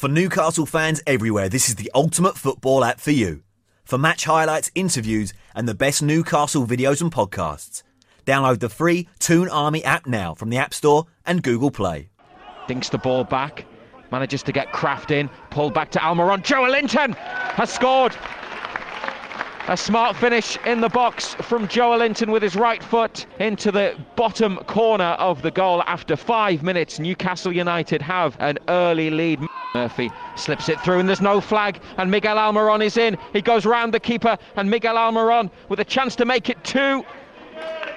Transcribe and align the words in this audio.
For 0.00 0.08
Newcastle 0.08 0.64
fans 0.64 1.02
everywhere, 1.06 1.50
this 1.50 1.68
is 1.68 1.74
the 1.74 1.90
ultimate 1.94 2.38
football 2.38 2.84
app 2.84 3.00
for 3.00 3.10
you. 3.10 3.42
For 3.84 3.98
match 3.98 4.24
highlights, 4.24 4.70
interviews, 4.74 5.34
and 5.54 5.68
the 5.68 5.74
best 5.74 6.02
Newcastle 6.02 6.66
videos 6.66 7.02
and 7.02 7.12
podcasts. 7.12 7.82
Download 8.24 8.60
the 8.60 8.70
free 8.70 9.08
Toon 9.18 9.50
Army 9.50 9.84
app 9.84 10.06
now 10.06 10.32
from 10.32 10.48
the 10.48 10.56
App 10.56 10.72
Store 10.72 11.04
and 11.26 11.42
Google 11.42 11.70
Play. 11.70 12.08
Dinks 12.66 12.88
the 12.88 12.96
ball 12.96 13.24
back, 13.24 13.66
manages 14.10 14.42
to 14.44 14.52
get 14.52 14.72
Krafth 14.72 15.10
in, 15.10 15.28
pulled 15.50 15.74
back 15.74 15.90
to 15.90 15.98
Almiron. 15.98 16.42
Joelinton 16.42 17.14
has 17.14 17.70
scored. 17.70 18.16
A 19.68 19.76
smart 19.76 20.16
finish 20.16 20.56
in 20.64 20.80
the 20.80 20.88
box 20.88 21.34
from 21.34 21.68
Joelinton 21.68 22.32
with 22.32 22.42
his 22.42 22.56
right 22.56 22.82
foot 22.82 23.26
into 23.38 23.70
the 23.70 24.02
bottom 24.16 24.56
corner 24.64 25.12
of 25.18 25.42
the 25.42 25.50
goal 25.50 25.82
after 25.82 26.16
five 26.16 26.62
minutes. 26.62 26.98
Newcastle 26.98 27.52
United 27.52 28.00
have 28.00 28.34
an 28.40 28.56
early 28.68 29.10
lead. 29.10 29.40
Murphy 29.74 30.10
slips 30.36 30.68
it 30.68 30.80
through 30.80 30.98
and 30.98 31.08
there's 31.08 31.20
no 31.20 31.40
flag 31.40 31.80
and 31.96 32.10
Miguel 32.10 32.36
Almiron 32.36 32.84
is 32.84 32.96
in. 32.96 33.16
He 33.32 33.40
goes 33.40 33.64
round 33.64 33.94
the 33.94 34.00
keeper 34.00 34.36
and 34.56 34.70
Miguel 34.70 34.96
Almiron 34.96 35.50
with 35.68 35.80
a 35.80 35.84
chance 35.84 36.16
to 36.16 36.24
make 36.24 36.48
it 36.48 36.62
two. 36.64 37.04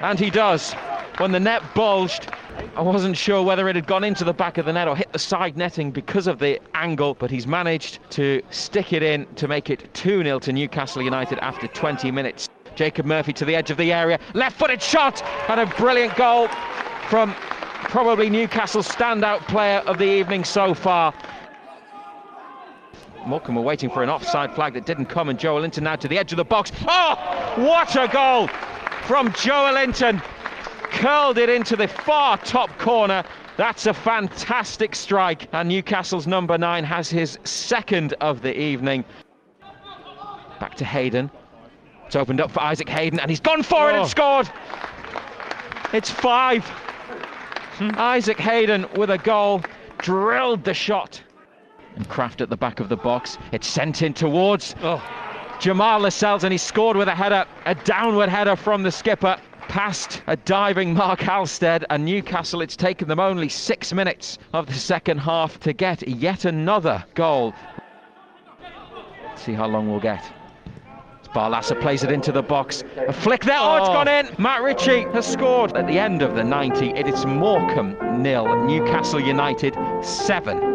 And 0.02 0.20
he 0.20 0.30
does. 0.30 0.74
When 1.18 1.32
the 1.32 1.40
net 1.40 1.62
bulged, 1.76 2.30
I 2.76 2.82
wasn't 2.82 3.16
sure 3.16 3.44
whether 3.44 3.70
it 3.70 3.76
had 3.76 3.88
gone 3.88 4.04
into 4.04 4.24
the 4.24 4.34
back 4.34 4.58
of 4.58 4.66
the 4.66 4.74
net 4.74 4.88
or 4.88 4.96
hit 4.96 5.12
the 5.14 5.20
side 5.20 5.56
netting 5.58 5.92
because 5.92 6.28
of 6.28 6.40
the 6.40 6.60
angle, 6.74 7.14
but 7.14 7.30
he's 7.30 7.48
managed 7.48 8.00
to 8.12 8.42
stick 8.50 8.94
it 8.94 9.04
in 9.04 9.28
to 9.36 9.48
make 9.48 9.70
it 9.70 9.94
2 9.94 10.24
0 10.24 10.40
to 10.40 10.52
Newcastle 10.52 11.02
United 11.02 11.40
after 11.40 11.68
20 11.68 12.12
minutes. 12.12 12.50
Jacob 12.76 13.06
Murphy 13.06 13.34
to 13.34 13.46
the 13.46 13.56
edge 13.56 13.70
of 13.70 13.78
the 13.78 13.94
area, 13.94 14.20
left 14.34 14.58
footed 14.58 14.82
shot, 14.82 15.22
and 15.50 15.60
a 15.60 15.66
brilliant 15.78 16.16
goal 16.16 16.48
from 17.08 17.34
probably 17.84 18.30
Newcastle's 18.30 18.88
standout 18.88 19.48
player 19.48 19.80
of 19.86 20.00
the 20.00 20.10
evening 20.10 20.44
so 20.44 20.74
far. 20.74 21.14
Morecambe 23.26 23.56
were 23.56 23.62
waiting 23.62 23.90
for 23.90 24.04
an 24.04 24.10
offside 24.10 24.54
flag 24.54 24.74
that 24.74 24.86
didn't 24.86 25.06
come, 25.06 25.30
and 25.30 25.40
Joelinton 25.40 25.84
now 25.84 25.96
to 25.96 26.08
the 26.08 26.18
edge 26.18 26.32
of 26.34 26.38
the 26.38 26.44
box. 26.46 26.72
Oh, 26.88 27.54
what 27.58 27.96
a 27.96 28.08
goal 28.08 28.48
from 29.08 29.30
Joelinton! 29.32 30.22
Curled 30.92 31.38
it 31.38 31.50
into 31.50 31.76
the 31.76 31.88
far 31.88 32.38
top 32.38 32.70
corner. 32.78 33.24
That's 33.58 33.88
a 33.88 33.94
fantastic 33.94 34.96
strike, 34.96 35.48
and 35.54 35.70
Newcastle's 35.70 36.28
number 36.28 36.58
nine 36.58 36.84
has 36.84 37.10
his 37.10 37.38
second 37.44 38.14
of 38.22 38.42
the 38.42 38.58
evening. 38.58 39.04
Back 40.60 40.76
to 40.76 40.86
Hayden. 40.86 41.30
It's 42.06 42.16
opened 42.16 42.42
up 42.42 42.52
for 42.52 42.62
Isaac 42.62 42.90
Hayden, 42.90 43.20
and 43.20 43.30
he's 43.30 43.40
gone 43.40 43.64
for 43.64 43.90
it 43.90 43.94
and 43.96 44.04
Oh. 44.04 44.08
scored. 44.08 44.50
It's 45.94 46.10
five. 46.10 46.66
Hmm. 47.78 47.92
Isaac 47.98 48.40
Hayden 48.40 48.86
with 48.96 49.10
a 49.10 49.18
goal, 49.18 49.64
drilled 50.00 50.64
the 50.64 50.74
shot. 50.74 51.22
And 51.96 52.08
Krafth 52.10 52.42
at 52.42 52.50
the 52.50 52.58
back 52.58 52.80
of 52.80 52.90
the 52.90 52.98
box. 52.98 53.38
It's 53.52 53.68
sent 53.68 54.02
in 54.02 54.14
towards 54.14 54.76
oh. 54.82 55.02
Jamal 55.60 56.00
Lascelles, 56.00 56.44
and 56.44 56.52
he 56.52 56.58
scored 56.58 56.98
with 56.98 57.08
a 57.08 57.16
header, 57.16 57.46
a 57.66 57.76
downward 57.76 58.30
header 58.30 58.56
from 58.56 58.84
the 58.84 58.92
skipper, 58.92 59.38
past 59.70 60.22
a 60.28 60.36
diving 60.36 60.94
Mark 60.94 61.20
Halstead. 61.22 61.86
And 61.90 62.04
Newcastle, 62.04 62.62
it's 62.62 62.76
taken 62.76 63.08
them 63.08 63.20
only 63.20 63.48
six 63.50 63.94
minutes 63.94 64.40
of 64.54 64.66
the 64.66 64.74
second 64.74 65.20
half 65.20 65.60
to 65.62 65.72
get 65.74 66.08
yet 66.08 66.46
another 66.46 67.04
goal. 67.14 67.54
See 69.36 69.54
how 69.54 69.68
long 69.68 69.90
we'll 69.90 70.00
get. 70.00 70.24
Barlaser 71.34 71.80
plays 71.82 72.04
it 72.04 72.12
into 72.12 72.32
the 72.32 72.44
box. 72.44 72.84
A 73.08 73.14
flick 73.14 73.44
there. 73.44 73.58
Oh, 73.60 73.78
it's 73.78 73.90
Oh. 73.90 73.94
gone 73.94 74.08
in. 74.08 74.30
Matt 74.38 74.62
Ritchie 74.62 75.04
has 75.14 75.26
scored 75.26 75.76
at 75.76 75.88
the 75.88 75.98
end 75.98 76.22
of 76.22 76.36
the 76.36 76.44
90. 76.44 76.90
It 76.92 77.08
is 77.08 77.26
Morecambe 77.26 77.98
nil, 78.22 78.66
Newcastle 78.66 79.20
United 79.20 79.76
seven. 80.04 80.73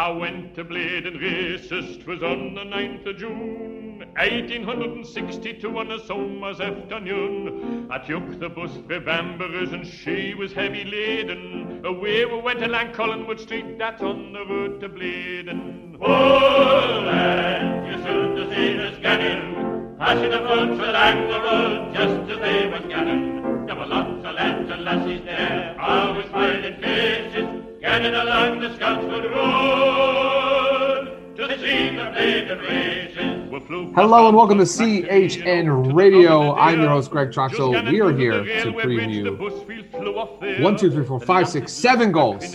I 0.00 0.08
went 0.08 0.54
to 0.54 0.64
Blaydon 0.64 1.20
races, 1.20 1.98
'twas 1.98 2.22
on 2.22 2.54
the 2.54 2.64
9th 2.64 3.04
of 3.04 3.18
June, 3.18 4.02
1862 4.16 5.78
on 5.78 5.92
a 5.92 5.98
summer's 6.06 6.58
afternoon. 6.58 7.86
I 7.90 7.98
took 7.98 8.40
the 8.40 8.48
bus 8.48 8.70
for 8.86 8.98
Balmbra's 8.98 9.74
and 9.74 9.86
she 9.86 10.32
was 10.32 10.54
heavy 10.54 10.84
laden. 10.84 11.82
Away 11.84 12.24
we 12.24 12.40
went 12.40 12.62
along 12.62 12.92
Collingwood 12.92 13.40
Street, 13.40 13.78
that's 13.78 14.00
on 14.02 14.32
the 14.32 14.46
road 14.46 14.80
to 14.80 14.88
Blaydon. 14.88 15.98
Oh, 16.00 17.02
lad, 17.04 17.86
you 17.86 17.98
should 18.02 18.38
have 18.38 18.56
seen 18.56 18.80
us 18.80 18.98
getting, 19.00 19.96
passing 19.98 20.30
the 20.30 20.38
boats 20.38 20.80
along 20.80 21.28
the 21.28 21.40
road 21.46 21.94
just 21.94 22.30
as 22.32 22.38
they 22.38 22.68
was 22.68 22.86
getting. 22.88 23.66
There 23.66 23.76
were 23.76 23.84
lots 23.84 24.24
of 24.24 24.34
lads 24.34 24.70
and 24.70 24.82
lassies 24.82 25.24
there, 25.26 25.76
always 25.78 26.26
smiling 26.30 26.76
faces, 26.80 27.69
getting 27.80 28.14
along 28.14 28.60
the 28.60 28.74
Scotswood 28.76 29.24
Road 29.30 31.06
to 31.36 31.46
the 31.46 31.54
Blaydon 31.54 32.60
races. 32.68 33.50
We 33.50 33.60
flew 33.60 33.92
Hello 33.94 34.28
and 34.28 34.36
welcome 34.36 34.58
to 34.58 34.64
CHN 34.64 35.94
Radio. 35.94 36.54
I'm 36.56 36.80
your 36.80 36.90
host 36.90 37.10
Greg 37.10 37.30
Troxel. 37.30 37.90
We 37.90 38.02
are 38.02 38.12
here 38.12 38.44
to 38.44 38.72
preview 38.72 40.60
one, 40.60 40.76
two, 40.76 40.90
three, 40.90 41.04
four, 41.04 41.20
five, 41.20 41.48
six, 41.48 41.72
seven 41.72 42.12
goals 42.12 42.54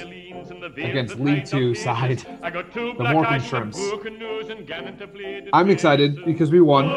against 0.65 1.19
League 1.19 1.45
Two 1.45 1.75
side, 1.75 2.19
the 2.19 3.07
Morecambe 3.11 3.41
Shrimps. 3.41 3.79
I'm 5.53 5.69
excited 5.69 6.23
because 6.25 6.51
we 6.51 6.61
won. 6.61 6.87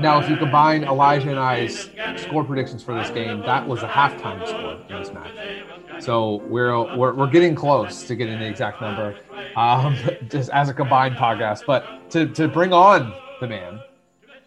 Now, 0.00 0.20
if 0.20 0.28
you 0.28 0.36
combine 0.36 0.84
Elijah 0.84 1.30
and 1.30 1.38
I's 1.38 1.90
score 2.16 2.44
predictions 2.44 2.82
for 2.82 2.94
this 2.94 3.10
game, 3.10 3.40
that 3.40 3.66
was 3.66 3.82
a 3.82 3.88
halftime 3.88 4.46
score 4.46 4.78
in 4.88 5.02
this 5.02 5.12
match. 5.12 6.02
So 6.02 6.42
we're 6.48 6.96
we're, 6.96 7.14
we're 7.14 7.30
getting 7.30 7.54
close 7.54 8.04
to 8.04 8.16
getting 8.16 8.38
the 8.38 8.46
exact 8.46 8.80
number, 8.80 9.16
um, 9.56 9.96
just 10.28 10.50
as 10.50 10.68
a 10.68 10.74
combined 10.74 11.16
podcast. 11.16 11.62
But 11.66 12.10
to 12.10 12.26
to 12.28 12.48
bring 12.48 12.72
on 12.72 13.14
the 13.40 13.48
man 13.48 13.80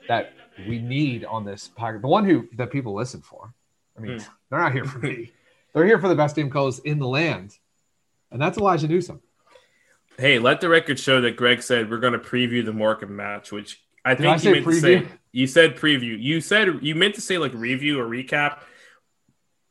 that 0.07 0.33
we 0.67 0.79
need 0.79 1.25
on 1.25 1.45
this 1.45 1.69
podcast, 1.77 2.01
the 2.01 2.07
one 2.07 2.25
who 2.25 2.47
that 2.57 2.71
people 2.71 2.93
listen 2.93 3.21
for. 3.21 3.53
I 3.97 4.01
mean, 4.01 4.19
they're 4.49 4.59
not 4.59 4.73
here 4.73 4.85
for 4.85 4.99
me. 5.07 5.31
They're 5.73 5.85
here 5.85 5.99
for 5.99 6.07
the 6.07 6.15
best 6.15 6.35
team 6.35 6.49
codes 6.49 6.79
in 6.79 6.99
the 6.99 7.07
land, 7.07 7.57
and 8.31 8.41
that's 8.41 8.57
Elijah 8.57 8.87
Newsom. 8.87 9.21
Hey, 10.17 10.39
let 10.39 10.61
the 10.61 10.69
record 10.69 10.99
show 10.99 11.21
that 11.21 11.35
Greg 11.35 11.61
said 11.61 11.89
we're 11.89 11.99
going 11.99 12.13
to 12.13 12.19
preview 12.19 12.63
the 12.63 12.71
Morecambe 12.71 13.15
match, 13.15 13.51
which 13.51 13.81
I 14.03 14.15
think 14.15 14.27
I 14.27 14.37
you 14.37 14.51
meant 14.51 14.65
to 14.65 14.79
say. 14.79 15.07
You 15.31 15.47
said 15.47 15.75
preview. 15.75 16.17
You 16.21 16.39
said 16.39 16.79
you 16.81 16.95
meant 16.95 17.15
to 17.15 17.21
say 17.21 17.37
like 17.37 17.53
review 17.53 17.99
or 17.99 18.05
recap, 18.05 18.59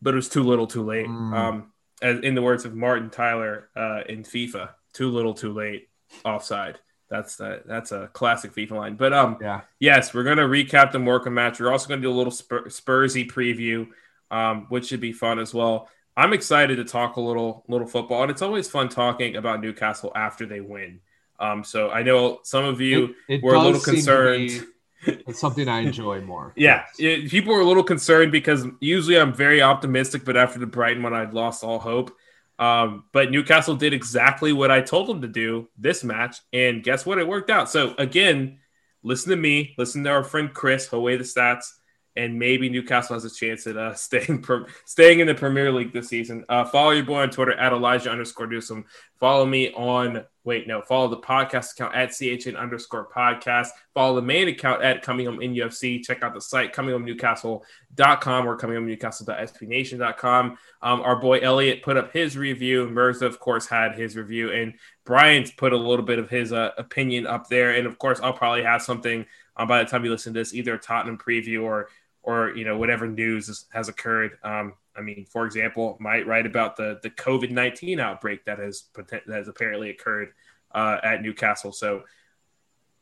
but 0.03 0.13
it 0.13 0.17
was 0.17 0.29
too 0.29 0.43
little, 0.43 0.67
too 0.67 0.83
late. 0.83 1.07
Mm. 1.07 1.35
Um, 1.35 1.73
as 2.03 2.21
in 2.21 2.35
the 2.35 2.43
words 2.43 2.65
of 2.67 2.75
Martin 2.75 3.09
Tyler 3.09 3.71
uh, 3.75 4.03
in 4.07 4.23
FIFA, 4.23 4.71
too 4.93 5.11
little, 5.11 5.33
too 5.33 5.53
late, 5.53 5.89
offside. 6.25 6.79
That's 7.09 7.37
the, 7.37 7.63
that's 7.65 7.93
a 7.93 8.11
classic 8.13 8.53
FIFA 8.55 8.71
line. 8.73 8.97
But 8.97 9.13
um, 9.13 9.39
Yeah, 9.41 9.63
Yes, 9.79 10.13
we're 10.13 10.25
going 10.25 10.39
to 10.39 10.45
recap 10.45 10.93
the 10.93 10.99
Morecambe 10.99 11.35
match. 11.35 11.61
We're 11.61 11.71
also 11.73 11.89
going 11.89 12.01
to 12.01 12.07
do 12.07 12.13
a 12.13 12.17
little 12.17 12.31
Spur- 12.31 12.67
Spursy 12.67 13.31
preview, 13.31 13.89
um, 14.31 14.67
which 14.69 14.87
should 14.87 15.01
be 15.01 15.13
fun 15.13 15.39
as 15.39 15.55
well. 15.55 15.89
I'm 16.17 16.33
excited 16.33 16.77
to 16.77 16.85
talk 16.85 17.17
a 17.17 17.21
little 17.21 17.65
little 17.69 17.87
football, 17.87 18.23
and 18.23 18.31
it's 18.31 18.43
always 18.43 18.69
fun 18.69 18.89
talking 18.89 19.37
about 19.37 19.61
Newcastle 19.61 20.13
after 20.15 20.47
they 20.47 20.61
win. 20.61 21.01
Um, 21.41 21.65
so 21.65 21.91
I 21.91 22.03
know 22.03 22.41
some 22.45 22.65
of 22.65 22.81
you 22.81 23.15
It- 23.29 23.35
it 23.37 23.43
were 23.43 23.55
a 23.55 23.59
little 23.59 23.73
does 23.73 23.85
seem 23.85 23.95
to 23.95 24.01
concerned. 24.01 24.67
It's 25.07 25.41
something 25.41 25.69
I 25.69 25.81
enjoy 25.81 26.21
more. 26.21 26.53
Yeah, 26.57 26.85
it- 26.99 27.31
people 27.31 27.53
were 27.53 27.61
a 27.61 27.67
little 27.67 27.83
concerned 27.85 28.31
because 28.33 28.67
usually 28.81 29.19
I'm 29.19 29.35
very 29.35 29.61
optimistic, 29.61 30.25
but 30.25 30.37
after 30.37 30.59
the 30.59 30.67
Brighton 30.67 31.03
one, 31.03 31.13
I'd 31.13 31.35
lost 31.35 31.65
all 31.65 31.79
hope. 31.81 32.17
Um, 32.59 33.05
but 33.13 33.33
Newcastle 33.33 33.75
did 33.75 33.93
exactly 33.93 34.53
what 34.53 34.71
I 34.71 34.81
told 34.81 35.09
them 35.09 35.23
to 35.23 35.29
do 35.29 35.69
this 35.77 36.05
match, 36.05 36.37
and 36.53 36.85
guess 36.85 37.05
what? 37.05 37.19
It 37.19 37.27
worked 37.27 37.51
out. 37.51 37.69
So 37.69 37.95
again, 37.99 38.61
listen 39.03 39.31
to 39.31 39.37
me, 39.37 39.75
listen 39.77 40.05
to 40.05 40.11
our 40.11 40.23
friend 40.23 40.55
Chris, 40.55 40.93
away 40.93 41.17
the 41.17 41.25
stats, 41.25 41.73
and 42.17 42.39
maybe 42.39 42.69
Newcastle 42.69 43.15
has 43.15 43.25
a 43.25 43.31
chance 43.31 43.67
at 43.67 43.77
uh, 43.77 43.95
staying 43.95 44.45
staying 44.85 45.21
in 45.21 45.27
the 45.27 45.35
Premier 45.35 45.73
League 45.73 45.93
this 45.93 46.09
season. 46.09 46.45
Uh, 46.49 46.65
follow 46.65 46.91
your 46.91 47.05
boy 47.05 47.23
on 47.23 47.31
Twitter 47.31 47.53
at 47.53 47.73
Elijah 47.73 48.11
underscore 48.11 48.47
Newsom. 48.47 48.85
Follow 49.19 49.47
me 49.47 49.73
on 49.73 50.25
wait 50.45 50.69
no, 50.69 50.83
follow 50.83 51.09
the 51.09 51.17
podcast 51.17 51.73
account 51.73 51.95
at 51.95 52.11
CHN 52.11 52.59
underscore 52.59 53.09
podcast. 53.09 53.69
Follow 53.95 54.17
the 54.17 54.23
main 54.23 54.49
account 54.49 54.83
at 54.83 55.01
Coming 55.03 55.27
Home 55.27 55.39
NUFC. 55.39 56.05
Check 56.05 56.23
out 56.23 56.35
the 56.35 56.41
site 56.41 56.75
cominghomenewcastle.com 56.75 58.47
or 58.47 58.59
cominghomenewcastle.sbnation.com. 58.59 60.59
Um, 60.83 61.01
our 61.01 61.17
boy 61.17 61.39
Elliot 61.39 61.83
put 61.83 61.97
up 61.97 62.13
his 62.13 62.37
review. 62.37 62.91
Mirza, 62.91 63.27
of 63.27 63.41
course, 63.41 63.67
had 63.67 63.99
his 63.99 64.17
review, 64.17 64.53
and 64.53 64.75
Brian's 65.07 65.51
put 65.51 65.73
a 65.73 65.79
little 65.79 66.05
bit 66.05 66.19
of 66.19 66.29
his 66.29 66.53
uh, 66.53 66.73
opinion 66.77 67.27
up 67.27 67.49
there. 67.49 67.71
And 67.71 67.87
of 67.87 67.99
course, 67.99 68.21
I'll 68.23 68.35
probably 68.35 68.65
have 68.65 68.83
something 68.83 69.25
um, 69.57 69.69
by 69.69 69.83
the 69.83 69.89
time 69.89 70.05
you 70.05 70.11
listen 70.11 70.35
to 70.35 70.41
this, 70.41 70.55
either 70.55 70.77
Tottenham 70.77 71.19
preview 71.19 71.63
or 71.63 71.89
or 72.25 72.57
you 72.57 72.65
know 72.65 72.77
whatever 72.77 73.07
news 73.07 73.49
is, 73.49 73.67
has 73.73 73.89
occurred. 73.89 74.39
Um, 74.43 74.75
I 74.97 75.01
mean, 75.01 75.27
for 75.29 75.47
example, 75.47 75.97
might 76.01 76.27
write 76.27 76.47
about 76.47 76.77
the 76.77 76.99
the 77.03 77.11
COVID 77.11 77.51
nineteen 77.51 78.01
outbreak 78.01 78.45
that 78.47 78.59
has 78.59 78.85
that 78.95 79.23
has 79.29 79.49
apparently 79.49 79.91
occurred 79.91 80.33
uh, 80.75 80.99
at 81.03 81.23
Newcastle. 81.23 81.73
So 81.73 82.05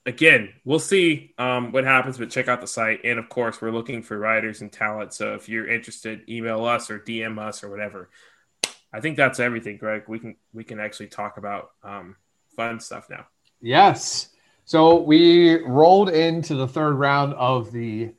again, 0.07 0.53
we'll 0.65 0.79
see 0.79 1.35
um, 1.39 1.73
what 1.73 1.85
happens, 1.85 2.19
but 2.19 2.31
check 2.31 2.49
out 2.49 2.61
the 2.61 2.67
site. 2.67 3.01
And 3.05 3.19
of 3.19 3.29
course, 3.29 3.61
we're 3.61 3.71
looking 3.71 4.03
for 4.03 4.19
writers 4.19 4.61
and 4.61 4.73
talent. 4.73 5.15
So 5.15 5.35
if 5.35 5.49
you're 5.49 5.69
interested, 5.69 6.29
email 6.29 6.65
us 6.65 6.91
or 6.91 6.99
DM 6.99 7.39
us 7.39 7.63
or 7.63 7.71
whatever. 7.71 8.11
I 8.93 9.01
think 9.01 9.17
that's 9.17 9.41
everything, 9.41 9.79
Greg. 9.79 10.05
We 10.07 10.19
can 10.19 10.37
we 10.53 10.65
can 10.65 10.79
actually 10.79 11.09
talk 11.09 11.39
about 11.39 11.71
um, 11.83 12.17
fun 12.57 12.81
stuff 12.81 13.09
now. 13.09 13.27
Yes. 13.61 14.29
So 14.65 15.01
we 15.01 15.63
rolled 15.63 16.11
into 16.11 16.55
the 16.55 16.69
third 16.69 16.95
round 16.95 17.35
of 17.35 17.73
the. 17.73 18.13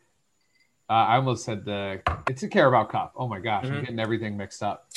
Uh, 0.89 0.93
I 0.93 1.15
almost 1.15 1.45
said 1.45 1.65
the. 1.65 2.01
It's 2.29 2.43
a 2.43 2.47
Carabao 2.49 2.85
Cup. 2.85 3.13
Oh 3.15 3.27
my 3.27 3.39
gosh, 3.39 3.65
Mhm. 3.65 3.71
I'm 3.71 3.79
getting 3.81 3.99
everything 3.99 4.37
mixed 4.37 4.61
up. 4.63 4.87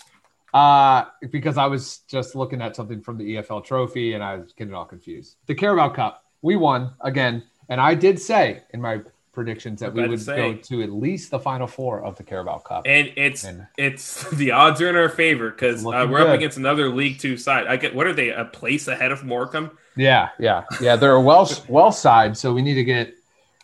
Uh, 0.54 1.04
because 1.30 1.58
I 1.58 1.66
was 1.66 1.98
just 2.08 2.34
looking 2.34 2.62
at 2.62 2.74
something 2.76 3.00
from 3.02 3.18
the 3.18 3.36
EFL 3.36 3.60
Trophy 3.64 4.14
and 4.14 4.22
I 4.24 4.36
was 4.36 4.52
getting 4.52 4.72
all 4.74 4.84
confused. 4.86 5.36
The 5.46 5.54
Carabao 5.54 5.90
Cup, 5.90 6.24
we 6.42 6.56
won 6.56 6.92
again, 7.02 7.42
and 7.68 7.80
I 7.80 7.94
did 7.94 8.18
say 8.18 8.62
in 8.72 8.80
my 8.80 9.00
predictions 9.32 9.80
that 9.80 9.92
we 9.92 10.08
would 10.08 10.18
say. 10.20 10.36
go 10.54 10.54
to 10.58 10.82
at 10.82 10.90
least 10.90 11.30
the 11.30 11.38
final 11.38 11.66
four 11.66 12.02
of 12.02 12.16
the 12.16 12.22
Carabao 12.22 12.58
Cup. 12.60 12.84
And 12.86 13.12
it's 13.16 13.44
And- 13.44 13.66
it's 13.76 14.28
the 14.30 14.50
odds 14.52 14.80
are 14.80 14.88
in 14.88 14.96
our 14.96 15.10
favor 15.10 15.50
because 15.50 15.84
uh, 15.84 16.06
we're 16.08 16.20
up 16.22 16.28
against 16.34 16.56
another 16.56 16.88
League 16.88 17.18
Two 17.18 17.36
side. 17.36 17.66
I 17.66 17.76
get 17.76 17.94
what 17.94 18.06
are 18.06 18.14
they 18.14 18.30
a 18.30 18.46
place 18.46 18.88
ahead 18.88 19.12
of 19.12 19.24
Morecambe? 19.24 19.72
Yeah, 19.94 20.30
yeah, 20.38 20.64
yeah. 20.80 20.96
They're 20.96 21.12
a 21.12 21.20
Welsh 21.20 21.60
Welsh 21.68 21.96
side, 21.96 22.36
so 22.38 22.54
we 22.54 22.62
need 22.62 22.74
to 22.74 22.84
get 22.84 23.14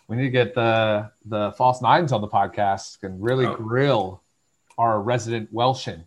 we 0.07 0.15
need 0.17 0.23
to 0.23 0.29
get 0.29 0.53
the 0.55 1.11
the 1.25 1.51
false 1.53 1.81
nines 1.81 2.11
on 2.11 2.21
the 2.21 2.27
podcast 2.27 3.03
and 3.03 3.21
really 3.23 3.45
Oh. 3.45 3.55
grill 3.55 4.21
our 4.77 5.01
resident 5.01 5.53
Welshan 5.53 6.05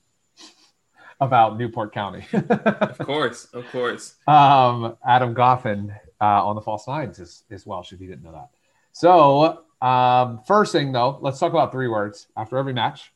about 1.21 1.59
Newport 1.59 1.93
County. 1.95 2.25
Of 2.33 2.99
course, 2.99 3.47
of 3.53 3.67
course. 3.71 4.15
um, 4.27 4.97
Adam 5.07 5.35
Goffin 5.35 5.95
uh, 6.21 6.47
on 6.47 6.55
the 6.57 6.63
false 6.63 6.87
nines 6.89 7.19
is 7.19 7.45
is 7.51 7.67
Welsh. 7.67 7.93
If 7.93 8.01
you 8.01 8.09
didn't 8.09 8.23
know 8.25 8.33
that. 8.33 8.51
So 8.93 9.63
um, 9.87 10.41
first 10.47 10.73
thing 10.73 10.93
though, 10.93 11.19
let's 11.21 11.39
talk 11.39 11.51
about 11.53 11.73
three 11.73 11.89
words 11.89 12.27
after 12.37 12.57
every 12.59 12.73
match. 12.73 13.13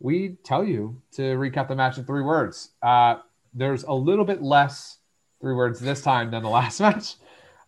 We 0.00 0.36
tell 0.42 0.64
you 0.64 1.00
to 1.12 1.22
recap 1.36 1.68
the 1.68 1.76
match 1.76 1.96
in 1.98 2.04
three 2.04 2.22
words. 2.22 2.70
Uh, 2.82 3.16
there's 3.54 3.84
a 3.84 3.92
little 3.92 4.24
bit 4.24 4.42
less 4.42 4.98
three 5.40 5.54
words 5.54 5.78
this 5.78 6.02
time 6.02 6.30
than 6.32 6.42
the 6.42 6.48
last 6.48 6.80
match. 6.86 7.14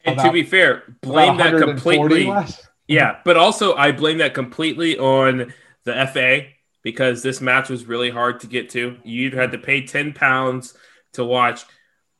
And 0.04 0.18
to 0.18 0.32
be 0.32 0.42
fair, 0.42 0.84
blame 1.00 1.36
that 1.38 1.58
completely. 1.58 2.26
less. 2.26 2.66
Yeah, 2.86 3.20
but 3.24 3.36
also 3.36 3.74
I 3.74 3.92
blame 3.92 4.18
that 4.18 4.34
completely 4.34 4.98
on 4.98 5.52
the 5.84 6.06
FA 6.12 6.46
because 6.82 7.22
this 7.22 7.40
match 7.40 7.70
was 7.70 7.86
really 7.86 8.10
hard 8.10 8.40
to 8.40 8.46
get 8.46 8.70
to. 8.70 8.98
You 9.04 9.30
had 9.30 9.52
to 9.52 9.58
pay 9.58 9.86
ten 9.86 10.12
pounds 10.12 10.74
to 11.14 11.24
watch 11.24 11.64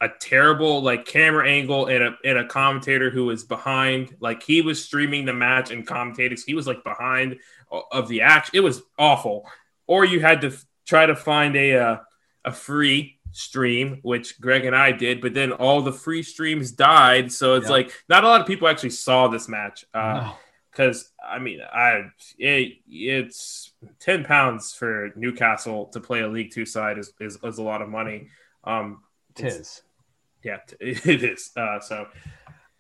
a 0.01 0.09
terrible 0.21 0.83
like 0.83 1.07
camera 1.07 1.49
angle 1.49 1.87
and 1.87 2.03
a 2.03 2.17
and 2.25 2.39
a 2.39 2.47
commentator 2.47 3.11
who 3.11 3.27
was 3.27 3.45
behind. 3.45 4.17
Like 4.21 4.43
he 4.43 4.63
was 4.63 4.83
streaming 4.83 5.25
the 5.27 5.33
match 5.33 5.71
and 5.71 5.87
commentating. 5.87 6.39
So 6.39 6.45
he 6.47 6.55
was 6.55 6.67
like 6.67 6.83
behind 6.83 7.39
of 7.71 8.09
the 8.09 8.23
action. 8.23 8.53
It 8.55 8.61
was 8.61 8.83
awful. 8.99 9.47
Or 9.87 10.05
you 10.05 10.21
had 10.21 10.41
to 10.43 10.49
f- 10.49 10.65
try 10.87 11.07
to 11.07 11.15
find 11.15 11.57
a 11.57 11.77
uh, 11.79 11.97
a 12.45 12.53
free 12.53 13.14
stream, 13.35 13.99
which 14.03 14.41
Greg 14.41 14.65
and 14.65 14.75
I 14.77 14.93
did, 14.93 15.21
but 15.21 15.35
then 15.35 15.53
all 15.53 15.83
the 15.83 15.93
free 15.93 16.23
streams 16.23 16.71
died. 16.73 17.31
So 17.33 17.55
it's 17.55 17.67
Yeah. 17.67 17.73
like 17.73 17.93
not 18.09 18.25
a 18.25 18.29
lot 18.29 18.41
of 18.41 18.47
people 18.47 18.69
actually 18.69 18.91
saw 18.91 19.29
this 19.29 19.49
match. 19.49 19.85
Uh, 19.93 20.15
No. 20.15 20.35
because 20.71 21.13
I 21.27 21.39
mean, 21.39 21.61
I 21.63 22.11
it, 22.39 22.79
it's 22.89 23.73
ten 24.01 24.25
pounds 24.25 24.73
for 24.73 25.11
Newcastle 25.17 25.87
to 25.87 26.01
play 26.01 26.21
a 26.21 26.29
League 26.29 26.53
Two 26.53 26.65
side 26.67 26.97
is 26.99 27.13
is, 27.21 27.39
is 27.43 27.59
a 27.59 27.63
lot 27.63 27.83
of 27.83 27.89
money. 27.89 28.29
Um, 28.65 29.03
Tis. 29.35 29.83
yeah, 30.45 30.59
it 30.81 31.23
is. 31.25 31.51
Uh, 31.57 31.81
so 31.81 32.07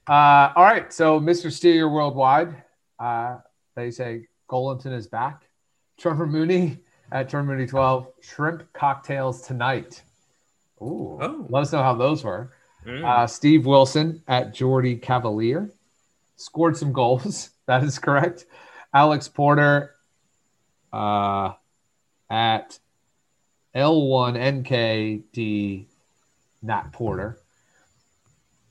Uh, 0.06 0.52
all 0.54 0.64
right. 0.64 0.92
So, 0.92 1.18
Mr. 1.18 1.50
Steer 1.50 1.88
Worldwide, 1.88 2.62
uh, 2.98 3.38
they 3.74 3.90
say 3.90 4.28
Joelinton 4.50 4.92
is 4.92 5.06
back. 5.08 5.48
Trevor 5.98 6.26
Mooney 6.26 6.78
at 7.10 7.28
Trevor 7.30 7.46
Mooney 7.54 7.66
12. 7.66 8.08
Shrimp 8.20 8.70
cocktails 8.74 9.42
tonight. 9.46 10.02
Ooh. 10.84 11.18
Oh. 11.20 11.46
Let 11.48 11.62
us 11.62 11.72
know 11.72 11.82
how 11.82 11.94
those 11.94 12.22
were. 12.24 12.50
mm, 12.86 13.04
Uh, 13.04 13.26
Steve 13.26 13.66
Wilson 13.66 14.22
at 14.28 14.54
Geordie 14.54 14.96
Cavalier 14.96 15.70
scored 16.36 16.76
some 16.76 16.92
goals. 16.92 17.50
That 17.66 17.82
is 17.82 17.98
correct. 17.98 18.44
Alex 18.92 19.26
Porter 19.26 19.94
uh, 20.92 21.52
at 22.28 22.78
L1NKD 23.74 25.86
Nat 26.62 26.92
Porter. 26.92 27.38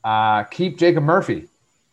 Uh, 0.02 0.44
keep 0.44 0.78
Jacob 0.78 1.04
Murphy. 1.04 1.48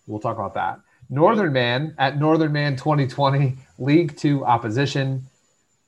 We'll 0.07 0.19
talk 0.19 0.37
about 0.37 0.53
that. 0.55 0.79
Northern 1.09 1.53
Man 1.53 1.93
at 1.97 2.19
Northern 2.19 2.51
Man 2.51 2.75
2020 2.75 3.55
League 3.79 4.17
Two 4.17 4.45
opposition. 4.45 5.25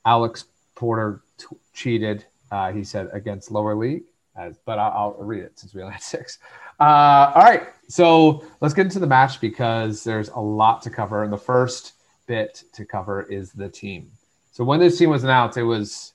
Alex 0.04 0.44
Porter 0.74 1.22
t- 1.38 1.46
cheated. 1.72 2.24
Uh, 2.50 2.72
he 2.72 2.84
said 2.84 3.08
against 3.12 3.50
lower 3.50 3.74
league, 3.74 4.02
as, 4.36 4.58
but 4.64 4.78
I'll, 4.78 5.16
I'll 5.18 5.24
read 5.24 5.42
it 5.42 5.58
since 5.58 5.74
we 5.74 5.82
only 5.82 5.94
had 5.94 6.02
six. 6.14 6.38
Uh, 6.80 7.32
all 7.34 7.42
right, 7.42 7.68
so 7.88 8.44
let's 8.60 8.74
get 8.74 8.86
into 8.86 8.98
the 8.98 9.06
match 9.06 9.40
because 9.40 10.02
there's 10.02 10.28
a 10.30 10.40
lot 10.40 10.82
to 10.82 10.90
cover, 10.90 11.22
and 11.22 11.32
the 11.32 11.38
first 11.38 11.92
bit 12.26 12.64
to 12.72 12.84
cover 12.84 13.22
is 13.22 13.52
the 13.52 13.68
team. 13.68 14.10
So 14.52 14.64
when 14.64 14.80
this 14.80 14.98
team 14.98 15.10
was 15.10 15.24
announced, 15.24 15.56
it 15.56 15.62
was 15.62 16.12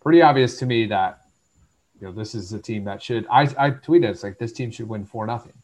pretty 0.00 0.22
obvious 0.22 0.58
to 0.58 0.66
me 0.66 0.86
that 0.86 1.20
you 2.00 2.06
know 2.06 2.12
this 2.12 2.34
is 2.34 2.52
a 2.52 2.58
team 2.58 2.84
that 2.84 3.02
should. 3.02 3.26
I 3.30 3.42
I 3.58 3.70
tweeted 3.70 4.04
it's 4.04 4.22
like 4.22 4.38
this 4.38 4.52
team 4.52 4.70
should 4.70 4.88
win 4.88 5.04
four 5.04 5.26
nothing, 5.26 5.54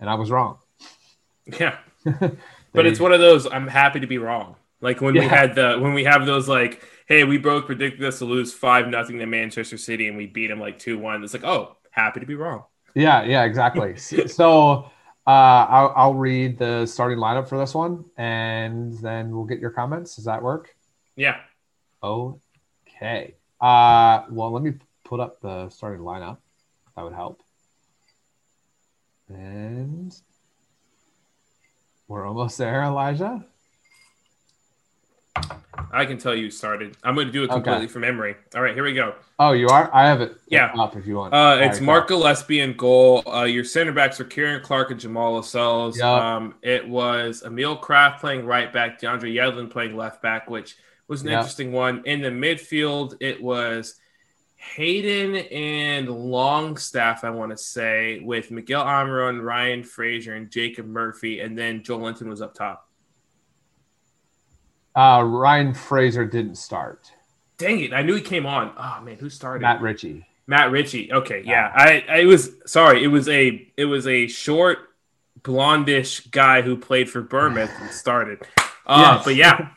and 0.00 0.10
I 0.10 0.14
was 0.14 0.30
wrong. 0.30 0.58
yeah, 1.58 1.78
but 2.72 2.86
it's 2.86 3.00
one 3.00 3.12
of 3.12 3.20
those. 3.20 3.46
I'm 3.46 3.68
happy 3.68 4.00
to 4.00 4.06
be 4.06 4.18
wrong. 4.18 4.56
Like 4.80 5.00
when 5.00 5.14
we 5.14 5.26
had 5.26 5.54
the 5.54 5.78
when 5.80 5.92
we 5.92 6.04
have 6.04 6.24
those 6.26 6.48
like, 6.48 6.82
hey, 7.06 7.24
we 7.24 7.38
both 7.38 7.66
predicted 7.66 8.04
us 8.04 8.18
to 8.18 8.24
lose 8.24 8.52
five 8.52 8.88
nothing 8.88 9.18
to 9.18 9.26
Manchester 9.26 9.76
City 9.76 10.08
and 10.08 10.16
we 10.16 10.26
beat 10.26 10.48
them 10.48 10.60
like 10.60 10.78
two 10.78 10.98
one. 10.98 11.24
It's 11.24 11.34
like, 11.34 11.44
oh, 11.44 11.76
happy 11.90 12.20
to 12.20 12.26
be 12.26 12.34
wrong. 12.34 12.64
Yeah, 12.94 13.24
yeah, 13.24 13.44
exactly. 13.44 13.96
so 14.28 14.90
uh, 15.26 15.66
I'll, 15.68 15.92
I'll 15.96 16.14
read 16.14 16.58
the 16.58 16.86
starting 16.86 17.18
lineup 17.18 17.48
for 17.48 17.58
this 17.58 17.74
one, 17.74 18.04
and 18.16 18.96
then 18.98 19.30
we'll 19.30 19.44
get 19.44 19.58
your 19.58 19.70
comments. 19.70 20.16
Does 20.16 20.24
that 20.24 20.42
work? 20.42 20.74
Yeah, 21.16 21.40
Okay. 22.02 23.34
Uh, 23.60 24.22
well, 24.30 24.52
let 24.52 24.62
me 24.62 24.72
put 25.04 25.20
up 25.20 25.40
the 25.40 25.68
starting 25.68 26.02
lineup. 26.02 26.38
That 26.96 27.04
would 27.04 27.12
help. 27.12 27.42
And 29.28 30.14
we're 32.06 32.26
almost 32.26 32.58
there, 32.58 32.82
Elijah. 32.82 33.44
I 35.90 36.04
can 36.04 36.18
tell 36.18 36.34
you 36.34 36.50
started. 36.50 36.96
I'm 37.02 37.14
going 37.14 37.26
to 37.28 37.32
do 37.32 37.44
it 37.44 37.50
completely 37.50 37.86
from 37.86 38.02
memory. 38.02 38.36
All 38.54 38.62
right, 38.62 38.74
here 38.74 38.84
we 38.84 38.92
go. 38.92 39.14
Oh, 39.38 39.52
you 39.52 39.68
are? 39.68 39.90
I 39.94 40.06
have 40.06 40.20
it 40.20 40.36
Yeah. 40.48 40.70
up 40.78 40.96
if 40.96 41.06
you 41.06 41.16
want. 41.16 41.32
Uh, 41.32 41.58
it's 41.60 41.78
right, 41.78 41.86
Mark. 41.86 42.08
Gillespie 42.08 42.60
in 42.60 42.74
goal. 42.76 43.22
Uh, 43.26 43.44
your 43.44 43.64
center 43.64 43.92
backs 43.92 44.20
are 44.20 44.24
Ciaran 44.24 44.62
Clark 44.62 44.90
and 44.90 45.00
Jamal 45.00 45.34
Lascelles. 45.34 45.96
Yep. 45.98 46.04
Um, 46.06 46.54
it 46.62 46.86
was 46.86 47.42
Emil 47.44 47.78
Krafth 47.78 48.20
playing 48.20 48.44
right 48.44 48.72
back, 48.72 49.00
DeAndre 49.00 49.32
Yedlin 49.34 49.70
playing 49.70 49.96
left 49.96 50.20
back, 50.20 50.50
which 50.50 50.76
was 51.08 51.22
an 51.22 51.28
Yep. 51.28 51.38
interesting 51.38 51.72
one. 51.72 52.02
In 52.04 52.20
the 52.20 52.28
midfield, 52.30 53.14
it 53.20 53.42
was 53.42 53.94
Hayden 54.56 55.36
and 55.36 56.08
Longstaff, 56.10 57.22
I 57.24 57.30
want 57.30 57.52
to 57.52 57.56
say, 57.56 58.20
with 58.20 58.50
Miguel 58.50 58.84
Almiron, 58.84 59.42
Ryan 59.42 59.84
Fraser, 59.84 60.34
and 60.34 60.50
Jacob 60.50 60.86
Murphy, 60.86 61.40
and 61.40 61.56
then 61.56 61.80
Joelinton 61.82 62.26
was 62.28 62.42
up 62.42 62.54
top. 62.54 62.87
Uh, 64.98 65.22
Ryan 65.22 65.74
Fraser 65.74 66.24
didn't 66.24 66.56
start. 66.56 67.12
Dang 67.56 67.78
it! 67.78 67.92
I 67.92 68.02
knew 68.02 68.16
he 68.16 68.20
came 68.20 68.46
on. 68.46 68.72
Oh 68.76 69.00
man, 69.04 69.16
who 69.16 69.30
started? 69.30 69.62
Matt 69.62 69.80
Ritchie. 69.80 70.26
Matt 70.48 70.72
Ritchie. 70.72 71.12
Okay, 71.12 71.42
yeah. 71.46 71.70
I, 71.72 72.04
I 72.08 72.24
was 72.24 72.50
sorry. 72.66 73.04
It 73.04 73.06
was 73.06 73.28
a 73.28 73.70
it 73.76 73.84
was 73.84 74.08
a 74.08 74.26
short, 74.26 74.78
blondish 75.40 76.28
guy 76.32 76.62
who 76.62 76.76
played 76.76 77.08
for 77.08 77.22
Bournemouth 77.22 77.70
and 77.80 77.90
started. 77.92 78.40
Uh, 78.86 79.16
Yes. 79.16 79.24
But 79.24 79.36
yeah, 79.36 79.68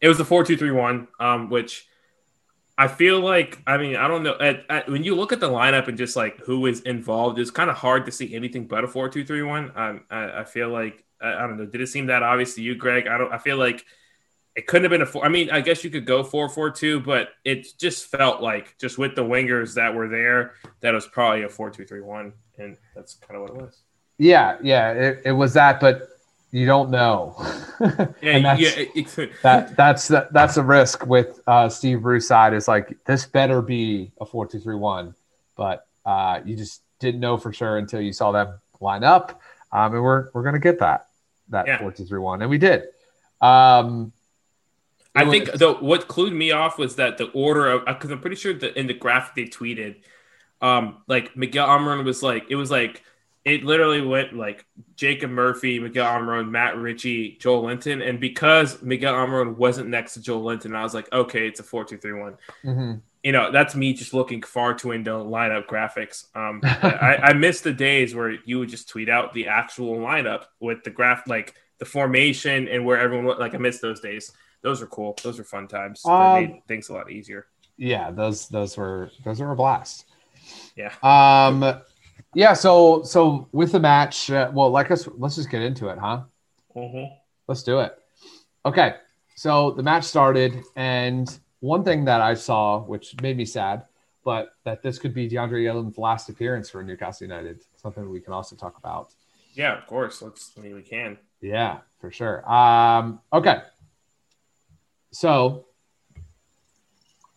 it 0.00 0.08
was 0.08 0.18
a 0.18 0.24
four 0.24 0.44
two 0.44 0.56
three 0.56 0.70
one. 0.70 1.08
Um, 1.18 1.50
which 1.50 1.86
I 2.78 2.88
feel 2.88 3.20
like 3.20 3.60
I 3.66 3.76
mean 3.76 3.96
I 3.96 4.08
don't 4.08 4.22
know. 4.22 4.36
At, 4.40 4.64
at, 4.70 4.88
when 4.88 5.04
you 5.04 5.14
look 5.14 5.32
at 5.32 5.40
the 5.40 5.50
lineup 5.50 5.88
and 5.88 5.98
just 5.98 6.16
like 6.16 6.38
who 6.38 6.64
is 6.64 6.80
involved, 6.80 7.38
it's 7.38 7.50
kind 7.50 7.68
of 7.68 7.76
hard 7.76 8.06
to 8.06 8.12
see 8.12 8.34
anything 8.34 8.66
but 8.66 8.84
a 8.84 8.88
four 8.88 9.10
two 9.10 9.26
three 9.26 9.42
one. 9.42 9.72
Um, 9.74 10.04
I, 10.10 10.40
I 10.40 10.44
feel 10.44 10.70
like 10.70 11.04
I, 11.20 11.34
I 11.34 11.46
don't 11.46 11.58
know. 11.58 11.66
Did 11.66 11.82
it 11.82 11.88
seem 11.88 12.06
that 12.06 12.22
obvious 12.22 12.54
to 12.54 12.62
you, 12.62 12.76
Greg? 12.76 13.06
I 13.08 13.18
don't. 13.18 13.30
I 13.30 13.36
feel 13.36 13.58
like 13.58 13.84
it 14.60 14.66
couldn't 14.66 14.84
have 14.84 14.90
been 14.90 15.00
a 15.02 15.06
four. 15.06 15.24
I 15.24 15.28
mean, 15.30 15.50
I 15.50 15.60
guess 15.62 15.82
you 15.84 15.88
could 15.90 16.04
go 16.04 16.22
four 16.22 16.48
four 16.50 16.70
two, 16.70 17.00
but 17.00 17.30
it 17.44 17.66
just 17.78 18.06
felt 18.06 18.42
like 18.42 18.76
just 18.78 18.98
with 18.98 19.14
the 19.14 19.24
wingers 19.24 19.74
that 19.74 19.94
were 19.94 20.06
there, 20.08 20.52
that 20.80 20.90
it 20.90 20.94
was 20.94 21.06
probably 21.06 21.44
a 21.44 21.48
four 21.48 21.70
two 21.70 21.86
three 21.86 22.02
one, 22.02 22.32
and 22.58 22.76
that's 22.94 23.14
kind 23.14 23.36
of 23.36 23.42
what 23.42 23.50
it 23.50 23.56
was. 23.62 23.80
Yeah, 24.18 24.58
yeah, 24.62 24.92
it, 24.92 25.22
it 25.24 25.32
was 25.32 25.54
that, 25.54 25.80
but 25.80 26.08
you 26.52 26.66
don't 26.66 26.90
know. 26.90 27.34
Yeah, 28.20 28.38
that's- 28.40 28.60
yeah. 28.60 28.84
It, 28.94 29.30
that 29.42 29.74
that's 29.74 30.06
the, 30.08 30.28
that's 30.32 30.58
a 30.58 30.62
risk 30.62 31.06
with 31.06 31.40
uh, 31.46 31.70
Steve 31.70 32.02
Bruce 32.02 32.28
side 32.28 32.52
is 32.52 32.68
like 32.68 33.02
this 33.06 33.24
better 33.24 33.62
be 33.62 34.12
a 34.20 34.26
four 34.26 34.46
two 34.46 34.58
three 34.60 34.76
one, 34.76 35.14
but 35.56 35.86
uh, 36.04 36.40
you 36.44 36.56
just 36.56 36.82
didn't 36.98 37.20
know 37.20 37.38
for 37.38 37.54
sure 37.54 37.78
until 37.78 38.02
you 38.02 38.12
saw 38.12 38.32
them 38.32 38.60
line 38.82 39.02
up, 39.02 39.40
um, 39.72 39.94
and 39.94 40.02
we're 40.02 40.28
we're 40.34 40.42
gonna 40.42 40.58
get 40.58 40.78
that 40.80 41.06
that 41.48 41.66
Yeah. 41.66 41.78
four 41.78 41.90
two 41.90 42.04
three 42.04 42.18
one, 42.20 42.42
and 42.42 42.50
we 42.50 42.58
did. 42.58 42.82
Um, 43.40 44.12
I 45.14 45.28
think 45.28 45.52
the 45.52 45.74
what 45.74 46.08
clued 46.08 46.32
me 46.32 46.52
off 46.52 46.78
was 46.78 46.96
that 46.96 47.18
the 47.18 47.28
order 47.30 47.68
of 47.68 47.84
because 47.86 48.10
I'm 48.10 48.20
pretty 48.20 48.36
sure 48.36 48.54
that 48.54 48.76
in 48.76 48.86
the 48.86 48.94
graphic 48.94 49.34
they 49.34 49.44
tweeted, 49.44 49.96
um, 50.60 50.98
like 51.08 51.36
Miguel 51.36 51.66
Almiron 51.66 52.04
was 52.04 52.22
like 52.22 52.46
it 52.48 52.56
was 52.56 52.70
like 52.70 53.02
it 53.44 53.64
literally 53.64 54.02
went 54.02 54.34
like 54.34 54.66
Jacob 54.96 55.30
Murphy, 55.30 55.78
Miguel 55.80 56.06
Almiron, 56.06 56.50
Matt 56.50 56.76
Ritchie, 56.76 57.38
Joelinton, 57.40 58.06
and 58.06 58.20
because 58.20 58.82
Miguel 58.82 59.14
Almiron 59.14 59.56
wasn't 59.56 59.88
next 59.88 60.14
to 60.14 60.20
Joelinton, 60.20 60.76
I 60.76 60.82
was 60.82 60.94
like, 60.94 61.10
okay, 61.12 61.48
it's 61.48 61.58
a 61.58 61.64
four 61.64 61.84
two 61.84 61.96
three 61.96 62.18
one. 62.18 62.36
Mhm. 62.64 63.00
You 63.22 63.32
know, 63.32 63.50
that's 63.52 63.74
me 63.74 63.92
just 63.92 64.14
looking 64.14 64.42
far 64.42 64.74
too 64.74 64.92
into 64.92 65.10
lineup 65.10 65.66
graphics. 65.66 66.24
Um, 66.36 66.60
I, 66.64 67.18
I 67.22 67.32
miss 67.32 67.62
the 67.62 67.72
days 67.72 68.14
where 68.14 68.30
you 68.44 68.58
would 68.60 68.68
just 68.68 68.88
tweet 68.88 69.08
out 69.08 69.34
the 69.34 69.48
actual 69.48 69.98
lineup 69.98 70.44
with 70.60 70.84
the 70.84 70.90
graph, 70.90 71.26
like 71.26 71.54
the 71.80 71.84
formation 71.84 72.68
and 72.68 72.84
where 72.84 73.00
everyone 73.00 73.36
like. 73.38 73.54
I 73.54 73.58
miss 73.58 73.80
those 73.80 74.00
days. 74.00 74.30
Those 74.62 74.80
were 74.80 74.86
cool. 74.86 75.16
Those 75.24 75.38
were 75.38 75.44
fun 75.44 75.66
times. 75.66 76.04
Um, 76.04 76.34
made 76.34 76.62
things 76.68 76.90
a 76.90 76.92
lot 76.92 77.10
easier. 77.10 77.46
Yeah, 77.76 78.12
those 78.12 78.46
those 78.48 78.76
were 78.76 79.10
those 79.24 79.40
were 79.40 79.50
a 79.50 79.56
blast. 79.56 80.04
Yeah. 80.76 80.92
Um, 81.02 81.80
yeah. 82.34 82.52
So 82.52 83.02
so 83.02 83.48
with 83.50 83.72
the 83.72 83.80
match, 83.80 84.30
uh, 84.30 84.50
well, 84.54 84.70
like 84.70 84.90
us, 84.90 85.08
let's 85.16 85.34
just 85.36 85.50
get 85.50 85.62
into 85.62 85.88
it, 85.88 85.98
huh? 85.98 86.22
Let's 87.48 87.62
do 87.64 87.80
it. 87.80 87.98
Okay. 88.64 88.94
So 89.34 89.70
the 89.70 89.82
match 89.82 90.04
started, 90.04 90.62
and 90.76 91.26
one 91.60 91.82
thing 91.82 92.04
that 92.04 92.20
I 92.20 92.34
saw, 92.34 92.80
which 92.80 93.18
made 93.22 93.38
me 93.38 93.46
sad, 93.46 93.86
but 94.22 94.50
that 94.64 94.82
this 94.82 94.98
could 94.98 95.14
be 95.14 95.28
DeAndre 95.30 95.64
Yedlin's 95.64 95.96
last 95.96 96.28
appearance 96.28 96.68
for 96.68 96.82
Newcastle 96.82 97.26
United. 97.26 97.64
Something 97.76 98.10
we 98.10 98.20
can 98.20 98.34
also 98.34 98.54
talk 98.54 98.76
about. 98.76 99.14
Yeah, 99.54 99.78
of 99.78 99.86
course. 99.86 100.20
Let's. 100.20 100.52
I 100.58 100.60
mean, 100.60 100.74
we 100.74 100.82
can. 100.82 101.16
Yeah, 101.40 101.78
for 102.00 102.10
sure. 102.10 102.48
Um, 102.50 103.20
okay. 103.32 103.62
So 105.12 105.66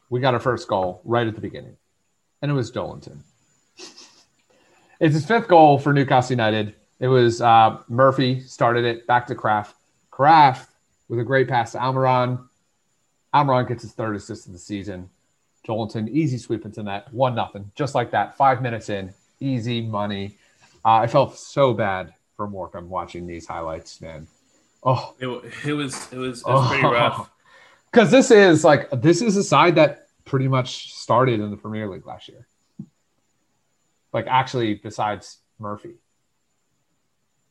we 0.10 0.20
got 0.20 0.34
our 0.34 0.40
first 0.40 0.68
goal 0.68 1.02
right 1.06 1.26
at 1.26 1.36
the 1.36 1.42
beginning, 1.42 1.78
and 2.42 2.52
it 2.52 2.54
was 2.54 2.72
Joelinton. 2.72 3.18
it's 5.00 5.16
his 5.16 5.26
fifth 5.26 5.48
goal 5.48 5.80
for 5.80 5.94
Newcastle 5.94 6.34
United. 6.34 6.76
It 7.00 7.08
was 7.08 7.42
uh, 7.42 7.80
Murphy 7.90 8.42
started 8.42 8.86
it 8.86 9.08
back 9.08 9.28
to 9.28 9.36
Krafth. 9.36 9.74
Krafth 10.12 10.68
with 11.10 11.20
a 11.20 11.24
great 11.24 11.48
pass 11.48 11.72
to 11.72 11.80
Almiron. 11.80 12.48
Almiron 13.34 13.68
gets 13.68 13.82
his 13.82 13.94
third 13.94 14.16
assist 14.16 14.46
of 14.46 14.54
the 14.54 14.60
season. 14.60 15.10
Joelinton, 15.68 16.10
easy 16.10 16.38
sweep 16.38 16.66
into 16.66 16.84
net, 16.84 17.12
one 17.12 17.36
nothing, 17.36 17.72
just 17.76 17.96
like 17.96 18.12
that. 18.12 18.38
Five 18.38 18.62
minutes 18.62 18.90
in, 18.90 19.14
easy 19.40 19.82
money. 19.82 20.38
Uh, 20.86 20.98
I 20.98 21.08
felt 21.08 21.38
so 21.38 21.74
bad 21.74 22.14
for 22.44 22.50
Morecambe 22.50 22.90
watching 22.90 23.26
these 23.26 23.48
highlights, 23.48 24.02
man. 24.02 24.28
Oh, 24.84 25.14
It, 25.20 25.28
it 25.28 25.28
was. 25.30 25.54
It 25.66 25.74
was. 25.74 26.12
It 26.12 26.18
was 26.18 26.44
oh. 26.46 26.68
pretty 26.68 26.86
Oh. 26.86 26.92
rough. 26.92 27.30
because 27.92 28.12
this 28.12 28.32
is 28.32 28.66
like 28.66 28.90
this 28.92 29.22
is 29.22 29.38
a 29.38 29.44
side 29.44 29.76
that 29.76 30.08
pretty 30.26 30.48
much 30.50 30.94
started 30.94 31.40
in 31.40 31.52
the 31.52 31.58
Premier 31.58 31.88
League 31.88 32.06
last 32.06 32.28
year. 32.28 32.46
Like 34.12 34.28
actually, 34.28 34.76
besides 34.76 35.38
Murphy, 35.58 35.96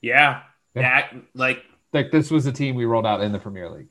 Yeah. 0.03 0.43
Yeah. 0.75 0.83
Yeah. 0.83 1.21
Like. 1.35 1.65
like 1.95 2.11
this 2.11 2.31
was 2.31 2.45
a 2.47 2.53
team 2.53 2.75
we 2.75 2.85
rolled 2.85 3.07
out 3.07 3.23
in 3.23 3.33
the 3.33 3.39
Premier 3.39 3.71
League. 3.71 3.89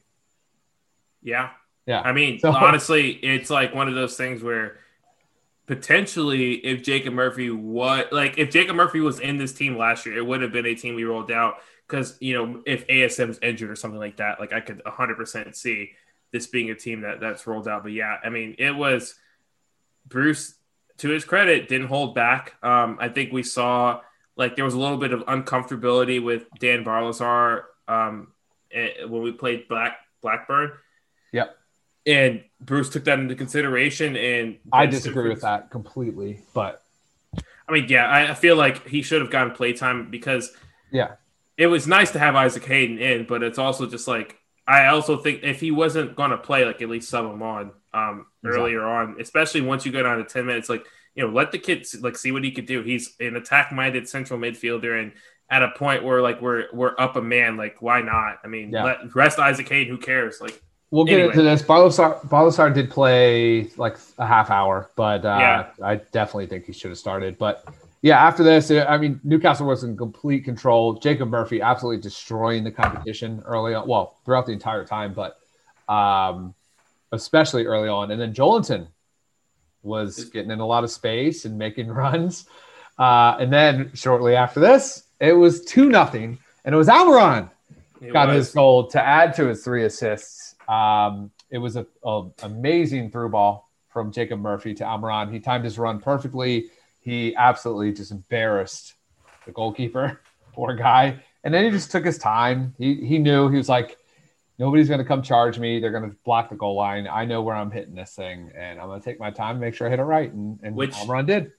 Yeah. 1.23 1.49
Yeah, 1.87 2.01
I 2.01 2.11
mean, 2.13 2.37
So- 2.39 2.51
honestly, 2.55 3.09
it's 3.11 3.49
like 3.49 3.73
one 3.73 3.87
of 3.87 3.95
those 3.95 4.15
things 4.15 4.43
where 4.43 4.77
potentially, 5.71 6.55
if 6.55 6.83
Jacob 6.83 7.13
Murphy 7.13 7.49
what 7.49 8.11
like, 8.11 8.37
if 8.37 8.51
Jacob 8.51 8.75
Murphy 8.75 8.99
was 8.99 9.21
in 9.21 9.37
this 9.37 9.53
team 9.53 9.77
last 9.77 10.05
year, 10.05 10.17
it 10.17 10.25
would 10.25 10.41
have 10.41 10.51
been 10.51 10.65
a 10.65 10.75
team 10.75 10.95
we 10.95 11.05
rolled 11.05 11.31
out. 11.31 11.59
Because 11.87 12.17
you 12.19 12.33
know, 12.33 12.61
if 12.65 12.85
ASM's 12.87 13.39
injured 13.41 13.71
or 13.71 13.77
something 13.77 13.99
like 13.99 14.17
that, 14.17 14.37
like 14.37 14.51
I 14.51 14.59
could 14.59 14.81
100 14.83 15.15
percent 15.15 15.55
see 15.55 15.91
this 16.33 16.47
being 16.47 16.71
a 16.71 16.75
team 16.75 17.01
that 17.01 17.21
that's 17.21 17.47
rolled 17.47 17.69
out. 17.69 17.83
But 17.83 17.93
yeah, 17.93 18.17
I 18.21 18.27
mean, 18.27 18.55
it 18.59 18.75
was 18.75 19.15
Bruce. 20.05 20.55
To 20.97 21.09
his 21.09 21.23
credit, 21.23 21.69
didn't 21.69 21.87
hold 21.87 22.15
back. 22.15 22.55
Um, 22.61 22.97
I 22.99 23.07
think 23.07 23.31
we 23.31 23.41
saw 23.41 24.01
like 24.35 24.57
there 24.57 24.65
was 24.65 24.73
a 24.73 24.79
little 24.79 24.97
bit 24.97 25.13
of 25.13 25.21
uncomfortability 25.21 26.21
with 26.21 26.47
Dan 26.59 26.83
Barlaser 26.83 27.63
um, 27.87 28.33
eh, 28.73 29.05
when 29.07 29.21
we 29.21 29.31
played 29.31 29.69
Black 29.69 29.97
Blackburn 30.21 30.73
Yep. 31.31 31.57
And 32.05 32.43
Bruce 32.59 32.89
took 32.89 33.03
that 33.05 33.19
into 33.19 33.35
consideration. 33.35 34.15
And 34.15 34.57
I 34.71 34.85
disagree 34.85 35.29
with 35.29 35.41
that 35.41 35.69
completely, 35.69 36.41
but 36.53 36.81
I 37.67 37.71
mean, 37.71 37.85
yeah, 37.87 38.05
I, 38.07 38.31
I 38.31 38.33
feel 38.33 38.55
like 38.55 38.87
he 38.87 39.01
should 39.01 39.21
have 39.21 39.31
gotten 39.31 39.53
playtime 39.53 40.11
because 40.11 40.51
yeah, 40.91 41.13
it 41.57 41.67
was 41.67 41.87
nice 41.87 42.11
to 42.11 42.19
have 42.19 42.35
Isaac 42.35 42.65
Hayden 42.65 42.97
in, 42.99 43.25
but 43.25 43.43
it's 43.43 43.57
also 43.57 43.87
just 43.87 44.07
like 44.07 44.37
I 44.67 44.87
also 44.87 45.17
think 45.17 45.43
if 45.43 45.59
he 45.59 45.71
wasn't 45.71 46.15
going 46.15 46.31
to 46.31 46.37
play, 46.37 46.65
like 46.65 46.81
at 46.81 46.89
least 46.89 47.09
sub 47.09 47.25
him 47.25 47.41
on 47.41 47.71
um, 47.93 48.25
Exactly. 48.43 48.61
earlier 48.73 48.83
on, 48.83 49.17
especially 49.19 49.61
once 49.61 49.85
you 49.85 49.91
go 49.91 50.03
down 50.03 50.17
to 50.17 50.23
ten 50.23 50.45
minutes, 50.45 50.69
like 50.69 50.85
you 51.15 51.25
know, 51.25 51.31
let 51.33 51.51
the 51.51 51.59
kid 51.59 51.85
like 52.01 52.17
see 52.17 52.31
what 52.31 52.43
he 52.43 52.51
could 52.51 52.65
do. 52.65 52.81
He's 52.83 53.15
an 53.19 53.35
attack-minded 53.35 54.07
central 54.07 54.39
midfielder, 54.39 55.01
and 55.01 55.11
at 55.49 55.63
a 55.63 55.69
point 55.71 56.03
where 56.03 56.21
like 56.21 56.41
we're 56.41 56.65
we're 56.73 56.95
up 56.97 57.15
a 57.15 57.21
man, 57.21 57.57
like 57.57 57.81
why 57.81 58.01
not? 58.01 58.39
I 58.43 58.47
mean, 58.47 58.71
Yeah. 58.71 58.83
let 58.83 59.15
rest 59.15 59.39
Isaac 59.39 59.67
Hayden. 59.69 59.93
Who 59.95 60.01
cares? 60.01 60.39
Like 60.41 60.61
we'll 60.91 61.05
get 61.05 61.13
Anyway. 61.15 61.29
into 61.31 61.41
this. 61.43 61.61
Barlaser, 61.61 62.21
Barlaser 62.27 62.73
did 62.73 62.89
play 62.91 63.69
like 63.77 63.97
a 64.17 64.25
half 64.27 64.49
hour, 64.51 64.89
but 64.95 65.25
uh, 65.25 65.37
Yeah. 65.39 65.67
I 65.83 65.95
definitely 65.95 66.47
think 66.47 66.65
he 66.65 66.73
should 66.73 66.91
have 66.91 66.97
started. 66.97 67.37
But 67.37 67.65
yeah, 68.01 68.19
after 68.25 68.43
this, 68.43 68.69
I 68.71 68.97
mean, 68.97 69.19
Newcastle 69.23 69.67
was 69.67 69.83
in 69.83 69.95
complete 69.97 70.43
control. 70.43 70.93
Jacob 70.95 71.29
Murphy 71.29 71.61
absolutely 71.61 72.01
destroying 72.01 72.63
the 72.63 72.71
competition 72.71 73.41
early 73.45 73.73
on. 73.73 73.87
Well, 73.87 74.17
throughout 74.25 74.45
the 74.45 74.51
entire 74.53 74.85
time, 74.85 75.13
but 75.13 75.37
um, 75.91 76.53
especially 77.11 77.65
early 77.65 77.89
on. 77.89 78.11
And 78.11 78.19
then 78.19 78.33
Joelinton 78.33 78.87
was 79.83 80.25
getting 80.25 80.51
in 80.51 80.59
a 80.59 80.65
lot 80.65 80.83
of 80.83 80.91
space 80.91 81.45
and 81.45 81.57
making 81.57 81.87
runs. 82.03 82.45
Uh, 82.99 83.37
and 83.39 83.51
then 83.51 83.91
shortly 83.93 84.35
after 84.35 84.59
this, 84.59 85.03
it 85.19 85.33
was 85.33 85.63
two 85.65 85.89
nothing, 85.89 86.37
and 86.65 86.73
it 86.75 86.77
was 86.77 86.87
Almiron 86.87 87.49
it 88.01 88.11
got 88.13 88.27
was- 88.27 88.47
his 88.47 88.53
goal 88.53 88.87
to 88.87 89.01
add 89.01 89.35
to 89.35 89.45
his 89.47 89.63
three 89.63 89.85
assists. 89.85 90.40
Um, 90.71 91.31
it 91.49 91.57
was 91.57 91.75
a, 91.75 91.85
a 92.03 92.23
amazing 92.43 93.11
through 93.11 93.29
ball 93.29 93.69
from 93.89 94.11
Jacob 94.11 94.39
Murphy 94.39 94.73
to 94.75 94.83
Almiron. 94.83 95.31
He 95.31 95.39
timed 95.39 95.65
his 95.65 95.77
run 95.77 95.99
perfectly. 95.99 96.69
He 97.01 97.35
absolutely 97.35 97.91
just 97.93 98.11
embarrassed 98.11 98.93
the 99.45 99.51
goalkeeper, 99.51 100.21
poor 100.53 100.73
guy. 100.75 101.19
And 101.43 101.53
then 101.53 101.65
he 101.65 101.71
just 101.71 101.91
took 101.91 102.05
his 102.05 102.17
time. 102.17 102.73
He 102.77 103.05
he 103.05 103.17
knew 103.17 103.49
he 103.49 103.57
was 103.57 103.67
like, 103.67 103.97
nobody's 104.57 104.87
going 104.87 104.99
to 104.99 105.05
come 105.05 105.21
charge 105.21 105.59
me. 105.59 105.79
They're 105.79 105.91
going 105.91 106.09
to 106.09 106.15
block 106.23 106.49
the 106.49 106.55
goal 106.55 106.75
line. 106.75 107.07
I 107.07 107.25
know 107.25 107.41
where 107.41 107.55
I'm 107.55 107.71
hitting 107.71 107.95
this 107.95 108.15
thing, 108.15 108.51
and 108.55 108.79
I'm 108.79 108.87
going 108.87 109.01
to 109.01 109.03
take 109.03 109.19
my 109.19 109.31
time, 109.31 109.59
make 109.59 109.73
sure 109.73 109.87
I 109.87 109.89
hit 109.89 109.99
it 109.99 110.03
right. 110.03 110.31
And, 110.31 110.59
and 110.63 110.75
Which- 110.75 110.93
Almiron 110.93 111.27
did. 111.27 111.51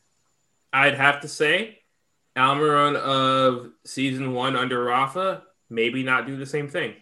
I'd 0.72 0.94
have 0.94 1.20
to 1.20 1.28
say, 1.28 1.80
Almiron 2.34 2.96
of 2.96 3.72
season 3.84 4.32
one 4.32 4.56
under 4.56 4.82
Rafa, 4.84 5.42
maybe 5.68 6.02
not 6.02 6.26
do 6.26 6.36
the 6.36 6.46
same 6.46 6.68
thing. 6.68 6.94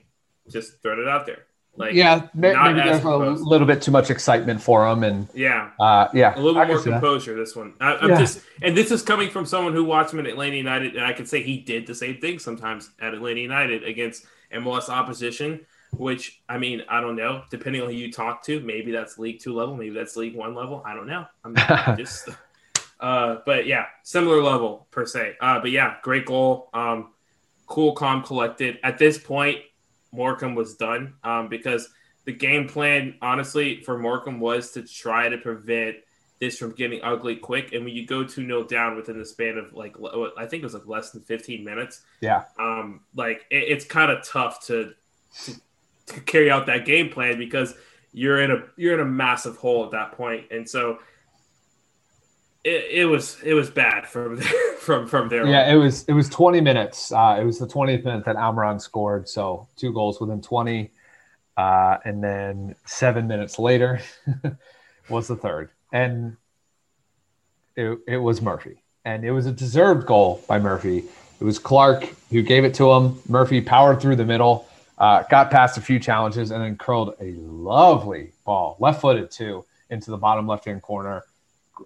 Just 0.48 0.82
throw 0.82 1.00
it 1.00 1.06
out 1.06 1.26
there. 1.26 1.44
Like, 1.76 1.94
yeah, 1.94 2.28
maybe 2.34 2.80
there's 2.80 3.02
a 3.04 3.16
little 3.16 3.66
bit 3.66 3.80
too 3.80 3.90
much 3.90 4.10
excitement 4.10 4.60
for 4.60 4.86
him, 4.86 5.02
and 5.02 5.28
yeah, 5.34 5.70
uh, 5.80 6.08
yeah, 6.12 6.36
a 6.36 6.40
little 6.40 6.60
I 6.60 6.66
more 6.66 6.78
see 6.78 6.90
that. 6.90 7.00
composure. 7.00 7.36
This 7.36 7.56
one, 7.56 7.74
I, 7.80 7.94
I'm 7.96 8.10
Yeah. 8.10 8.18
just, 8.18 8.42
and 8.60 8.76
this 8.76 8.90
is 8.90 9.02
coming 9.02 9.30
from 9.30 9.46
someone 9.46 9.72
who 9.72 9.84
watched 9.84 10.12
him 10.12 10.18
at 10.20 10.26
Atlanta 10.26 10.56
United, 10.56 10.96
and 10.96 11.04
I 11.06 11.12
can 11.12 11.24
say 11.26 11.42
he 11.42 11.58
did 11.58 11.86
the 11.86 11.94
same 11.94 12.20
thing 12.20 12.38
sometimes 12.38 12.90
at 13.00 13.14
Atlanta 13.14 13.40
United 13.40 13.84
against 13.84 14.26
MLS 14.52 14.88
opposition. 14.88 15.64
Which 15.96 16.40
I 16.48 16.56
mean, 16.58 16.82
I 16.88 17.00
don't 17.00 17.16
know. 17.16 17.42
Depending 17.50 17.82
on 17.82 17.88
who 17.88 17.94
you 17.94 18.12
talk 18.12 18.44
to, 18.44 18.60
maybe 18.60 18.92
that's 18.92 19.18
League 19.18 19.40
Two 19.40 19.54
level, 19.54 19.74
maybe 19.76 19.94
that's 19.94 20.16
League 20.16 20.36
One 20.36 20.54
level. 20.54 20.82
I 20.86 20.94
don't 20.94 21.08
know. 21.08 21.26
I'm 21.44 21.56
just, 21.96 22.28
uh, 23.00 23.38
but 23.44 23.66
yeah, 23.66 23.86
similar 24.04 24.40
level 24.40 24.86
per 24.92 25.04
se. 25.04 25.36
Uh, 25.40 25.58
but 25.60 25.70
yeah, 25.72 25.96
great 26.02 26.26
goal. 26.26 26.68
Um, 26.74 27.10
cool, 27.66 27.92
calm, 27.94 28.22
collected. 28.22 28.78
At 28.84 28.98
this 28.98 29.18
point, 29.18 29.58
Morecambe 30.12 30.54
was 30.54 30.74
done 30.76 31.14
um, 31.24 31.48
because 31.48 31.88
the 32.24 32.32
game 32.32 32.68
plan, 32.68 33.14
honestly, 33.22 33.80
for 33.82 33.98
Morecambe 33.98 34.40
was 34.40 34.72
to 34.72 34.82
try 34.82 35.28
to 35.28 35.38
prevent 35.38 35.96
this 36.38 36.58
from 36.58 36.72
getting 36.72 37.00
ugly 37.02 37.36
quick. 37.36 37.72
And 37.72 37.84
when 37.84 37.94
you 37.94 38.06
go 38.06 38.24
2 38.24 38.46
0 38.46 38.64
down 38.64 38.96
within 38.96 39.18
the 39.18 39.24
span 39.26 39.58
of 39.58 39.72
like, 39.74 39.94
I 40.38 40.46
think 40.46 40.62
it 40.62 40.66
was 40.66 40.74
like 40.74 40.86
less 40.86 41.10
than 41.10 41.22
15 41.22 41.64
minutes, 41.64 42.02
Yeah. 42.20 42.44
um, 42.58 43.00
like 43.14 43.46
it, 43.50 43.64
it's 43.68 43.84
kind 43.84 44.10
of 44.10 44.24
tough 44.26 44.66
to, 44.66 44.94
to 45.44 45.54
to 46.06 46.20
carry 46.22 46.50
out 46.50 46.66
that 46.66 46.84
game 46.84 47.08
plan 47.08 47.38
because 47.38 47.74
you're 48.12 48.40
in 48.40 48.50
a 48.50 48.64
you're 48.76 48.94
in 48.94 49.00
a 49.00 49.04
massive 49.04 49.56
hole 49.56 49.84
at 49.84 49.92
that 49.92 50.12
point, 50.12 50.46
and 50.50 50.68
so 50.68 50.98
it, 52.64 52.84
it 52.90 53.04
was 53.06 53.40
it 53.42 53.54
was 53.54 53.70
bad 53.70 54.06
from 54.06 54.36
from 54.78 55.06
from 55.06 55.28
there. 55.28 55.42
on. 55.42 55.48
Yeah, 55.48 55.72
it 55.72 55.76
was 55.76 56.04
it 56.04 56.12
was 56.12 56.28
20 56.28 56.60
minutes. 56.60 57.12
Uh, 57.12 57.38
it 57.40 57.44
was 57.44 57.58
the 57.58 57.66
20th 57.66 58.04
minute 58.04 58.24
that 58.24 58.36
Almiron 58.36 58.80
scored, 58.80 59.28
so 59.28 59.68
two 59.76 59.92
goals 59.92 60.20
within 60.20 60.40
20. 60.40 60.90
Uh, 61.56 61.98
and 62.04 62.22
then 62.22 62.74
seven 62.86 63.26
minutes 63.26 63.58
later 63.58 64.00
was 65.10 65.28
the 65.28 65.36
third, 65.36 65.70
and 65.92 66.36
it, 67.76 67.98
it 68.06 68.16
was 68.16 68.40
Murphy, 68.40 68.82
and 69.04 69.24
it 69.24 69.32
was 69.32 69.44
a 69.44 69.52
deserved 69.52 70.06
goal 70.06 70.42
by 70.48 70.58
Murphy. 70.58 71.04
It 71.38 71.44
was 71.44 71.58
Clark 71.58 72.14
who 72.30 72.42
gave 72.42 72.64
it 72.64 72.72
to 72.74 72.90
him. 72.92 73.18
Murphy 73.28 73.60
powered 73.60 74.00
through 74.00 74.16
the 74.16 74.24
middle. 74.24 74.66
Uh, 74.96 75.22
got 75.24 75.50
past 75.50 75.76
a 75.76 75.80
few 75.80 75.98
challenges 75.98 76.50
and 76.50 76.62
then 76.62 76.76
curled 76.76 77.14
a 77.20 77.32
lovely 77.32 78.32
ball, 78.44 78.76
left 78.78 79.00
footed 79.00 79.30
too, 79.30 79.64
into 79.90 80.10
the 80.10 80.16
bottom 80.16 80.46
left 80.46 80.66
hand 80.66 80.82
corner. 80.82 81.24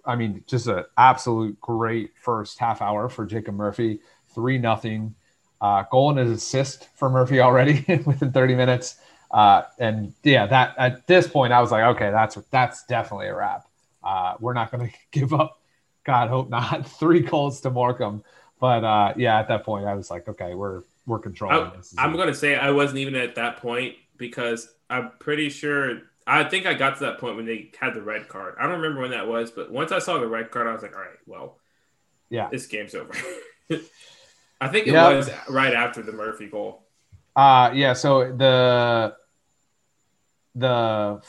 I 0.05 0.15
mean, 0.15 0.43
just 0.47 0.67
an 0.67 0.85
absolute 0.97 1.59
great 1.61 2.11
first 2.17 2.59
half 2.59 2.81
hour 2.81 3.09
for 3.09 3.25
Jacob 3.25 3.55
Murphy. 3.55 3.99
Three 4.33 4.57
nothing. 4.57 5.15
Uh, 5.61 5.83
goal 5.91 6.11
and 6.11 6.19
an 6.19 6.31
assist 6.31 6.89
for 6.95 7.09
Murphy 7.09 7.39
already 7.39 7.85
within 8.05 8.31
30 8.31 8.55
minutes. 8.55 8.97
Uh, 9.31 9.63
and 9.79 10.13
yeah, 10.23 10.45
that 10.45 10.75
at 10.77 11.07
this 11.07 11.27
point, 11.27 11.51
I 11.53 11.61
was 11.61 11.71
like, 11.71 11.83
okay, 11.95 12.11
that's 12.11 12.35
that's 12.51 12.85
definitely 12.85 13.27
a 13.27 13.35
wrap. 13.35 13.67
Uh, 14.03 14.35
we're 14.39 14.53
not 14.53 14.71
going 14.71 14.89
to 14.89 14.95
give 15.11 15.33
up. 15.33 15.59
God, 16.03 16.29
hope 16.29 16.49
not. 16.49 16.87
Three 16.99 17.21
goals 17.21 17.61
to 17.61 17.69
Morecambe, 17.69 18.23
but 18.59 18.83
uh, 18.83 19.13
yeah, 19.17 19.39
at 19.39 19.47
that 19.47 19.63
point, 19.63 19.85
I 19.85 19.95
was 19.95 20.11
like, 20.11 20.27
okay, 20.27 20.53
we're 20.53 20.83
we're 21.05 21.19
controlling 21.19 21.71
I, 21.71 21.75
this. 21.75 21.93
I'm 21.97 22.13
going 22.13 22.27
to 22.27 22.35
say 22.35 22.55
I 22.55 22.71
wasn't 22.71 22.99
even 22.99 23.15
at 23.15 23.35
that 23.35 23.57
point 23.57 23.95
because 24.17 24.73
I'm 24.89 25.11
pretty 25.19 25.49
sure. 25.49 26.01
I 26.27 26.43
think 26.43 26.65
I 26.65 26.73
got 26.73 26.95
to 26.97 27.05
that 27.05 27.19
point 27.19 27.35
when 27.35 27.45
they 27.45 27.71
had 27.79 27.93
the 27.93 28.01
red 28.01 28.27
card. 28.27 28.55
I 28.59 28.63
don't 28.63 28.81
remember 28.81 29.01
when 29.01 29.11
that 29.11 29.27
was, 29.27 29.51
but 29.51 29.71
once 29.71 29.91
I 29.91 29.99
saw 29.99 30.19
the 30.19 30.27
red 30.27 30.51
card, 30.51 30.67
I 30.67 30.73
was 30.73 30.81
like, 30.81 30.95
all 30.95 31.01
right, 31.01 31.17
well, 31.27 31.59
yeah, 32.29 32.49
this 32.51 32.67
game's 32.67 32.95
over. 32.95 33.13
I 34.61 34.69
think 34.69 34.87
it 34.87 34.93
Yep. 34.93 34.95
was 34.97 35.29
right 35.49 35.73
after 35.73 36.01
the 36.01 36.11
Murphy 36.13 36.47
goal. 36.47 36.83
Uh 37.35 37.71
yeah, 37.73 37.93
so 37.93 38.31
the 38.35 39.15
the 40.55 41.21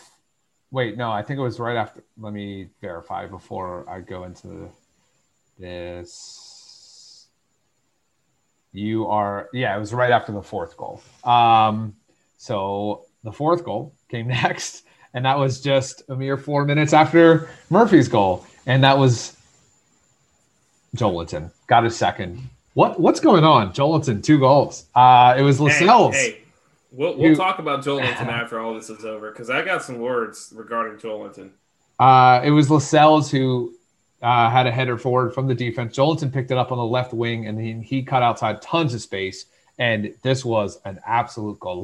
wait, 0.71 0.97
no, 0.97 1.11
I 1.13 1.23
think 1.23 1.39
it 1.39 1.43
was 1.43 1.61
right 1.61 1.77
after 1.77 2.05
let 2.19 2.33
me 2.33 2.71
verify 2.81 3.27
before 3.27 3.89
I 3.89 4.01
go 4.01 4.25
into 4.25 4.71
this. 5.59 7.29
You 8.73 9.07
are 9.07 9.49
yeah, 9.53 9.77
it 9.77 9.81
was 9.81 9.95
right 9.95 10.11
after 10.11 10.33
the 10.33 10.43
fourth 10.43 10.77
goal. 10.77 11.03
Um 11.25 11.97
so 12.37 13.07
the 13.25 13.33
fourth 13.33 13.65
goal 13.65 13.95
came 14.09 14.29
next, 14.31 14.85
and 15.17 15.25
that 15.25 15.39
was 15.39 15.61
just 15.63 16.03
a 16.11 16.15
mere 16.15 16.37
four 16.37 16.67
minutes 16.67 16.93
after 16.93 17.49
Murphy's 17.71 18.07
goal. 18.07 18.47
And 18.67 18.85
that 18.85 18.99
was 18.99 19.35
Joelinton. 20.95 21.51
Got 21.67 21.85
his 21.85 21.97
second. 21.97 22.49
What 22.75 23.01
what's 23.01 23.19
going 23.19 23.43
on? 23.43 23.73
Joelinton, 23.73 24.23
two 24.23 24.39
goals. 24.39 24.85
Uh 24.95 25.35
it 25.37 25.43
was 25.43 25.59
Lascelles. 25.59 26.15
Hey, 26.15 26.41
we'll, 26.93 27.17
we'll 27.17 27.31
You- 27.31 27.37
talk 27.37 27.59
about 27.59 27.83
Joelinton 27.83 28.27
after 28.29 28.61
all 28.61 28.75
this 28.75 28.91
is 28.91 29.05
over 29.07 29.31
because 29.33 29.49
I 29.49 29.65
got 29.65 29.83
some 29.83 29.99
words 29.99 30.53
regarding 30.55 30.99
Joelinton. 30.99 31.51
Uh, 31.99 32.43
it 32.45 32.51
was 32.51 32.71
Lascelles 32.71 33.31
who 33.31 33.73
uh, 34.21 34.51
had 34.51 34.67
a 34.67 34.71
header 34.71 34.99
forward 34.99 35.33
from 35.33 35.47
the 35.47 35.55
defense. 35.55 35.97
Joelinton 35.97 36.31
picked 36.31 36.51
it 36.51 36.59
up 36.59 36.71
on 36.71 36.77
the 36.77 36.85
left 36.85 37.15
wing, 37.15 37.47
and 37.47 37.59
he, 37.59 37.73
he 37.81 38.03
cut 38.03 38.23
outside 38.23 38.61
tons 38.61 38.93
of 38.93 39.01
space. 39.01 39.47
And 39.79 40.15
this 40.23 40.45
was 40.45 40.79
an 40.85 41.01
absolute 41.07 41.59
goal. 41.59 41.81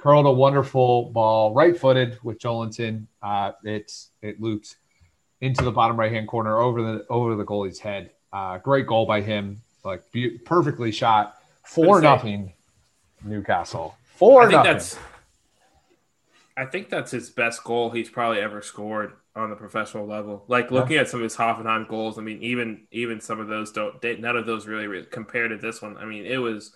Curled 0.00 0.24
a 0.24 0.32
wonderful 0.32 1.10
ball, 1.10 1.52
right-footed 1.52 2.18
with 2.22 2.38
Joelinton. 2.38 3.06
Uh, 3.22 3.52
it's 3.64 4.08
it 4.22 4.40
looped 4.40 4.76
into 5.42 5.62
the 5.62 5.70
bottom 5.70 6.00
right-hand 6.00 6.26
corner 6.26 6.58
over 6.58 6.80
the 6.80 7.06
over 7.10 7.34
the 7.34 7.44
goalie's 7.44 7.78
head. 7.78 8.10
Uh, 8.32 8.56
great 8.56 8.86
goal 8.86 9.04
by 9.04 9.20
him, 9.20 9.60
like 9.84 10.10
be- 10.10 10.38
perfectly 10.38 10.90
shot. 10.90 11.36
Four 11.64 12.00
nothing, 12.00 12.54
Newcastle. 13.22 13.94
Four 14.04 14.44
I 14.44 14.50
nothing. 14.52 14.72
that's 14.72 14.98
I 16.56 16.64
think 16.64 16.88
that's 16.88 17.10
his 17.10 17.28
best 17.28 17.62
goal 17.62 17.90
he's 17.90 18.08
probably 18.08 18.40
ever 18.40 18.62
scored 18.62 19.12
on 19.36 19.50
the 19.50 19.56
professional 19.56 20.06
level. 20.06 20.44
Like 20.48 20.70
looking 20.70 20.96
at 20.96 21.08
some 21.08 21.20
of 21.20 21.24
his 21.24 21.36
Hoffenheim 21.36 21.86
goals, 21.88 22.18
I 22.18 22.22
mean, 22.22 22.42
even 22.42 22.86
even 22.90 23.20
some 23.20 23.38
of 23.38 23.48
those 23.48 23.70
don't 23.70 24.00
they, 24.00 24.16
none 24.16 24.36
of 24.36 24.46
those 24.46 24.66
really, 24.66 24.86
really 24.86 25.04
compared 25.04 25.50
to 25.50 25.58
this 25.58 25.82
one. 25.82 25.98
I 25.98 26.06
mean, 26.06 26.24
it 26.24 26.38
was 26.38 26.72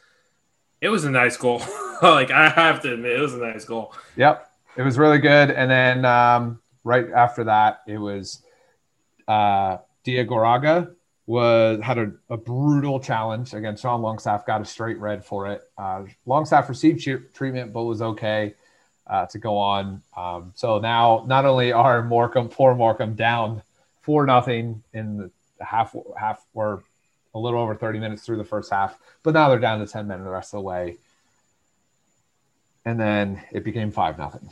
it 0.80 0.88
was 0.88 1.04
a 1.04 1.10
nice 1.10 1.36
goal. 1.36 1.62
like 2.02 2.30
I 2.30 2.48
have 2.48 2.80
to 2.82 2.94
admit, 2.94 3.12
it 3.12 3.20
was 3.20 3.34
a 3.34 3.38
nice 3.38 3.64
goal. 3.64 3.94
Yep, 4.16 4.50
it 4.76 4.82
was 4.82 4.98
really 4.98 5.18
good. 5.18 5.50
And 5.50 5.70
then 5.70 6.04
um, 6.04 6.60
right 6.82 7.10
after 7.10 7.44
that, 7.44 7.82
it 7.86 7.98
was 7.98 8.42
uh, 9.26 9.78
Diagouraga 10.04 10.94
was 11.26 11.80
had 11.82 11.98
a, 11.98 12.12
a 12.28 12.36
brutal 12.36 13.00
challenge 13.00 13.54
against 13.54 13.82
Sean 13.82 14.02
Longstaff. 14.02 14.46
Got 14.46 14.60
a 14.60 14.64
straight 14.64 14.98
red 14.98 15.24
for 15.24 15.50
it. 15.50 15.62
Uh, 15.78 16.04
Longstaff 16.26 16.68
received 16.68 17.02
tre- 17.02 17.22
treatment, 17.32 17.72
but 17.72 17.84
was 17.84 18.02
okay 18.02 18.54
uh, 19.06 19.26
to 19.26 19.38
go 19.38 19.56
on. 19.56 20.02
Um, 20.16 20.52
so 20.54 20.78
now, 20.78 21.24
not 21.26 21.46
only 21.46 21.72
are 21.72 22.02
Morecambe, 22.02 22.48
poor 22.48 22.74
Morecambe, 22.74 23.14
down 23.14 23.62
four 24.02 24.26
nothing 24.26 24.82
in 24.92 25.16
the 25.16 25.30
half 25.64 25.96
half 26.18 26.44
or 26.52 26.84
a 27.34 27.38
little 27.38 27.60
over 27.60 27.74
30 27.74 27.98
minutes 27.98 28.22
through 28.24 28.36
the 28.36 28.44
first 28.44 28.70
half, 28.70 28.98
but 29.22 29.34
now 29.34 29.48
they're 29.48 29.58
down 29.58 29.80
to 29.80 29.86
10 29.86 30.06
men 30.06 30.22
the 30.22 30.30
rest 30.30 30.54
of 30.54 30.58
the 30.58 30.62
way 30.62 30.96
and 32.84 33.00
then 33.00 33.42
it 33.50 33.64
became 33.64 33.90
five 33.90 34.18
nothing. 34.18 34.48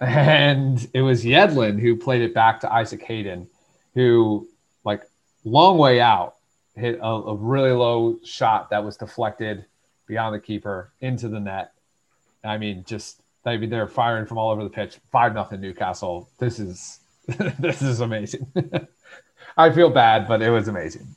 and 0.00 0.88
it 0.92 1.02
was 1.02 1.24
Yedlin 1.24 1.80
who 1.80 1.96
played 1.96 2.22
it 2.22 2.34
back 2.34 2.60
to 2.60 2.72
Isaac 2.72 3.02
Hayden, 3.02 3.48
who 3.94 4.48
like 4.84 5.02
long 5.44 5.78
way 5.78 6.00
out 6.00 6.36
hit 6.74 6.98
a, 7.00 7.06
a 7.06 7.34
really 7.34 7.72
low 7.72 8.18
shot 8.24 8.70
that 8.70 8.84
was 8.84 8.96
deflected 8.96 9.64
beyond 10.06 10.34
the 10.34 10.40
keeper 10.40 10.92
into 11.00 11.28
the 11.28 11.40
net. 11.40 11.72
I 12.44 12.58
mean, 12.58 12.84
just 12.86 13.20
mean 13.44 13.70
they're 13.70 13.86
firing 13.86 14.26
from 14.26 14.38
all 14.38 14.50
over 14.50 14.64
the 14.64 14.70
pitch. 14.70 14.98
Five 15.10 15.34
nothing 15.34 15.60
Newcastle. 15.60 16.28
This 16.38 16.58
is 16.58 17.00
this 17.58 17.82
is 17.82 18.00
amazing. 18.00 18.46
I 19.56 19.70
feel 19.70 19.90
bad, 19.90 20.26
but 20.26 20.42
it 20.42 20.50
was 20.50 20.68
amazing. 20.68 21.14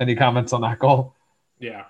Any 0.00 0.16
comments 0.16 0.52
on 0.52 0.62
that 0.62 0.78
goal? 0.78 1.14
Yeah. 1.58 1.84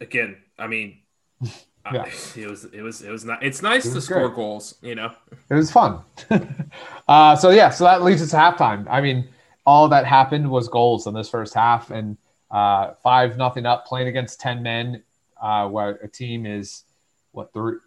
Again, 0.00 0.36
I 0.58 0.66
mean, 0.68 0.98
Yeah. 1.92 2.02
I, 2.02 2.40
it 2.40 2.48
was 2.48 2.64
it 2.66 2.80
was 2.80 3.02
it 3.02 3.10
was 3.10 3.24
not. 3.24 3.42
It's 3.42 3.60
nice 3.60 3.84
It 3.86 3.94
to 3.94 4.00
score 4.00 4.28
great. 4.28 4.36
goals, 4.36 4.76
you 4.82 4.94
know. 4.94 5.10
it 5.50 5.54
was 5.54 5.72
fun. 5.72 5.98
uh, 7.08 7.34
so 7.34 7.50
yeah, 7.50 7.70
so 7.70 7.82
that 7.82 8.02
leads 8.04 8.22
us 8.22 8.30
to 8.30 8.36
halftime. 8.36 8.86
I 8.88 9.00
mean, 9.00 9.28
all 9.66 9.88
that 9.88 10.06
happened 10.06 10.48
was 10.48 10.68
goals 10.68 11.08
in 11.08 11.14
this 11.14 11.28
first 11.28 11.54
half, 11.54 11.90
and 11.90 12.16
uh, 12.52 12.92
five 13.02 13.36
nothing 13.36 13.66
up, 13.66 13.84
playing 13.84 14.06
against 14.06 14.38
ten 14.40 14.62
men, 14.62 15.02
uh, 15.42 15.68
where 15.68 15.94
a 16.04 16.08
team 16.08 16.46
is 16.46 16.84
what 17.32 17.52
three 17.52 17.78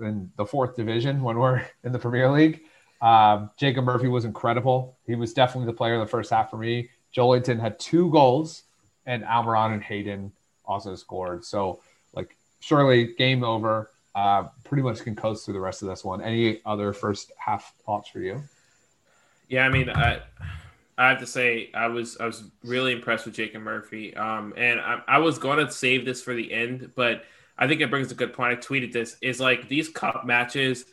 in 0.00 0.32
the 0.36 0.44
fourth 0.44 0.74
division 0.74 1.22
when 1.22 1.38
we're 1.38 1.64
in 1.84 1.92
the 1.92 1.98
Premier 2.00 2.28
League. 2.32 2.62
Um, 3.00 3.50
Jacob 3.56 3.84
Murphy 3.84 4.08
was 4.08 4.24
incredible. 4.24 4.98
He 5.06 5.14
was 5.14 5.32
definitely 5.32 5.66
the 5.66 5.76
player 5.76 5.94
of 5.94 6.00
the 6.00 6.10
first 6.10 6.30
half 6.30 6.50
for 6.50 6.56
me. 6.56 6.90
Joelinton 7.16 7.60
had 7.60 7.78
two 7.78 8.10
goals, 8.10 8.64
and 9.06 9.22
Almiron 9.22 9.72
and 9.72 9.82
Hayden 9.82 10.32
also 10.64 10.94
scored. 10.94 11.44
So, 11.44 11.80
like, 12.14 12.36
surely 12.60 13.14
game 13.14 13.44
over. 13.44 13.90
Uh, 14.14 14.44
pretty 14.62 14.82
much 14.82 15.02
can 15.02 15.16
coast 15.16 15.44
through 15.44 15.54
the 15.54 15.60
rest 15.60 15.82
of 15.82 15.88
this 15.88 16.04
one. 16.04 16.22
Any 16.22 16.60
other 16.64 16.92
first 16.92 17.32
half 17.36 17.74
thoughts 17.84 18.08
for 18.08 18.20
you? 18.20 18.42
Yeah, 19.48 19.66
I 19.66 19.68
mean, 19.68 19.90
I 19.90 20.20
I 20.96 21.08
have 21.08 21.18
to 21.18 21.26
say 21.26 21.70
I 21.74 21.88
was 21.88 22.16
I 22.18 22.26
was 22.26 22.44
really 22.62 22.92
impressed 22.92 23.26
with 23.26 23.34
Jacob 23.34 23.62
Murphy. 23.62 24.16
Um, 24.16 24.54
and 24.56 24.80
I, 24.80 25.02
I 25.08 25.18
was 25.18 25.38
going 25.38 25.64
to 25.64 25.70
save 25.70 26.04
this 26.04 26.22
for 26.22 26.34
the 26.34 26.52
end, 26.52 26.92
but 26.94 27.24
I 27.58 27.66
think 27.66 27.80
it 27.80 27.90
brings 27.90 28.12
a 28.12 28.14
good 28.14 28.32
point. 28.32 28.52
I 28.52 28.60
tweeted 28.60 28.92
this 28.92 29.16
is 29.20 29.40
like 29.40 29.68
these 29.68 29.88
cup 29.88 30.24
matches. 30.24 30.84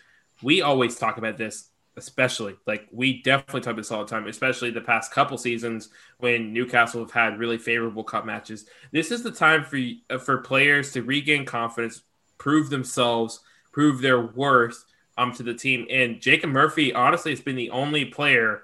We 0.42 0.62
always 0.62 0.98
talk 0.98 1.18
about 1.18 1.38
this, 1.38 1.68
especially 2.02 2.56
like 2.66 2.88
we 2.92 3.22
definitely 3.22 3.62
talk 3.62 3.74
about 3.74 3.78
this 3.78 3.92
all 3.92 4.04
the 4.04 4.10
time, 4.10 4.28
especially 4.28 4.72
the 4.72 4.82
past 4.82 5.14
couple 5.14 5.38
seasons 5.38 5.90
when 6.18 6.52
Newcastle 6.52 7.02
have 7.02 7.12
had 7.12 7.38
really 7.38 7.60
favorable 7.60 8.04
cup 8.04 8.26
matches. 8.26 8.66
This 8.92 9.12
is 9.12 9.22
the 9.22 9.32
time 9.32 9.64
for 9.64 9.80
uh, 10.10 10.18
for 10.18 10.40
players 10.40 10.92
to 10.94 11.04
regain 11.04 11.46
confidence, 11.46 12.02
prove 12.40 12.72
themselves, 12.72 13.42
prove 13.72 14.02
their 14.02 14.20
worth 14.20 14.84
um 15.18 15.32
to 15.34 15.44
the 15.44 15.54
team. 15.54 15.86
And 15.92 16.20
Jacob 16.20 16.50
Murphy, 16.50 16.92
honestly, 16.92 17.32
has 17.32 17.42
been 17.42 17.56
the 17.56 17.70
only 17.70 18.06
player. 18.06 18.64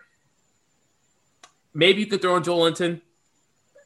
Maybe 1.76 2.02
you 2.02 2.08
could 2.08 2.22
throw 2.22 2.38
in 2.38 2.44
Joelinton 2.44 3.02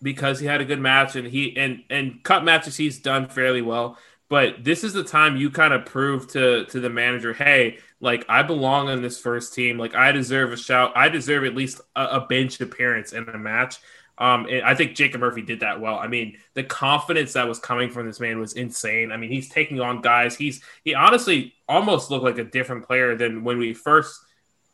because 0.01 0.39
he 0.39 0.47
had 0.47 0.61
a 0.61 0.65
good 0.65 0.79
match 0.79 1.17
and 1.17 1.27
he 1.27 1.57
and 1.57 1.83
and 1.89 2.23
cup 2.23 2.43
matches 2.43 2.77
he's 2.77 2.99
done 2.99 3.27
fairly 3.27 3.61
well. 3.61 3.97
But 4.29 4.63
this 4.63 4.85
is 4.85 4.93
the 4.93 5.03
time 5.03 5.35
you 5.35 5.51
kind 5.51 5.73
of 5.73 5.85
prove 5.85 6.27
to 6.29 6.63
to 6.67 6.79
the 6.79 6.89
manager, 6.89 7.33
hey, 7.33 7.79
like 8.01 8.25
I 8.27 8.43
belong 8.43 8.89
on 8.89 9.01
this 9.01 9.19
first 9.19 9.53
team. 9.53 9.77
Like 9.77 9.95
I 9.95 10.11
deserve 10.11 10.51
a 10.51 10.57
shout. 10.57 10.91
I 10.95 11.07
deserve 11.07 11.45
at 11.45 11.55
least 11.55 11.79
a, 11.95 12.05
a 12.05 12.25
bench 12.27 12.59
appearance 12.59 13.13
in 13.13 13.29
a 13.29 13.37
match. 13.37 13.77
Um, 14.17 14.45
and 14.51 14.63
I 14.63 14.75
think 14.75 14.95
Jacob 14.95 15.21
Murphy 15.21 15.41
did 15.41 15.61
that 15.61 15.79
well. 15.79 15.97
I 15.97 16.07
mean, 16.07 16.37
the 16.53 16.63
confidence 16.63 17.33
that 17.33 17.47
was 17.47 17.57
coming 17.59 17.89
from 17.89 18.05
this 18.05 18.19
man 18.19 18.39
was 18.39 18.53
insane. 18.53 19.11
I 19.11 19.17
mean, 19.17 19.31
he's 19.31 19.49
taking 19.49 19.79
on 19.79 20.01
guys. 20.01 20.35
He's 20.35 20.61
he 20.83 20.93
honestly 20.93 21.53
almost 21.67 22.11
looked 22.11 22.23
like 22.25 22.37
a 22.37 22.43
different 22.43 22.85
player 22.85 23.15
than 23.15 23.43
when 23.43 23.57
we 23.57 23.73
first 23.73 24.19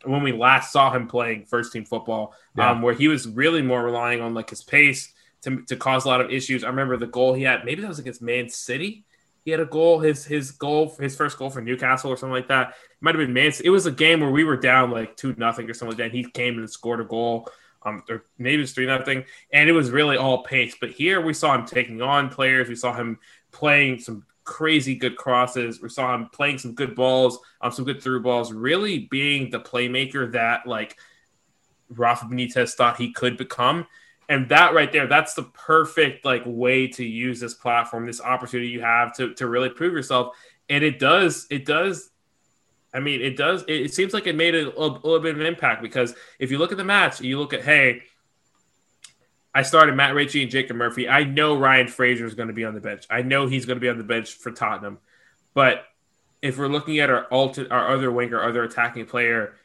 when 0.04 0.22
we 0.24 0.32
last 0.32 0.72
saw 0.72 0.92
him 0.92 1.08
playing 1.08 1.46
first 1.46 1.74
team 1.74 1.86
football, 1.86 2.34
Yeah. 2.56 2.72
um, 2.72 2.82
where 2.82 2.94
he 2.94 3.08
was 3.08 3.28
really 3.28 3.62
more 3.62 3.84
relying 3.84 4.22
on 4.22 4.34
like 4.34 4.50
his 4.50 4.64
pace 4.64 5.14
to, 5.42 5.64
to 5.64 5.76
cause 5.76 6.06
a 6.06 6.08
lot 6.08 6.22
of 6.22 6.32
issues. 6.32 6.64
I 6.64 6.68
remember 6.68 6.98
the 6.98 7.08
goal 7.08 7.34
he 7.34 7.44
had, 7.44 7.66
maybe 7.66 7.82
that 7.82 7.88
was 7.88 8.00
against 8.00 8.22
Man 8.22 8.50
City. 8.50 9.06
He 9.48 9.52
had 9.52 9.62
a 9.62 9.66
goal, 9.66 10.00
his 10.00 10.26
his 10.26 10.52
goal, 10.52 10.94
his 11.00 11.16
first 11.16 11.38
goal 11.38 11.50
for 11.50 11.62
Newcastle 11.62 12.12
or 12.12 12.18
something 12.18 12.34
like 12.34 12.50
that. 12.50 12.72
It 12.72 12.76
might 13.00 13.16
have 13.16 13.26
been 13.26 13.34
Man. 13.34 13.54
City. 13.54 13.66
It 13.66 13.72
was 13.72 13.86
a 13.86 13.92
game 13.92 14.20
where 14.20 14.30
we 14.30 14.44
were 14.44 14.58
down 14.58 14.92
like 14.92 15.16
two 15.16 15.34
nothing 15.38 15.70
or 15.70 15.74
something 15.74 15.98
like 15.98 16.12
that. 16.12 16.14
He 16.14 16.26
came 16.26 16.58
and 16.58 16.70
scored 16.70 17.00
a 17.00 17.06
goal, 17.06 17.50
um, 17.84 18.04
or 18.10 18.26
maybe 18.38 18.56
it 18.58 18.60
was 18.60 18.74
three 18.74 18.88
nothing, 18.88 19.24
and 19.54 19.70
it 19.70 19.72
was 19.72 19.90
really 19.90 20.18
all 20.18 20.44
pace. 20.44 20.76
But 20.78 20.92
here 20.92 21.22
we 21.22 21.34
saw 21.34 21.56
him 21.56 21.66
taking 21.66 22.02
on 22.02 22.28
players. 22.28 22.68
We 22.68 22.76
saw 22.76 22.94
him 22.94 23.20
playing 23.54 24.00
some 24.00 24.26
crazy 24.44 24.96
good 24.96 25.16
crosses. 25.16 25.82
We 25.82 25.88
saw 25.88 26.14
him 26.14 26.28
playing 26.28 26.58
some 26.58 26.76
good 26.76 26.94
balls, 26.94 27.40
um, 27.62 27.72
some 27.72 27.86
good 27.86 28.04
through 28.04 28.24
balls, 28.24 28.52
really 28.52 29.08
being 29.10 29.50
the 29.50 29.62
playmaker 29.62 30.30
that 30.34 30.68
like 30.68 30.98
Rafa 31.88 32.26
Benitez 32.26 32.74
thought 32.74 32.98
he 32.98 33.14
could 33.14 33.38
become. 33.38 33.88
And 34.30 34.50
that 34.50 34.74
right 34.74 34.92
there, 34.92 35.08
that's 35.08 35.36
the 35.36 35.44
perfect 35.44 36.26
like 36.26 36.44
way 36.46 36.88
to 36.90 37.06
use 37.06 37.40
this 37.40 37.54
platform, 37.54 38.06
this 38.06 38.22
opportunity 38.22 38.70
you 38.70 38.82
have 38.82 39.16
to 39.18 39.34
to 39.36 39.48
really 39.48 39.70
prove 39.70 39.94
yourself. 39.94 40.36
And 40.70 40.84
it 40.84 41.00
does, 41.00 41.48
it 41.50 41.66
does. 41.66 42.10
I 42.94 43.00
mean, 43.00 43.22
it 43.22 43.38
does. 43.38 43.64
It, 43.64 43.82
it 43.82 43.94
seems 43.94 44.14
like 44.14 44.28
it 44.28 44.36
made 44.36 44.56
a, 44.56 44.68
a 44.68 44.84
little 44.84 45.20
bit 45.20 45.36
of 45.36 45.42
an 45.42 45.46
impact 45.46 45.82
because 45.82 46.14
if 46.40 46.52
you 46.52 46.58
look 46.58 46.72
at 46.72 46.78
the 46.78 46.84
match, 46.84 47.22
you 47.22 47.40
look 47.40 47.54
at 47.54 47.64
hey, 47.64 48.04
I 49.54 49.64
started 49.64 49.96
Matt 49.96 50.14
Ritchie 50.14 50.44
and 50.44 50.52
Jacob 50.52 50.76
Murphy. 50.76 51.08
I 51.08 51.24
know 51.24 51.58
Ryan 51.58 51.88
Fraser 51.88 52.26
is 52.26 52.36
going 52.36 52.50
to 52.50 52.54
be 52.54 52.66
on 52.66 52.76
the 52.76 52.82
bench. 52.82 53.06
I 53.10 53.22
know 53.22 53.48
he's 53.48 53.66
going 53.66 53.78
to 53.78 53.82
be 53.82 53.90
on 53.90 53.98
the 53.98 54.04
bench 54.04 54.34
for 54.34 54.52
Tottenham. 54.52 55.00
But 55.54 55.86
if 56.42 56.58
we're 56.58 56.68
looking 56.68 57.00
at 57.00 57.10
our 57.10 57.24
alter, 57.26 57.66
our 57.72 57.96
other 57.96 58.12
winger, 58.12 58.44
other 58.44 58.64
attacking 58.64 59.08
player, 59.08 59.56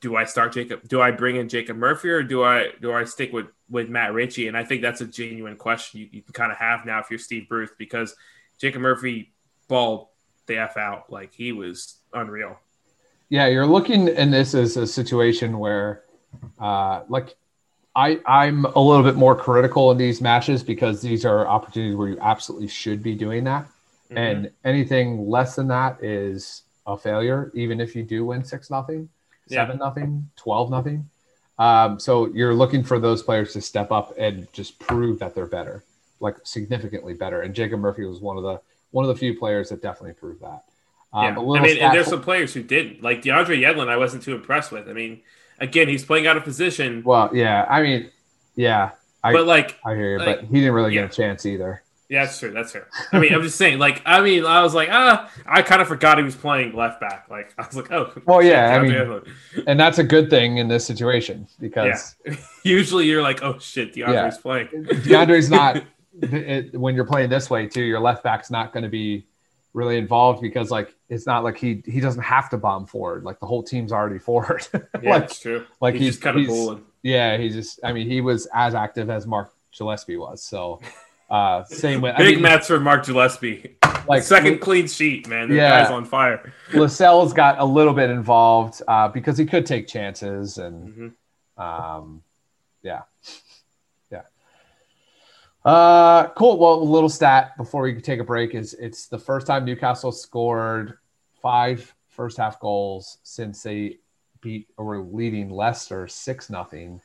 do 0.00 0.16
I 0.16 0.24
start 0.24 0.52
Jacob? 0.52 0.86
Do 0.88 1.00
I 1.00 1.10
bring 1.10 1.36
in 1.36 1.48
Jacob 1.48 1.76
Murphy 1.76 2.10
or 2.10 2.22
do 2.22 2.44
I 2.44 2.68
do 2.80 2.92
I 2.92 3.04
stick 3.04 3.32
with 3.32 3.46
with 3.68 3.88
Matt 3.88 4.12
Ritchie? 4.12 4.48
And 4.48 4.56
I 4.56 4.64
think 4.64 4.82
that's 4.82 5.00
a 5.00 5.06
genuine 5.06 5.56
question 5.56 6.00
you, 6.00 6.08
you 6.12 6.22
can 6.22 6.32
kind 6.32 6.52
of 6.52 6.58
have 6.58 6.86
now 6.86 7.00
if 7.00 7.10
you're 7.10 7.18
Steve 7.18 7.48
Bruce 7.48 7.70
because 7.78 8.14
Jacob 8.58 8.82
Murphy 8.82 9.32
balled 9.68 10.08
the 10.46 10.58
f 10.58 10.76
out 10.76 11.10
like 11.10 11.32
he 11.32 11.52
was 11.52 11.96
unreal. 12.12 12.58
Yeah, 13.28 13.46
you're 13.46 13.66
looking 13.66 14.08
in 14.08 14.30
this 14.30 14.54
as 14.54 14.78
a 14.78 14.86
situation 14.86 15.58
where, 15.58 16.04
uh, 16.58 17.02
like, 17.08 17.36
I 17.94 18.20
I'm 18.24 18.64
a 18.64 18.80
little 18.80 19.02
bit 19.02 19.16
more 19.16 19.36
critical 19.36 19.90
in 19.90 19.98
these 19.98 20.22
matches 20.22 20.62
because 20.62 21.02
these 21.02 21.26
are 21.26 21.46
opportunities 21.46 21.94
where 21.94 22.08
you 22.08 22.18
absolutely 22.22 22.68
should 22.68 23.02
be 23.02 23.14
doing 23.14 23.44
that, 23.44 23.64
mm-hmm. 23.64 24.16
and 24.16 24.50
anything 24.64 25.28
less 25.28 25.56
than 25.56 25.68
that 25.68 26.02
is 26.02 26.62
a 26.86 26.96
failure, 26.96 27.52
even 27.54 27.80
if 27.82 27.94
you 27.94 28.02
do 28.02 28.24
win 28.24 28.42
six 28.42 28.70
nothing 28.70 29.10
seven 29.48 29.78
nothing, 29.78 30.30
twelve 30.36 30.70
nothing. 30.70 31.08
Um, 31.58 31.98
so 31.98 32.28
you're 32.28 32.54
looking 32.54 32.84
for 32.84 32.98
those 32.98 33.22
players 33.22 33.52
to 33.54 33.60
step 33.60 33.90
up 33.90 34.14
and 34.16 34.46
just 34.52 34.78
prove 34.78 35.18
that 35.18 35.34
they're 35.34 35.46
better, 35.46 35.84
like 36.20 36.36
significantly 36.44 37.14
better. 37.14 37.42
And 37.42 37.54
Jacob 37.54 37.80
Murphy 37.80 38.04
was 38.04 38.20
one 38.20 38.36
of 38.36 38.44
the 38.44 38.60
one 38.90 39.04
of 39.04 39.08
the 39.08 39.16
few 39.16 39.38
players 39.38 39.70
that 39.70 39.82
definitely 39.82 40.14
proved 40.14 40.40
that. 40.40 40.64
Um, 41.12 41.24
yeah. 41.24 41.58
I 41.58 41.62
mean, 41.62 41.78
and 41.78 41.94
there's 41.94 42.06
some 42.06 42.22
players 42.22 42.54
who 42.54 42.62
didn't. 42.62 43.02
Like 43.02 43.22
DeAndre 43.22 43.58
Yedlin, 43.60 43.88
I 43.88 43.96
wasn't 43.96 44.22
too 44.22 44.34
impressed 44.34 44.70
with. 44.70 44.88
I 44.88 44.92
mean, 44.92 45.22
again, 45.58 45.88
he's 45.88 46.04
playing 46.04 46.26
out 46.26 46.36
of 46.36 46.44
position. 46.44 47.02
Well, 47.04 47.30
yeah. 47.34 47.66
I 47.68 47.82
mean, 47.82 48.10
yeah. 48.56 48.90
I, 49.24 49.32
but 49.32 49.46
like, 49.46 49.78
I 49.84 49.94
hear 49.94 50.12
you, 50.12 50.18
like, 50.18 50.40
but 50.40 50.44
he 50.44 50.54
didn't 50.60 50.74
really 50.74 50.94
yeah. 50.94 51.02
get 51.02 51.12
a 51.12 51.16
chance 51.16 51.44
either. 51.44 51.82
Yeah, 52.08 52.24
that's 52.24 52.38
true. 52.38 52.50
That's 52.52 52.72
true. 52.72 52.84
I 53.12 53.18
mean, 53.18 53.34
I'm 53.34 53.42
just 53.42 53.58
saying. 53.58 53.78
Like, 53.78 54.00
I 54.06 54.22
mean, 54.22 54.46
I 54.46 54.62
was 54.62 54.72
like, 54.72 54.88
ah, 54.90 55.30
I 55.44 55.60
kind 55.60 55.82
of 55.82 55.88
forgot 55.88 56.16
he 56.16 56.24
was 56.24 56.34
playing 56.34 56.74
left 56.74 57.00
back. 57.00 57.26
Like, 57.28 57.52
I 57.58 57.66
was 57.66 57.76
like, 57.76 57.92
oh, 57.92 58.12
well, 58.24 58.42
yeah. 58.42 58.76
I 58.76 58.82
mean, 58.82 59.22
and 59.66 59.78
that's 59.78 59.98
a 59.98 60.04
good 60.04 60.30
thing 60.30 60.56
in 60.56 60.68
this 60.68 60.86
situation 60.86 61.46
because 61.60 62.16
yeah. 62.24 62.36
usually 62.64 63.06
you're 63.06 63.22
like, 63.22 63.42
oh 63.42 63.58
shit, 63.58 63.92
DeAndre's 63.92 64.36
yeah. 64.36 64.42
playing. 64.42 64.68
DeAndre's 64.68 65.50
not. 65.50 65.82
It, 66.20 66.76
when 66.76 66.96
you're 66.96 67.04
playing 67.04 67.30
this 67.30 67.48
way 67.48 67.68
too, 67.68 67.82
your 67.82 68.00
left 68.00 68.24
back's 68.24 68.50
not 68.50 68.72
going 68.72 68.82
to 68.82 68.88
be 68.88 69.24
really 69.72 69.98
involved 69.98 70.42
because 70.42 70.68
like 70.68 70.92
it's 71.08 71.26
not 71.26 71.44
like 71.44 71.56
he 71.56 71.80
he 71.86 72.00
doesn't 72.00 72.24
have 72.24 72.50
to 72.50 72.56
bomb 72.56 72.86
forward. 72.86 73.22
Like 73.22 73.38
the 73.38 73.46
whole 73.46 73.62
team's 73.62 73.92
already 73.92 74.18
forward. 74.18 74.66
yeah, 74.74 74.80
like, 74.94 75.02
that's 75.02 75.38
true. 75.38 75.64
Like 75.80 75.94
he's, 75.94 76.14
he's 76.14 76.18
kind 76.18 76.40
of 76.40 76.46
bullying. 76.48 76.84
Yeah, 77.04 77.36
he 77.36 77.50
just. 77.50 77.78
I 77.84 77.92
mean, 77.92 78.08
he 78.08 78.20
was 78.20 78.48
as 78.52 78.74
active 78.74 79.10
as 79.10 79.28
Mark 79.28 79.52
Gillespie 79.70 80.16
was. 80.16 80.42
So. 80.42 80.80
Uh, 81.28 81.62
same 81.64 82.00
with 82.00 82.16
big 82.16 82.26
I 82.26 82.30
mean, 82.30 82.42
Mets 82.42 82.68
for 82.68 82.80
Mark 82.80 83.04
Gillespie. 83.04 83.76
Like 84.06 84.22
second 84.22 84.60
clean 84.60 84.86
sheet, 84.86 85.28
man. 85.28 85.50
The 85.50 85.56
yeah, 85.56 85.82
guy's 85.82 85.90
on 85.90 86.06
fire. 86.06 86.54
Lascelles 86.72 87.34
got 87.34 87.58
a 87.58 87.64
little 87.64 87.92
bit 87.92 88.08
involved 88.08 88.80
uh, 88.88 89.08
because 89.08 89.36
he 89.36 89.44
could 89.44 89.66
take 89.66 89.86
chances, 89.86 90.56
and 90.56 90.88
mm-hmm. 90.88 91.62
um, 91.62 92.22
yeah, 92.82 93.02
yeah. 94.10 94.22
Uh, 95.62 96.28
cool. 96.28 96.58
Well, 96.58 96.74
a 96.74 96.82
little 96.82 97.10
stat 97.10 97.58
before 97.58 97.82
we 97.82 98.00
take 98.00 98.20
a 98.20 98.24
break 98.24 98.54
is 98.54 98.72
it's 98.74 99.08
the 99.08 99.18
first 99.18 99.46
time 99.46 99.66
Newcastle 99.66 100.12
scored 100.12 100.96
five 101.42 101.94
first 102.08 102.38
half 102.38 102.58
goals 102.58 103.18
since 103.22 103.62
they 103.62 103.98
beat 104.40 104.68
or 104.78 104.86
were 104.86 105.00
leading 105.00 105.50
Leicester 105.50 106.08
six 106.08 106.48
nothing 106.48 107.02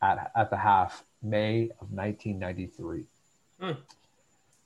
at 0.00 0.30
at 0.36 0.50
the 0.50 0.56
half 0.56 1.04
May 1.20 1.64
of 1.80 1.90
1993. 1.90 3.06
Hmm. 3.60 3.72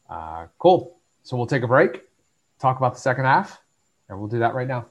Uh, 0.09 0.47
cool. 0.59 0.99
So 1.23 1.37
we'll 1.37 1.47
take 1.47 1.63
a 1.63 1.69
break, 1.69 2.03
talk 2.59 2.77
about 2.77 2.95
the 2.95 3.01
second 3.01 3.25
half, 3.25 3.61
and 4.09 4.19
we'll 4.19 4.29
do 4.29 4.39
that 4.41 4.55
right 4.55 4.69
now. 4.69 4.87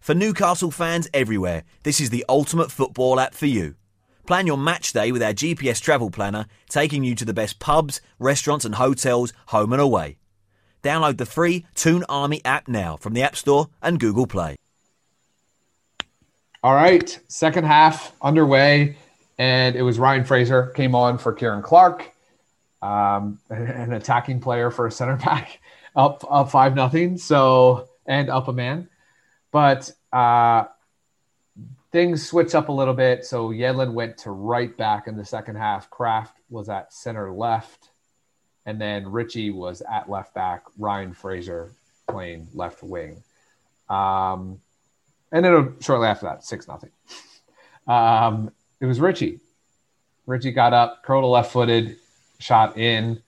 For 0.00 0.14
Newcastle 0.14 0.70
fans 0.70 1.08
everywhere, 1.12 1.64
this 1.82 2.00
is 2.00 2.10
the 2.10 2.24
ultimate 2.28 2.70
football 2.70 3.20
app 3.20 3.34
for 3.34 3.46
you. 3.46 3.74
Plan 4.26 4.46
your 4.46 4.58
match 4.58 4.92
day 4.92 5.12
with 5.12 5.22
our 5.22 5.32
GPS 5.32 5.80
travel 5.80 6.10
planner, 6.10 6.46
taking 6.68 7.04
you 7.04 7.14
to 7.14 7.24
the 7.24 7.34
best 7.34 7.58
pubs, 7.58 8.00
restaurants, 8.18 8.64
and 8.64 8.74
hotels, 8.74 9.32
home 9.46 9.72
and 9.72 9.82
away. 9.82 10.18
Download 10.82 11.18
the 11.18 11.26
free 11.26 11.66
Toon 11.74 12.04
Army 12.08 12.42
app 12.44 12.68
now 12.68 12.96
from 12.96 13.14
the 13.14 13.22
App 13.22 13.36
Store 13.36 13.68
and 13.82 13.98
Google 13.98 14.26
Play. 14.26 14.56
All 16.62 16.74
right, 16.74 17.18
second 17.28 17.64
half 17.64 18.12
underway 18.20 18.96
and 19.38 19.76
it 19.76 19.82
was 19.82 19.98
Ryan 19.98 20.24
Fraser 20.24 20.66
came 20.66 20.94
on 20.94 21.18
for 21.18 21.32
Ciaran 21.32 21.62
Clark, 21.62 22.12
um, 22.82 23.38
an 23.48 23.92
attacking 23.92 24.40
player 24.40 24.70
for 24.70 24.86
a 24.86 24.90
center 24.92 25.16
back, 25.16 25.60
up 25.96 26.24
up 26.28 26.50
five 26.50 26.74
nothing. 26.74 27.18
So 27.18 27.88
and 28.06 28.28
up 28.28 28.48
a 28.48 28.52
man, 28.52 28.88
but 29.52 29.90
uh, 30.12 30.64
things 31.92 32.26
switched 32.26 32.54
up 32.54 32.68
a 32.68 32.72
little 32.72 32.94
bit. 32.94 33.24
So 33.24 33.50
Yedlin 33.50 33.92
went 33.92 34.18
to 34.18 34.30
right 34.30 34.76
back 34.76 35.06
in 35.06 35.16
the 35.16 35.24
second 35.24 35.56
half. 35.56 35.88
Krafth 35.90 36.32
was 36.50 36.68
at 36.68 36.92
center 36.92 37.30
left, 37.32 37.90
and 38.66 38.80
then 38.80 39.10
Ritchie 39.10 39.50
was 39.50 39.82
at 39.82 40.10
left 40.10 40.34
back. 40.34 40.64
Ryan 40.78 41.12
Fraser 41.12 41.70
playing 42.08 42.48
left 42.54 42.82
wing. 42.82 43.22
Um, 43.88 44.60
and 45.30 45.44
then 45.44 45.76
shortly 45.80 46.08
after 46.08 46.26
that, 46.26 46.44
six 46.44 46.66
nothing. 46.66 46.90
Um, 47.86 48.50
it 48.80 48.86
was 48.86 49.00
Ritchie. 49.00 49.40
Ritchie 50.26 50.52
got 50.52 50.72
up, 50.72 51.02
curled 51.02 51.24
a 51.24 51.26
left 51.26 51.52
footed, 51.52 51.96
shot 52.38 52.76
in, 52.76 53.22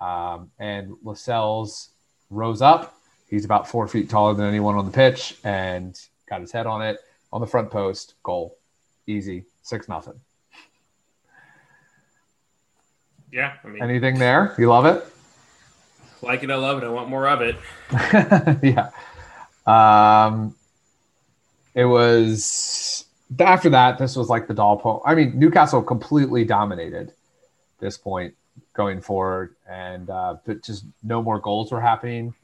um, 0.00 0.50
and 0.58 0.96
Lascelles 1.02 1.90
rose 2.30 2.62
up. 2.62 2.96
He's 3.28 3.44
about 3.44 3.68
four 3.68 3.86
feet 3.88 4.08
taller 4.08 4.34
than 4.34 4.46
anyone 4.46 4.76
on 4.76 4.86
the 4.86 4.92
pitch 4.92 5.36
and 5.44 5.98
got 6.28 6.40
his 6.40 6.52
head 6.52 6.66
on 6.66 6.82
it 6.82 6.98
on 7.32 7.40
the 7.40 7.46
front 7.46 7.70
post. 7.70 8.14
Goal. 8.22 8.56
Easy. 9.06 9.44
Six 9.62 9.88
nothing. 9.88 10.18
Yeah. 13.32 13.54
I 13.64 13.68
mean, 13.68 13.82
Anything 13.82 14.18
there? 14.18 14.54
You 14.58 14.68
love 14.68 14.86
it? 14.86 15.04
Like 16.22 16.42
it, 16.42 16.50
I 16.50 16.54
love 16.56 16.82
it. 16.82 16.86
I 16.86 16.88
want 16.88 17.08
more 17.08 17.28
of 17.28 17.42
it. 17.42 17.56
yeah. 18.62 18.90
Um, 19.66 20.54
it 21.74 21.84
was 21.84 22.95
after 23.38 23.70
that, 23.70 23.98
this 23.98 24.16
was 24.16 24.28
like 24.28 24.46
the 24.46 24.54
doll 24.54 24.76
po. 24.76 25.02
I 25.04 25.14
mean, 25.14 25.38
Newcastle 25.38 25.82
completely 25.82 26.44
dominated 26.44 27.12
this 27.80 27.98
point 27.98 28.34
going 28.74 29.00
forward, 29.00 29.56
and 29.68 30.08
uh, 30.10 30.36
but 30.44 30.62
just 30.62 30.84
no 31.02 31.22
more 31.22 31.38
goals 31.38 31.72
were 31.72 31.80
happening. 31.80 32.34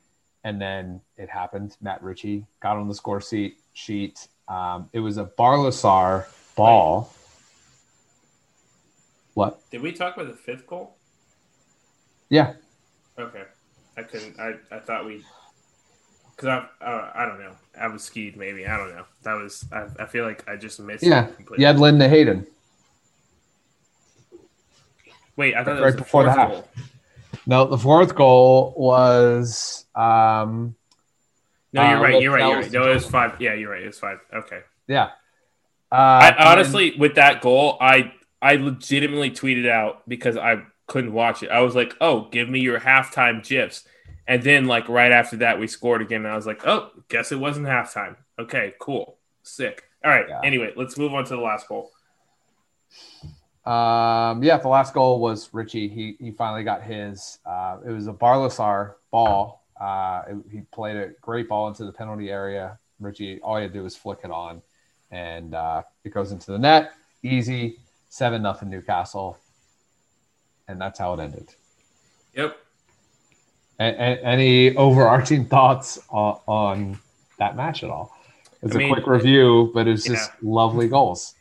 And 0.45 0.61
then 0.61 1.01
it 1.17 1.29
happened. 1.29 1.77
Matt 1.81 2.03
Ritchie 2.03 2.45
got 2.61 2.77
on 2.77 2.89
the 2.89 2.95
score 2.95 3.21
sheet. 3.21 3.59
Sheet. 3.75 4.27
Um, 4.49 4.91
it 4.93 4.99
was 4.99 5.17
a 5.17 5.25
Barlaser 5.25 6.27
ball. 6.57 7.13
What? 9.35 9.61
Did 9.71 9.83
we 9.83 9.93
talk 9.93 10.17
about 10.17 10.29
the 10.29 10.37
fifth 10.37 10.67
goal? 10.67 10.97
Yeah. 12.29 12.55
Okay. 13.19 13.45
I 13.97 14.03
couldn't. 14.03 14.39
I, 14.41 14.55
I 14.71 14.81
thought 14.81 15.07
we 15.07 15.23
because 16.37 16.49
I 16.49 16.85
uh, 16.85 17.11
I 17.15 17.27
don't 17.27 17.41
know. 17.41 17.55
I 17.79 17.87
was 17.89 18.03
skied 18.03 18.37
maybe. 18.37 18.67
I 18.67 18.77
don't 18.77 18.95
know. 18.95 19.05
That 19.23 19.35
was 19.35 19.65
I, 19.73 19.87
I 20.01 20.07
feel 20.07 20.25
like 20.25 20.49
I 20.49 20.57
just 20.57 20.81
missed. 20.81 21.05
Yeah, 21.05 21.29
you 21.57 21.67
had 21.67 21.79
Lynn 21.79 22.01
Hayden. 22.01 22.47
Wait, 25.37 25.55
I 25.55 25.65
thought 25.65 25.81
right 25.81 25.97
before 25.97 26.25
the 26.25 26.33
half. 26.33 26.51
Goal. 26.51 26.69
No, 27.47 27.65
the 27.67 27.79
fourth 27.79 28.15
goal 28.15 28.75
was. 28.77 29.87
Um, 29.95 30.75
no, 31.73 31.89
you're 31.89 31.97
uh, 31.97 32.03
right. 32.03 32.23
You're 32.23 32.33
right. 32.33 32.49
You're 32.49 32.57
right. 32.61 32.73
No, 32.73 32.91
it 32.91 32.95
was 32.95 33.07
five. 33.07 33.41
Yeah, 33.41 33.55
you're 33.55 33.71
right. 33.71 33.83
It 33.83 33.87
was 33.87 33.99
five. 33.99 34.19
Okay. 34.33 34.61
Yeah. 34.87 35.11
Uh, 35.91 35.95
I, 35.95 36.53
honestly, 36.53 36.91
then, 36.91 36.99
with 36.99 37.15
that 37.17 37.41
goal, 37.41 37.77
I 37.81 38.13
I 38.41 38.57
legitimately 38.57 39.31
tweeted 39.31 39.69
out 39.69 40.09
because 40.09 40.37
I 40.37 40.63
couldn't 40.87 41.13
watch 41.13 41.43
it. 41.43 41.51
I 41.51 41.61
was 41.61 41.75
like, 41.75 41.95
"Oh, 42.01 42.29
give 42.31 42.49
me 42.49 42.61
your 42.61 42.81
halftime 42.81 43.47
gifs." 43.47 43.85
And 44.27 44.43
then, 44.43 44.67
like 44.67 44.89
right 44.89 45.11
after 45.13 45.37
that, 45.39 45.59
we 45.59 45.67
scored 45.67 46.01
again. 46.03 46.25
And 46.25 46.33
I 46.33 46.37
was 46.37 46.47
like, 46.47 46.67
oh, 46.67 46.91
guess 47.09 47.33
it 47.33 47.41
wasn't 47.41 47.67
halftime. 47.67 48.17
Okay, 48.39 48.75
cool, 48.81 49.19
sick. 49.43 49.85
All 50.05 50.11
right. 50.11 50.27
Yeah. 50.29 50.41
Anyway, 50.45 50.73
let's 50.77 50.97
move 50.99 51.15
on 51.15 51.25
to 51.25 51.35
the 51.37 51.41
last 51.41 51.69
goal. 51.69 51.91
Um, 53.65 54.43
yeah, 54.43 54.57
the 54.59 54.69
last 54.69 54.93
goal 54.93 55.21
was 55.21 55.49
Ritchie. 55.53 55.89
He 55.89 56.17
he 56.19 56.31
finally 56.33 56.65
got 56.65 56.83
his. 56.83 57.39
Uh, 57.47 57.79
it 57.87 57.91
was 57.91 58.09
a 58.09 58.13
Barlaser 58.13 58.95
ball. 59.11 59.65
Uh, 59.81 60.23
it- 60.29 60.51
he 60.51 60.61
played 60.73 60.97
a 60.97 61.09
great 61.21 61.49
ball 61.49 61.69
into 61.69 61.85
the 61.85 61.93
penalty 61.93 62.31
area. 62.31 62.79
Ritchie, 63.01 63.41
all 63.41 63.57
he 63.57 63.63
had 63.63 63.73
to 63.73 63.79
do 63.79 63.83
was 63.85 63.97
flick 63.97 64.21
it 64.25 64.31
on, 64.31 64.63
and 65.11 65.55
uh, 65.55 65.83
it 66.05 66.11
goes 66.13 66.33
into 66.33 66.51
the 66.53 66.59
net. 66.59 66.93
Easy, 67.23 67.79
seven 68.09 68.43
nothing 68.43 68.69
Newcastle, 68.71 69.39
and 70.69 70.81
that's 70.81 70.99
how 70.99 71.15
it 71.15 71.21
ended. 71.21 71.55
Yep. 72.35 72.57
A- 73.83 73.95
a- 73.95 74.25
any 74.25 74.77
overarching 74.77 75.47
thoughts 75.47 75.99
on, 76.09 76.39
on 76.47 76.99
that 77.39 77.57
match 77.57 77.83
at 77.83 77.91
all? 77.91 78.17
It's 78.63 78.75
I 78.75 78.77
a 78.77 78.79
mean, 78.79 78.93
quick 78.93 79.07
review, 79.07 79.71
but 79.75 79.89
it's 79.89 80.05
just 80.05 80.31
yeah. 80.31 80.51
lovely 80.51 80.89
goals. 80.89 81.35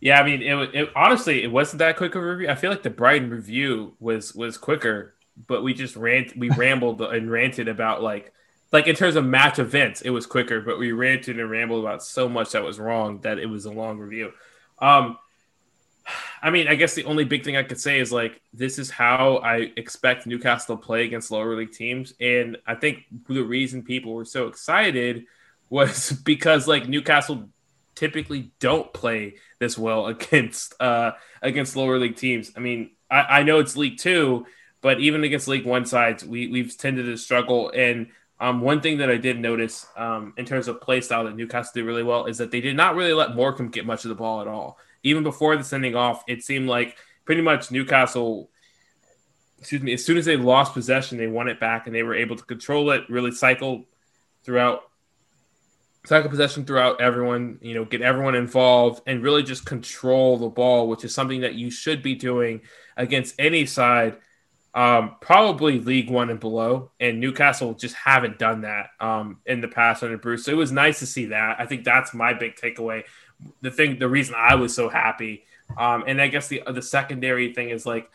Yeah, 0.00 0.20
I 0.20 0.24
mean, 0.24 0.42
it, 0.42 0.74
it 0.74 0.90
honestly 0.94 1.42
it 1.42 1.50
wasn't 1.50 1.80
that 1.80 1.96
quick 1.96 2.14
of 2.14 2.22
a 2.22 2.26
review. 2.26 2.48
I 2.48 2.54
feel 2.54 2.70
like 2.70 2.84
the 2.84 2.90
Brighton 2.90 3.30
review 3.30 3.94
was 3.98 4.34
was 4.34 4.56
quicker, 4.56 5.14
but 5.46 5.62
we 5.64 5.74
just 5.74 5.96
rant 5.96 6.36
we 6.36 6.50
rambled 6.50 7.00
and 7.00 7.30
ranted 7.30 7.66
about 7.66 8.02
like 8.02 8.32
like 8.70 8.86
in 8.86 8.94
terms 8.94 9.16
of 9.16 9.24
match 9.24 9.58
events, 9.58 10.02
it 10.02 10.10
was 10.10 10.26
quicker, 10.26 10.60
but 10.60 10.78
we 10.78 10.92
ranted 10.92 11.40
and 11.40 11.50
rambled 11.50 11.84
about 11.84 12.02
so 12.04 12.28
much 12.28 12.52
that 12.52 12.62
was 12.62 12.78
wrong 12.78 13.20
that 13.22 13.38
it 13.38 13.46
was 13.46 13.64
a 13.64 13.72
long 13.72 13.98
review. 13.98 14.32
Um, 14.78 15.18
I 16.42 16.50
mean, 16.50 16.68
I 16.68 16.74
guess 16.74 16.94
the 16.94 17.04
only 17.04 17.24
big 17.24 17.44
thing 17.44 17.56
I 17.56 17.62
could 17.62 17.80
say 17.80 17.98
is 17.98 18.12
like 18.12 18.40
this 18.52 18.78
is 18.78 18.90
how 18.90 19.38
I 19.38 19.72
expect 19.76 20.26
Newcastle 20.26 20.76
to 20.76 20.82
play 20.82 21.04
against 21.04 21.30
lower 21.30 21.56
league 21.56 21.72
teams, 21.72 22.14
and 22.20 22.56
I 22.66 22.74
think 22.74 23.04
the 23.28 23.42
reason 23.42 23.82
people 23.82 24.14
were 24.14 24.24
so 24.24 24.46
excited 24.46 25.24
was 25.70 26.12
because 26.12 26.66
like 26.66 26.88
Newcastle 26.88 27.48
typically 27.94 28.52
don't 28.60 28.92
play 28.92 29.34
this 29.58 29.76
well 29.76 30.06
against 30.14 30.74
uh 30.80 31.12
against 31.42 31.76
lower 31.76 31.98
league 31.98 32.16
teams. 32.16 32.52
I 32.56 32.60
mean, 32.60 32.90
I, 33.10 33.40
I 33.40 33.42
know 33.42 33.58
it's 33.58 33.76
League 33.76 33.98
Two, 33.98 34.46
but 34.80 35.00
even 35.00 35.24
against 35.24 35.48
League 35.48 35.66
One 35.66 35.84
sides, 35.84 36.24
we 36.24 36.48
we've 36.48 36.76
tended 36.76 37.06
to 37.06 37.16
struggle. 37.16 37.70
And 37.74 38.08
um, 38.40 38.60
one 38.60 38.80
thing 38.80 38.98
that 38.98 39.10
I 39.10 39.16
did 39.16 39.38
notice 39.40 39.86
um, 39.96 40.32
in 40.36 40.44
terms 40.44 40.68
of 40.68 40.80
play 40.80 41.00
style 41.00 41.24
that 41.24 41.36
Newcastle 41.36 41.72
did 41.74 41.84
really 41.84 42.04
well 42.04 42.26
is 42.26 42.38
that 42.38 42.50
they 42.50 42.60
did 42.60 42.76
not 42.76 42.94
really 42.94 43.12
let 43.12 43.34
Morecambe 43.34 43.68
get 43.68 43.84
much 43.84 44.04
of 44.04 44.10
the 44.10 44.14
ball 44.14 44.40
at 44.40 44.46
all. 44.46 44.78
Even 45.02 45.22
before 45.22 45.56
the 45.56 45.64
sending 45.64 45.94
off, 45.94 46.24
it 46.28 46.42
seemed 46.42 46.68
like 46.68 46.96
pretty 47.24 47.42
much 47.42 47.70
Newcastle. 47.70 48.50
Excuse 49.58 49.82
me. 49.82 49.92
As 49.92 50.04
soon 50.04 50.16
as 50.16 50.24
they 50.24 50.36
lost 50.36 50.72
possession, 50.72 51.18
they 51.18 51.26
won 51.26 51.48
it 51.48 51.58
back 51.58 51.86
and 51.86 51.94
they 51.94 52.02
were 52.02 52.14
able 52.14 52.36
to 52.36 52.44
control 52.44 52.90
it. 52.90 53.08
Really 53.08 53.32
cycle 53.32 53.86
throughout 54.44 54.82
cycle 56.08 56.30
possession 56.30 56.64
throughout 56.64 57.00
everyone, 57.00 57.58
you 57.60 57.74
know, 57.74 57.84
get 57.84 58.00
everyone 58.00 58.34
involved 58.34 59.02
and 59.06 59.22
really 59.22 59.42
just 59.42 59.66
control 59.66 60.38
the 60.38 60.48
ball, 60.48 60.88
which 60.88 61.04
is 61.04 61.14
something 61.14 61.42
that 61.42 61.54
you 61.54 61.70
should 61.70 62.02
be 62.02 62.14
doing 62.14 62.62
against 62.96 63.34
any 63.38 63.66
side, 63.66 64.16
um, 64.74 65.16
probably 65.20 65.80
League 65.80 66.10
One 66.10 66.30
and 66.30 66.40
below. 66.40 66.92
And 66.98 67.20
Newcastle 67.20 67.74
just 67.74 67.94
haven't 67.94 68.38
done 68.38 68.62
that 68.62 68.90
um, 69.00 69.40
in 69.44 69.60
the 69.60 69.68
past 69.68 70.02
under 70.02 70.16
Bruce. 70.16 70.44
So 70.44 70.52
it 70.52 70.56
was 70.56 70.72
nice 70.72 71.00
to 71.00 71.06
see 71.06 71.26
that. 71.26 71.56
I 71.60 71.66
think 71.66 71.84
that's 71.84 72.14
my 72.14 72.32
big 72.32 72.56
takeaway. 72.56 73.04
The 73.60 73.70
thing, 73.70 73.98
the 73.98 74.08
reason 74.08 74.34
I 74.36 74.54
was 74.56 74.74
so 74.74 74.88
happy, 74.88 75.44
um, 75.76 76.04
and 76.06 76.20
I 76.20 76.28
guess 76.28 76.48
the 76.48 76.62
the 76.66 76.82
secondary 76.82 77.54
thing 77.54 77.70
is 77.70 77.86
like 77.86 78.10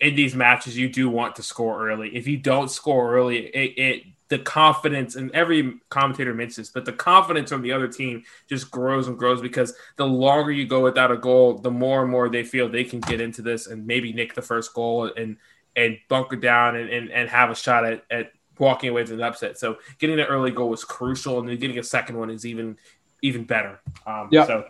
in 0.00 0.14
these 0.14 0.34
matches, 0.34 0.76
you 0.76 0.88
do 0.88 1.08
want 1.10 1.36
to 1.36 1.42
score 1.42 1.88
early. 1.88 2.14
If 2.16 2.26
you 2.26 2.36
don't 2.38 2.70
score 2.70 3.14
early, 3.14 3.46
it, 3.46 3.78
it 3.78 4.02
the 4.28 4.38
confidence 4.38 5.16
and 5.16 5.30
every 5.32 5.78
commentator 5.90 6.32
mentions 6.32 6.70
but 6.70 6.86
the 6.86 6.92
confidence 6.92 7.50
from 7.50 7.60
the 7.60 7.70
other 7.70 7.86
team 7.86 8.22
just 8.48 8.70
grows 8.70 9.06
and 9.06 9.18
grows 9.18 9.42
because 9.42 9.74
the 9.96 10.06
longer 10.06 10.50
you 10.50 10.66
go 10.66 10.82
without 10.82 11.12
a 11.12 11.16
goal, 11.16 11.58
the 11.58 11.70
more 11.70 12.02
and 12.02 12.10
more 12.10 12.30
they 12.30 12.42
feel 12.42 12.66
they 12.66 12.84
can 12.84 13.00
get 13.00 13.20
into 13.20 13.42
this 13.42 13.66
and 13.66 13.86
maybe 13.86 14.14
nick 14.14 14.34
the 14.34 14.42
first 14.42 14.72
goal 14.72 15.12
and 15.14 15.36
and 15.76 15.98
bunker 16.08 16.36
down 16.36 16.76
and, 16.76 16.88
and, 16.88 17.10
and 17.10 17.28
have 17.28 17.50
a 17.50 17.54
shot 17.54 17.84
at, 17.84 18.04
at 18.10 18.32
walking 18.58 18.90
away 18.90 19.02
with 19.02 19.12
an 19.12 19.22
upset. 19.22 19.58
So 19.58 19.78
getting 19.98 20.18
an 20.18 20.26
early 20.26 20.50
goal 20.50 20.68
was 20.68 20.84
crucial, 20.84 21.38
and 21.38 21.48
then 21.48 21.58
getting 21.58 21.78
a 21.78 21.82
second 21.82 22.18
one 22.18 22.30
is 22.30 22.46
even 22.46 22.76
even 23.24 23.44
better. 23.44 23.80
Um, 24.06 24.28
Yep. 24.30 24.46
So 24.46 24.64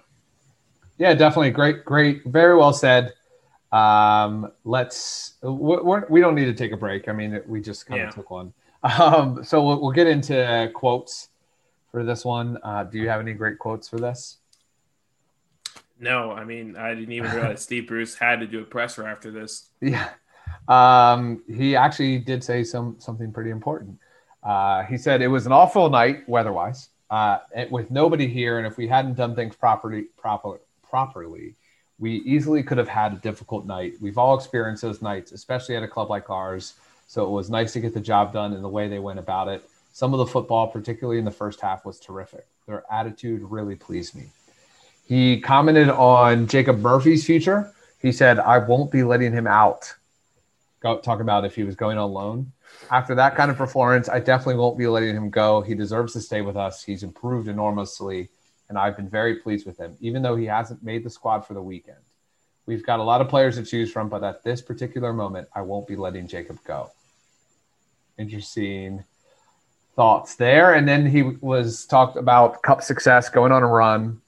Yeah, 0.99 1.13
definitely. 1.15 1.51
Great, 1.51 1.85
great. 1.85 2.25
Very 2.25 2.57
well 2.57 2.73
said. 2.73 3.13
Um, 3.73 4.53
let's, 4.65 5.35
we're, 5.43 6.07
we 6.09 6.21
don't 6.21 6.37
need 6.37 6.45
to 6.45 6.55
take 6.55 6.71
a 6.73 6.77
break. 6.77 7.09
I 7.09 7.13
mean, 7.13 7.43
we 7.47 7.61
just 7.61 7.87
kind 7.87 8.01
Yeah. 8.01 8.09
of 8.09 8.15
took 8.15 8.31
one. 8.31 8.53
Um, 8.85 9.43
so 9.43 9.65
we'll, 9.67 9.81
we'll 9.81 9.91
get 9.93 10.07
into 10.07 10.71
quotes 10.75 11.29
for 11.91 12.05
this 12.05 12.25
one. 12.25 12.59
Uh, 12.63 12.85
do 12.85 12.99
you 12.99 13.09
have 13.09 13.21
any 13.21 13.33
great 13.33 13.59
quotes 13.59 13.89
for 13.89 13.99
this? 13.99 14.39
no, 15.99 16.33
I 16.33 16.45
mean 16.45 16.77
I 16.77 16.93
didn't 16.95 17.13
even 17.13 17.31
realize 17.31 17.63
Steve 17.69 17.87
Bruce 17.89 18.15
had 18.15 18.41
to 18.41 18.47
do 18.47 18.61
a 18.61 18.65
presser 18.65 19.07
after 19.07 19.31
this. 19.31 19.71
Yeah. 19.81 20.11
Um, 20.69 21.43
he 21.49 21.77
actually 21.77 22.19
did 22.19 22.45
say 22.45 22.63
some 22.65 22.97
something 22.99 23.33
pretty 23.33 23.51
important. 23.51 23.99
Uh, 24.43 24.83
he 24.83 24.99
said 24.99 25.23
it 25.23 25.29
was 25.29 25.47
an 25.47 25.53
awful 25.53 25.89
night 25.89 26.29
weather-wise, 26.29 26.91
uh, 27.11 27.39
with 27.71 27.91
nobody 27.91 28.27
here, 28.27 28.59
and 28.59 28.67
if 28.67 28.77
we 28.77 28.89
hadn't 28.89 29.15
done 29.15 29.35
things 29.35 29.55
properly, 29.55 30.07
proper, 30.17 30.61
properly, 30.89 31.55
we 31.99 32.17
easily 32.23 32.63
could 32.63 32.79
have 32.79 32.89
had 32.89 33.13
a 33.13 33.17
difficult 33.17 33.67
night. 33.67 33.95
We've 34.01 34.19
all 34.19 34.37
experienced 34.37 34.83
those 34.83 35.03
nights, 35.03 35.33
especially 35.33 35.77
at 35.77 35.83
a 35.83 35.89
club 35.89 36.11
like 36.11 36.31
ours. 36.31 36.75
So 37.07 37.25
it 37.25 37.31
was 37.31 37.51
nice 37.51 37.73
to 37.75 37.81
get 37.81 37.95
the 37.95 38.01
job 38.01 38.33
done 38.33 38.53
in 38.53 38.63
the 38.63 38.69
way 38.69 38.89
they 38.89 38.99
went 38.99 39.19
about 39.19 39.49
it. 39.49 39.63
Some 39.93 40.13
of 40.13 40.19
the 40.19 40.27
football, 40.27 40.67
particularly 40.67 41.19
in 41.19 41.25
the 41.25 41.31
first 41.31 41.61
half, 41.61 41.85
was 41.85 42.01
terrific. 42.01 42.47
Their 42.67 42.83
attitude 42.91 43.43
really 43.43 43.77
pleased 43.77 44.17
me. 44.17 44.31
He 45.07 45.41
commented 45.41 45.91
on 45.91 46.49
Jacob 46.49 46.79
Murphy's 46.79 47.25
future. 47.25 47.71
He 48.01 48.11
said, 48.11 48.39
I 48.39 48.59
won't 48.59 48.91
be 48.91 49.05
letting 49.05 49.33
him 49.33 49.47
out. 49.47 49.95
Go, 50.81 50.99
talk 50.99 51.21
about 51.21 51.45
if 51.45 51.55
he 51.55 51.63
was 51.63 51.77
going 51.77 51.99
on 51.99 52.13
loan. 52.13 52.53
After 52.91 53.15
that 53.15 53.37
kind 53.37 53.51
of 53.51 53.57
performance, 53.57 54.09
I 54.09 54.21
definitely 54.21 54.57
won't 54.57 54.79
be 54.79 54.87
letting 54.87 55.17
him 55.17 55.31
go. 55.31 55.63
He 55.63 55.75
deserves 55.75 56.13
to 56.15 56.21
stay 56.21 56.43
with 56.43 56.57
us. 56.57 56.83
He's 56.83 57.03
improved 57.03 57.49
enormously, 57.49 58.29
and 58.69 58.79
I've 58.79 58.97
been 58.97 59.09
very 59.09 59.37
pleased 59.37 59.67
with 59.67 59.79
him, 59.79 59.97
even 60.01 60.23
though 60.23 60.37
he 60.37 60.47
hasn't 60.47 60.83
made 60.83 61.05
the 61.05 61.11
squad 61.11 61.47
for 61.47 61.55
the 61.55 61.63
weekend. 61.63 61.99
We've 62.67 62.85
got 62.85 63.01
a 63.01 63.03
lot 63.03 63.21
of 63.21 63.29
players 63.29 63.57
to 63.57 63.65
choose 63.65 63.93
from, 63.93 64.09
but 64.09 64.25
at 64.25 64.43
this 64.43 64.63
particular 64.63 65.13
moment, 65.13 65.49
I 65.55 65.63
won't 65.63 65.87
be 65.87 65.97
letting 65.97 66.27
Jacob 66.27 66.59
go. 66.65 66.91
Interesting 68.19 69.05
thoughts 69.97 70.35
there. 70.37 70.75
And 70.75 70.89
then 70.89 71.07
he 71.07 71.23
was 71.23 71.85
talked 71.87 72.17
about 72.17 72.63
cup 72.63 72.83
success, 72.83 73.29
going 73.29 73.53
on 73.53 73.63
a 73.63 73.67
run. 73.67 74.21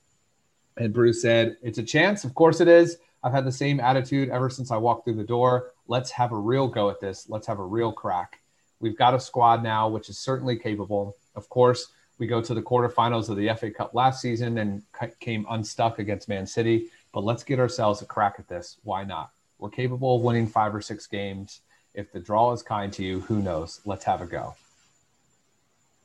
And 0.77 0.93
Bruce 0.93 1.23
said, 1.23 1.57
It's 1.63 1.79
a 1.79 1.83
chance. 1.83 2.25
Of 2.25 2.35
course 2.35 2.61
it 2.61 2.69
is. 2.69 2.99
I've 3.23 3.33
had 3.33 3.45
the 3.45 3.53
same 3.53 3.81
attitude 3.81 4.29
ever 4.29 4.51
since 4.51 4.71
I 4.71 4.77
walked 4.77 5.05
through 5.05 5.17
the 5.17 5.25
door. 5.25 5.73
Let's 5.89 6.11
have 6.13 6.33
a 6.33 6.37
real 6.37 6.69
go 6.69 6.91
at 6.91 7.01
this. 7.01 7.29
Let's 7.29 7.47
have 7.47 7.59
a 7.59 7.65
real 7.65 7.93
crack. 7.93 8.41
We've 8.81 8.97
got 8.97 9.15
a 9.15 9.21
squad 9.21 9.63
now, 9.63 9.89
which 9.89 10.09
is 10.09 10.19
certainly 10.19 10.57
capable. 10.57 11.17
Of 11.35 11.49
course, 11.49 11.89
we 12.19 12.27
go 12.27 12.41
to 12.41 12.55
the 12.55 12.63
quarterfinals 12.63 13.29
of 13.29 13.37
the 13.37 13.53
FA 13.55 13.71
Cup 13.71 13.95
last 13.95 14.21
season 14.21 14.59
and 14.59 14.83
came 15.21 15.47
unstuck 15.51 15.99
against 15.99 16.29
Man 16.29 16.47
City. 16.47 16.89
But 17.13 17.25
let's 17.25 17.45
get 17.45 17.59
ourselves 17.59 18.03
a 18.03 18.07
crack 18.07 18.37
at 18.39 18.49
this. 18.49 18.79
Why 18.85 19.05
not? 19.05 19.31
We're 19.59 19.71
capable 19.71 20.17
of 20.17 20.23
winning 20.23 20.47
five 20.47 20.75
or 20.75 20.81
six 20.83 21.07
games. 21.07 21.61
If 21.95 22.13
the 22.13 22.21
draw 22.21 22.53
is 22.53 22.63
kind 22.63 22.93
to 22.95 23.03
you, 23.03 23.21
who 23.21 23.41
knows? 23.41 23.81
Let's 23.87 24.05
have 24.05 24.21
a 24.21 24.27
go. 24.27 24.55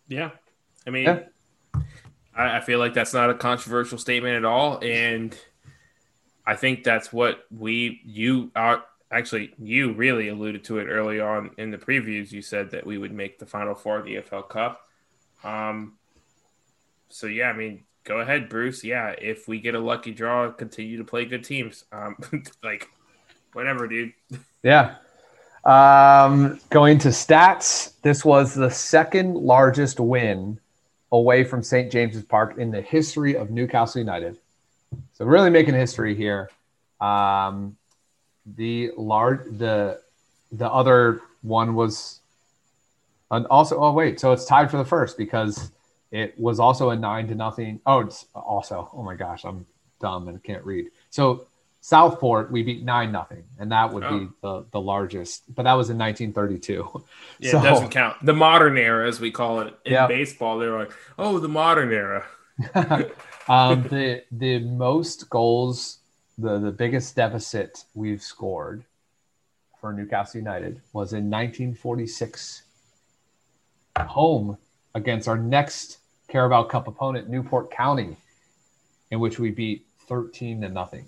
Yeah, 0.08 0.32
I 0.88 0.90
mean, 0.90 1.04
Yeah. 1.06 1.24
I, 2.36 2.58
I 2.58 2.60
feel 2.62 2.80
like 2.80 2.94
that's 2.94 3.14
not 3.14 3.30
a 3.30 3.34
controversial 3.34 3.98
statement 3.98 4.36
at 4.36 4.46
all, 4.46 4.80
and 4.82 5.38
I 6.46 6.56
think 6.56 6.84
that's 6.84 7.12
what 7.12 7.46
we 7.52 8.02
you 8.06 8.52
are 8.56 8.84
actually 9.12 9.54
you 9.60 9.94
really 9.94 10.30
alluded 10.30 10.64
to 10.66 10.80
it 10.80 10.86
early 10.86 11.20
on 11.20 11.52
in 11.58 11.72
the 11.72 11.78
previews. 11.78 12.32
You 12.32 12.42
said 12.42 12.72
that 12.72 12.86
we 12.86 12.98
would 12.98 13.12
make 13.12 13.40
the 13.40 13.46
final 13.46 13.76
four 13.76 14.00
of 14.00 14.06
the 14.06 14.16
EFL 14.16 14.48
Cup. 14.50 14.88
Um, 15.44 15.98
so 17.10 17.28
yeah, 17.28 17.50
I 17.50 17.54
mean, 17.54 17.84
go 18.04 18.20
ahead, 18.20 18.50
Bruce. 18.50 18.84
Yeah, 18.84 19.10
if 19.10 19.48
we 19.48 19.60
get 19.60 19.76
a 19.76 19.80
lucky 19.80 20.12
draw, 20.12 20.52
continue 20.52 20.98
to 20.98 21.04
play 21.04 21.26
good 21.26 21.44
teams. 21.44 21.86
Um, 21.92 22.18
like 22.64 22.90
whatever, 23.54 23.88
dude. 23.88 24.14
Yeah. 24.64 24.96
Um, 25.64 26.60
going 26.70 26.98
to 27.00 27.10
stats, 27.10 27.94
this 28.02 28.26
was 28.26 28.56
the 28.56 28.72
second 28.72 29.36
largest 29.36 30.00
win 30.00 30.60
away 31.12 31.44
from 31.44 31.62
St. 31.62 31.92
James's 31.92 32.24
Park 32.24 32.58
in 32.58 32.72
the 32.72 32.82
history 32.82 33.36
of 33.36 33.52
Newcastle 33.52 34.00
United. 34.00 34.38
So 35.14 35.26
really 35.26 35.50
making 35.50 35.76
history 35.76 36.16
here. 36.16 36.50
Um, 37.00 37.76
the 38.46 38.92
large 38.98 39.42
the 39.58 40.02
the 40.52 40.70
other 40.70 41.22
one 41.42 41.76
was 41.76 42.20
and 43.30 43.46
also 43.48 43.78
oh 43.80 43.92
wait 43.92 44.20
so 44.20 44.32
it's 44.32 44.46
tied 44.46 44.70
for 44.72 44.78
the 44.78 44.86
first 44.86 45.18
because 45.18 45.72
it 46.12 46.38
was 46.40 46.60
also 46.60 46.90
a 46.90 46.96
nine 46.96 47.28
to 47.28 47.36
nothing 47.36 47.80
oh 47.86 48.00
it's 48.02 48.26
also 48.36 48.90
oh 48.94 49.04
my 49.04 49.16
gosh 49.16 49.44
i'm 49.46 49.66
dumb 50.00 50.28
and 50.28 50.44
can't 50.44 50.66
read 50.66 50.88
so 51.10 51.46
southport 51.82 52.52
we 52.52 52.62
beat 52.64 52.84
nine 52.84 53.12
nothing 53.12 53.44
and 53.60 53.72
that 53.72 53.92
would 53.92 54.04
be 54.10 54.28
the 54.42 54.66
the 54.72 54.82
largest 54.82 55.44
but 55.56 55.64
that 55.64 55.74
was 55.74 55.90
in 55.90 55.98
1932 55.98 57.04
Yeah, 57.40 57.52
So- 57.52 57.60
it 57.60 57.64
doesn't 57.64 57.90
count. 57.90 58.18
The 58.24 58.34
modern 58.34 58.78
era, 58.78 59.08
as 59.08 59.20
we 59.20 59.32
call 59.32 59.62
it 59.62 59.74
in 59.86 59.94
Yeah. 59.94 60.06
baseball, 60.08 60.60
they're 60.60 60.78
like, 60.78 60.92
oh, 61.18 61.40
the 61.40 61.48
modern 61.50 61.92
era. 61.92 62.24
um, 63.48 63.84
the 63.90 64.24
the 64.32 64.60
most 64.60 65.28
goals 65.32 65.98
the 66.42 66.60
the 66.60 66.72
biggest 66.72 67.16
deficit 67.16 67.86
we've 67.94 68.22
scored 68.22 68.84
for 69.80 69.94
Newcastle 69.94 70.40
United 70.40 70.82
was 70.94 71.14
in 71.14 71.30
1946 71.30 72.64
home 74.00 74.58
against 74.94 75.28
our 75.28 75.38
next 75.38 76.00
Carabao 76.28 76.64
Cup 76.64 76.88
opponent, 76.88 77.30
Newport 77.30 77.72
County, 77.72 78.16
in 79.10 79.20
which 79.20 79.40
we 79.40 79.52
beat 79.52 79.86
13 80.08 80.62
to 80.62 80.70
nothing. 80.70 81.06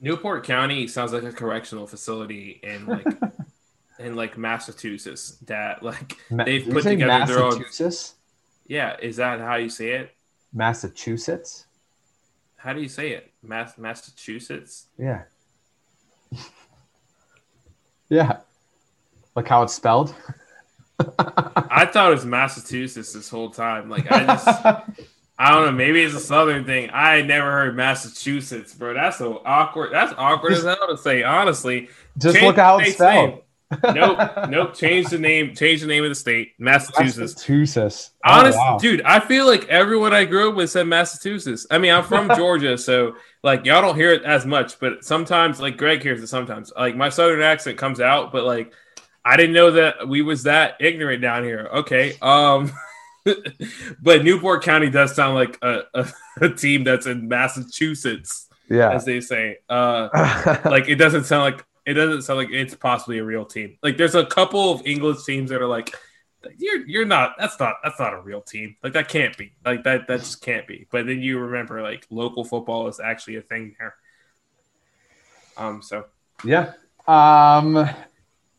Newport 0.00 0.44
County 0.44 0.86
sounds 0.86 1.12
like 1.12 1.24
a 1.24 1.32
correctional 1.32 1.86
facility 1.86 2.60
in 2.62 2.86
like 2.86 3.06
in 3.98 4.16
like 4.16 4.38
Massachusetts 4.38 5.36
that 5.46 5.82
like 5.82 6.16
they've 6.30 6.64
did 6.64 6.72
put 6.72 6.84
together 6.84 7.26
their 7.26 7.42
own. 7.44 7.58
Massachusetts. 7.58 8.14
Yeah, 8.66 8.96
is 9.00 9.16
that 9.16 9.40
how 9.40 9.56
you 9.56 9.68
say 9.68 9.90
it? 9.90 10.14
Massachusetts. 10.52 11.66
How 12.62 12.74
do 12.74 12.80
you 12.82 12.88
say 12.88 13.12
it? 13.12 13.32
Mass 13.42 13.78
Massachusetts. 13.78 14.86
Yeah. 14.98 15.22
yeah. 18.10 18.40
Like 19.34 19.48
how 19.48 19.62
it's 19.62 19.72
spelled. 19.74 20.14
I 21.18 21.86
thought 21.86 22.10
it 22.10 22.14
was 22.14 22.26
Massachusetts 22.26 23.14
this 23.14 23.30
whole 23.30 23.48
time. 23.48 23.88
Like 23.88 24.12
I 24.12 24.26
just, 24.26 24.46
I 25.38 25.50
don't 25.50 25.64
know. 25.64 25.72
Maybe 25.72 26.02
it's 26.02 26.14
a 26.14 26.20
southern 26.20 26.66
thing. 26.66 26.90
I 26.92 27.22
never 27.22 27.50
heard 27.50 27.76
Massachusetts, 27.76 28.74
bro. 28.74 28.92
That's 28.92 29.16
so 29.16 29.40
awkward. 29.46 29.92
That's 29.92 30.12
awkward 30.18 30.52
as 30.52 30.64
hell 30.64 30.86
to 30.88 30.98
say. 30.98 31.22
Honestly, 31.22 31.88
Just 32.18 32.34
Change 32.36 32.46
look 32.46 32.56
how 32.56 32.78
it's 32.78 32.92
spelled. 32.92 33.30
name. 33.30 33.38
Nope, 33.84 34.18
nope. 34.48 34.74
Change 34.74 35.08
the 35.08 35.18
name. 35.18 35.54
Change 35.54 35.80
the 35.82 35.86
name 35.86 36.02
of 36.04 36.10
the 36.10 36.14
state. 36.14 36.52
Massachusetts. 36.58 37.18
Massachusetts. 37.34 38.10
Oh, 38.24 38.30
Honest, 38.40 38.58
wow. 38.58 38.78
dude, 38.78 39.02
I 39.02 39.20
feel 39.20 39.46
like 39.46 39.68
everyone 39.68 40.12
I 40.12 40.24
grew 40.24 40.50
up 40.50 40.56
with 40.56 40.70
said 40.70 40.86
Massachusetts. 40.86 41.66
I 41.70 41.78
mean, 41.78 41.92
I'm 41.92 42.04
from 42.04 42.28
Georgia, 42.36 42.76
so 42.76 43.14
like 43.42 43.64
y'all 43.64 43.80
don't 43.82 43.96
hear 43.96 44.12
it 44.12 44.22
as 44.24 44.44
much, 44.44 44.78
but 44.80 45.04
sometimes, 45.04 45.60
like 45.60 45.76
Greg 45.76 46.02
hears 46.02 46.22
it 46.22 46.26
sometimes. 46.26 46.72
Like 46.76 46.96
my 46.96 47.08
southern 47.08 47.42
accent 47.42 47.78
comes 47.78 48.00
out, 48.00 48.32
but 48.32 48.44
like 48.44 48.72
I 49.24 49.36
didn't 49.36 49.54
know 49.54 49.70
that 49.72 50.08
we 50.08 50.22
was 50.22 50.42
that 50.44 50.76
ignorant 50.80 51.22
down 51.22 51.44
here. 51.44 51.68
Okay, 51.72 52.14
um, 52.22 52.72
but 54.02 54.24
Newport 54.24 54.62
County 54.64 54.90
does 54.90 55.14
sound 55.14 55.34
like 55.34 55.58
a, 55.62 55.82
a, 55.94 56.06
a 56.40 56.48
team 56.50 56.84
that's 56.84 57.06
in 57.06 57.28
Massachusetts, 57.28 58.48
Yeah. 58.68 58.90
as 58.92 59.04
they 59.04 59.20
say. 59.20 59.58
Uh, 59.68 60.08
like 60.64 60.88
it 60.88 60.96
doesn't 60.96 61.24
sound 61.24 61.54
like 61.54 61.64
it 61.86 61.94
doesn't 61.94 62.22
sound 62.22 62.38
like 62.38 62.50
it's 62.50 62.74
possibly 62.74 63.18
a 63.18 63.24
real 63.24 63.44
team. 63.44 63.78
Like 63.82 63.96
there's 63.96 64.14
a 64.14 64.26
couple 64.26 64.72
of 64.72 64.86
English 64.86 65.24
teams 65.24 65.50
that 65.50 65.60
are 65.60 65.66
like 65.66 65.94
you're 66.56 66.86
you're 66.86 67.04
not 67.04 67.34
that's 67.38 67.58
not 67.60 67.76
that's 67.82 67.98
not 67.98 68.14
a 68.14 68.20
real 68.20 68.40
team. 68.40 68.76
Like 68.82 68.92
that 68.94 69.08
can't 69.08 69.36
be. 69.36 69.52
Like 69.64 69.84
that 69.84 70.06
that 70.08 70.20
just 70.20 70.42
can't 70.42 70.66
be. 70.66 70.86
But 70.90 71.06
then 71.06 71.20
you 71.20 71.38
remember 71.38 71.82
like 71.82 72.06
local 72.10 72.44
football 72.44 72.88
is 72.88 73.00
actually 73.00 73.36
a 73.36 73.42
thing 73.42 73.74
here. 73.78 73.94
Um 75.56 75.82
so 75.82 76.06
Yeah. 76.44 76.72
Um, 77.06 77.88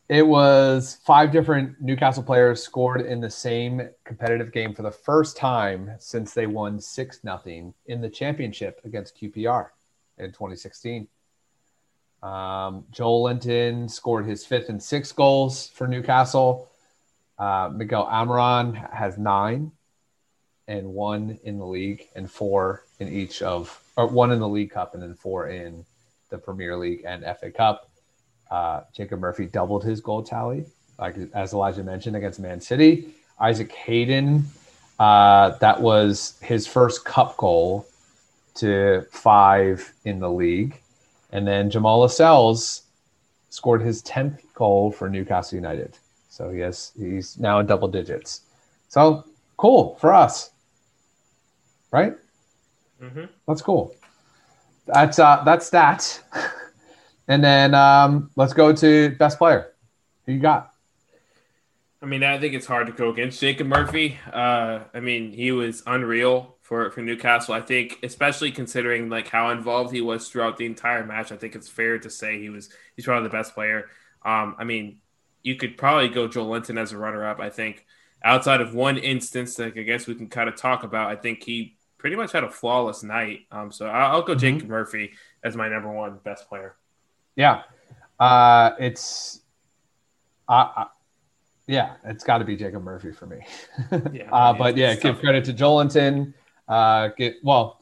it 0.08 0.26
was 0.26 0.98
five 1.06 1.32
different 1.32 1.80
Newcastle 1.80 2.22
players 2.22 2.62
scored 2.62 3.00
in 3.00 3.20
the 3.20 3.30
same 3.30 3.88
competitive 4.04 4.52
game 4.52 4.74
for 4.74 4.82
the 4.82 4.90
first 4.90 5.38
time 5.38 5.90
since 5.98 6.34
they 6.34 6.46
won 6.46 6.78
six 6.78 7.24
nothing 7.24 7.72
in 7.86 8.02
the 8.02 8.10
championship 8.10 8.80
against 8.84 9.18
QPR 9.18 9.68
in 10.18 10.26
2016. 10.26 11.08
Um, 12.22 12.84
Joelinton 12.92 13.90
scored 13.90 14.26
his 14.26 14.44
fifth 14.44 14.68
and 14.68 14.82
sixth 14.82 15.16
goals 15.16 15.68
for 15.68 15.88
Newcastle. 15.88 16.68
Uh, 17.38 17.70
Miguel 17.74 18.06
Almiron 18.06 18.92
has 18.92 19.18
nine 19.18 19.72
and 20.68 20.94
one 20.94 21.38
in 21.42 21.58
the 21.58 21.66
league 21.66 22.08
and 22.14 22.30
four 22.30 22.84
in 23.00 23.08
each 23.08 23.42
of, 23.42 23.82
or 23.96 24.06
one 24.06 24.30
in 24.30 24.38
the 24.38 24.48
League 24.48 24.70
Cup 24.70 24.94
and 24.94 25.02
then 25.02 25.14
four 25.14 25.48
in 25.48 25.84
the 26.30 26.38
Premier 26.38 26.76
League 26.76 27.02
and 27.06 27.24
FA 27.38 27.50
Cup. 27.50 27.90
Uh, 28.50 28.82
Jacob 28.94 29.20
Murphy 29.20 29.46
doubled 29.46 29.82
his 29.82 30.00
goal 30.00 30.22
tally, 30.22 30.66
like 30.98 31.16
as 31.34 31.52
Elijah 31.52 31.82
mentioned 31.82 32.16
against 32.16 32.38
Man 32.38 32.60
City. 32.60 33.08
Isaac 33.40 33.72
Hayden, 33.72 34.44
uh, 34.98 35.50
that 35.58 35.80
was 35.80 36.38
his 36.42 36.66
first 36.66 37.04
cup 37.04 37.36
goal 37.36 37.86
to 38.54 39.06
five 39.10 39.92
in 40.04 40.20
the 40.20 40.30
league, 40.30 40.81
and 41.32 41.46
then 41.46 41.70
Jamal 41.70 42.00
Lascelles 42.00 42.82
scored 43.50 43.82
his 43.82 44.02
tenth 44.02 44.42
goal 44.54 44.90
for 44.92 45.08
Newcastle 45.08 45.56
United. 45.56 45.98
So 46.28 46.50
he 46.50 46.60
has 46.60 46.92
he's 46.98 47.38
now 47.38 47.58
in 47.60 47.66
double 47.66 47.88
digits. 47.88 48.42
So 48.88 49.24
cool 49.56 49.96
for 50.00 50.12
us, 50.14 50.50
right? 51.90 52.14
mhm. 53.00 53.28
That's 53.46 53.62
cool. 53.62 53.94
That's 54.86 55.18
uh 55.18 55.42
that's 55.44 55.70
that. 55.70 56.22
and 57.28 57.42
then 57.42 57.74
um 57.74 58.30
let's 58.36 58.52
go 58.52 58.72
to 58.72 59.10
best 59.16 59.38
player. 59.38 59.72
Who 60.26 60.32
you 60.32 60.40
got? 60.40 60.72
I 62.02 62.06
mean, 62.06 62.24
I 62.24 62.38
think 62.38 62.54
it's 62.54 62.66
hard 62.66 62.88
to 62.88 62.92
go 62.92 63.10
against 63.10 63.40
Jacob 63.40 63.68
Murphy. 63.68 64.18
Uh, 64.32 64.80
I 64.92 65.00
mean, 65.00 65.32
he 65.32 65.52
was 65.52 65.82
unreal 65.86 66.56
for, 66.72 66.90
for 66.90 67.02
Newcastle. 67.02 67.52
I 67.52 67.60
think, 67.60 67.98
especially 68.02 68.50
considering 68.50 69.10
like 69.10 69.28
how 69.28 69.50
involved 69.50 69.92
he 69.92 70.00
was 70.00 70.30
throughout 70.30 70.56
the 70.56 70.64
entire 70.64 71.04
match. 71.04 71.30
I 71.30 71.36
think 71.36 71.54
it's 71.54 71.68
fair 71.68 71.98
to 71.98 72.08
say 72.08 72.40
he 72.40 72.48
was 72.48 72.70
he's 72.96 73.04
probably 73.04 73.28
the 73.28 73.32
best 73.32 73.52
player. 73.52 73.90
Um, 74.24 74.56
I 74.58 74.64
mean, 74.64 74.96
you 75.42 75.56
could 75.56 75.76
probably 75.76 76.08
go 76.08 76.28
Joelinton 76.28 76.80
as 76.80 76.92
a 76.92 76.96
runner 76.96 77.26
up. 77.26 77.40
I 77.40 77.50
think 77.50 77.84
outside 78.24 78.62
of 78.62 78.72
one 78.74 78.96
instance 78.96 79.58
like 79.58 79.76
I 79.76 79.82
guess 79.82 80.06
we 80.06 80.14
can 80.14 80.30
kind 80.30 80.48
of 80.48 80.56
talk 80.56 80.82
about, 80.82 81.10
I 81.10 81.16
think 81.16 81.42
he 81.42 81.76
pretty 81.98 82.16
much 82.16 82.32
had 82.32 82.42
a 82.42 82.50
flawless 82.50 83.02
night. 83.02 83.40
Um, 83.50 83.70
so 83.70 83.84
I'll, 83.84 84.16
I'll 84.16 84.22
go 84.22 84.34
Jacob 84.34 84.66
Murphy 84.66 85.12
as 85.44 85.54
my 85.54 85.68
number 85.68 85.92
one 85.92 86.20
best 86.24 86.48
player. 86.48 86.76
Yeah. 87.36 87.64
Uh 88.18 88.70
it's 88.78 89.42
uh, 90.48 90.68
uh 90.74 90.84
yeah, 91.66 91.96
it's 92.04 92.24
got 92.24 92.38
to 92.38 92.44
be 92.44 92.56
Jacob 92.56 92.82
Murphy 92.82 93.12
for 93.12 93.26
me. 93.26 93.40
Yeah, 94.12 94.30
uh, 94.32 94.54
but 94.54 94.76
yeah, 94.78 94.94
give 94.94 95.18
credit 95.20 95.44
to 95.44 95.52
Joelinton. 95.52 96.32
Uh, 96.68 97.08
get 97.16 97.36
well. 97.42 97.80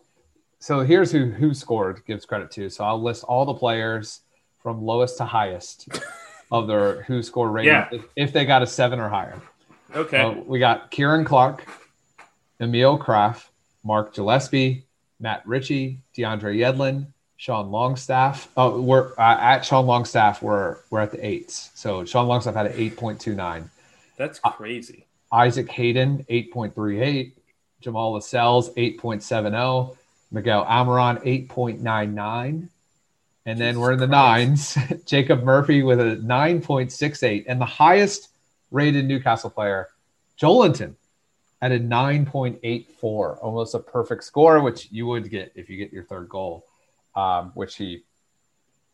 So 0.59 0.81
here's 0.81 1.11
who 1.13 1.27
who 1.27 1.55
scored. 1.55 2.03
Gives 2.07 2.25
credit 2.27 2.51
to. 2.53 2.69
So 2.71 2.85
I'll 2.85 3.01
list 3.03 3.25
all 3.25 3.45
the 3.45 3.55
players 3.55 4.21
from 4.63 4.83
lowest 4.83 5.17
to 5.19 5.25
highest 5.25 5.89
of 6.53 6.67
their 6.67 7.03
who 7.05 7.23
score 7.23 7.51
rating 7.51 7.73
Yeah. 7.73 7.89
if, 7.93 8.05
if 8.17 8.33
they 8.33 8.45
got 8.45 8.63
a 8.63 8.67
seven 8.67 8.99
or 9.01 9.09
higher. 9.09 9.41
Okay. 9.95 10.19
So 10.19 10.45
we 10.47 10.59
got 10.59 10.91
Ciaran 10.91 11.25
Clark, 11.25 11.65
Emil 12.61 12.99
Krafth, 12.99 13.49
Mark 13.85 14.15
Gillespie, 14.15 14.85
Matt 15.19 15.43
Ritchie, 15.47 16.01
DeAndre 16.17 16.57
Yedlin, 16.57 17.07
Sean 17.37 17.71
Longstaff. 17.71 18.49
Oh, 18.57 18.81
we're 18.81 19.13
uh, 19.19 19.39
at 19.41 19.61
Sean 19.65 19.87
Longstaff. 19.87 20.43
We're 20.43 20.77
we're 20.91 21.01
at 21.01 21.11
the 21.13 21.25
eights. 21.25 21.71
So 21.75 22.05
Sean 22.05 22.27
Longstaff 22.29 22.55
had 22.55 22.67
an 22.67 22.75
eight 22.77 22.97
point 22.97 23.19
two 23.21 23.35
nine. 23.35 23.71
That's 24.19 24.39
crazy. 24.41 25.07
Isaac 25.33 25.71
Hayden 25.71 26.27
eight 26.29 26.53
point 26.53 26.75
three 26.75 27.01
eight. 27.01 27.39
Jamal 27.81 28.13
Lascelles 28.13 28.71
eight 28.77 28.99
point 28.99 29.23
seven 29.23 29.53
zero. 29.53 29.97
Miguel 30.31 30.65
Almiron 30.65 31.21
eight 31.25 31.49
point 31.49 31.81
nine 31.81 32.15
nine. 32.15 32.69
And 33.47 33.59
then 33.59 33.75
Jesus 33.75 33.81
we're 33.81 33.93
in 33.93 33.99
the 33.99 34.07
Christ. 34.07 34.77
nines. 34.77 35.05
Jacob 35.07 35.43
Murphy 35.43 35.83
with 35.83 36.01
a 36.01 36.17
nine 36.17 36.61
point 36.61 36.93
six 36.93 37.23
eight, 37.23 37.47
and 37.49 37.61
the 37.61 37.67
highest 37.67 38.29
rated 38.71 39.07
Newcastle 39.07 39.51
player, 39.51 39.89
Joelinton, 40.41 40.95
at 41.63 41.73
a 41.73 41.79
9.84, 41.79 43.43
almost 43.43 43.75
a 43.75 43.79
perfect 43.79 44.25
score, 44.25 44.63
which 44.63 44.89
you 44.91 45.07
would 45.07 45.31
get 45.31 45.53
if 45.55 45.69
you 45.69 45.77
get 45.77 45.93
your 45.93 46.05
third 46.05 46.29
goal, 46.29 46.65
um, 47.15 47.51
which 47.55 47.77
he 47.77 48.03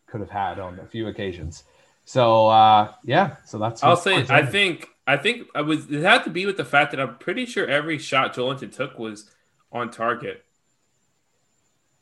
could 0.06 0.20
have 0.20 0.30
had 0.30 0.58
on 0.58 0.78
a 0.80 0.86
few 0.86 1.08
occasions. 1.08 1.64
So 2.06 2.46
uh, 2.48 2.94
yeah, 3.04 3.36
so 3.44 3.58
that's. 3.58 3.82
I'll 3.82 3.96
say 3.96 4.26
I 4.28 4.42
think 4.42 4.88
I 5.06 5.16
think 5.16 5.48
I 5.54 5.60
was 5.62 5.90
it 5.90 6.02
had 6.02 6.24
to 6.24 6.30
be 6.30 6.46
with 6.46 6.56
the 6.56 6.64
fact 6.64 6.90
that 6.92 7.00
I'm 7.00 7.18
pretty 7.18 7.46
sure 7.46 7.66
every 7.66 7.98
shot 7.98 8.34
Joelinton 8.34 8.74
took 8.74 8.98
was 8.98 9.30
on 9.72 9.90
target, 9.90 10.44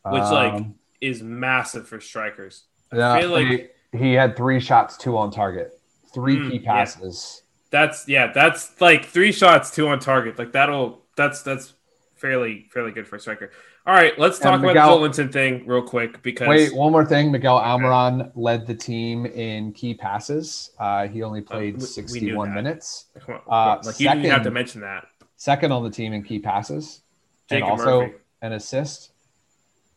which 0.08 0.30
like 0.30 0.56
Um, 0.56 0.74
is 1.00 1.22
massive 1.22 1.88
for 1.88 2.00
strikers. 2.00 2.64
I 2.92 2.96
yeah, 2.96 3.20
feel 3.20 3.30
like 3.30 3.58
he, 3.92 3.98
he 3.98 4.12
had 4.14 4.36
three 4.36 4.60
shots, 4.60 4.96
two 4.96 5.16
on 5.18 5.30
target, 5.30 5.78
three 6.12 6.40
Mm, 6.40 6.48
key 6.48 6.60
yeah. 6.70 6.90
passes. 6.90 7.42
that's 7.70 8.08
yeah, 8.08 8.32
that's 8.32 8.80
like 8.80 9.06
three 9.06 9.32
shots, 9.32 9.70
two 9.74 9.88
on 9.88 10.00
target. 10.00 10.38
Like 10.38 10.52
that'll 10.52 11.04
that's 11.16 11.42
that's 11.42 11.74
fairly 12.14 12.66
fairly 12.70 12.92
good 12.92 13.06
for 13.06 13.16
a 13.16 13.20
striker. 13.20 13.50
All 13.86 13.94
right, 13.94 14.18
let's 14.18 14.38
talk 14.38 14.60
And 14.60 14.70
about 14.70 15.00
the 15.00 15.08
Joelinton 15.08 15.32
thing 15.32 15.66
real 15.66 15.82
quick 15.82 16.22
because 16.22 16.48
Wait, 16.48 16.74
one 16.74 16.92
more 16.92 17.04
thing. 17.04 17.30
Miguel 17.30 17.58
Almiron 17.58 18.30
led 18.34 18.66
the 18.66 18.74
team 18.74 19.26
in 19.26 19.72
key 19.72 19.94
passes. 19.94 20.70
Uh, 20.78 21.06
he 21.06 21.22
only 21.22 21.42
played 21.42 21.74
we 21.74 21.80
knew 21.80 21.86
61 21.86 22.54
minutes. 22.54 23.06
On, 23.28 23.40
uh, 23.48 23.82
like 23.84 24.00
you 24.00 24.08
didn't 24.08 24.24
have 24.30 24.42
to 24.44 24.50
mention 24.50 24.80
that. 24.80 25.06
Second 25.36 25.72
on 25.72 25.84
the 25.84 25.90
team 25.90 26.12
in 26.12 26.22
key 26.22 26.38
passes. 26.38 27.02
Jacob 27.48 27.64
and 27.64 27.80
also 27.80 28.00
Murphy. 28.00 28.14
an 28.42 28.52
assist, 28.52 29.12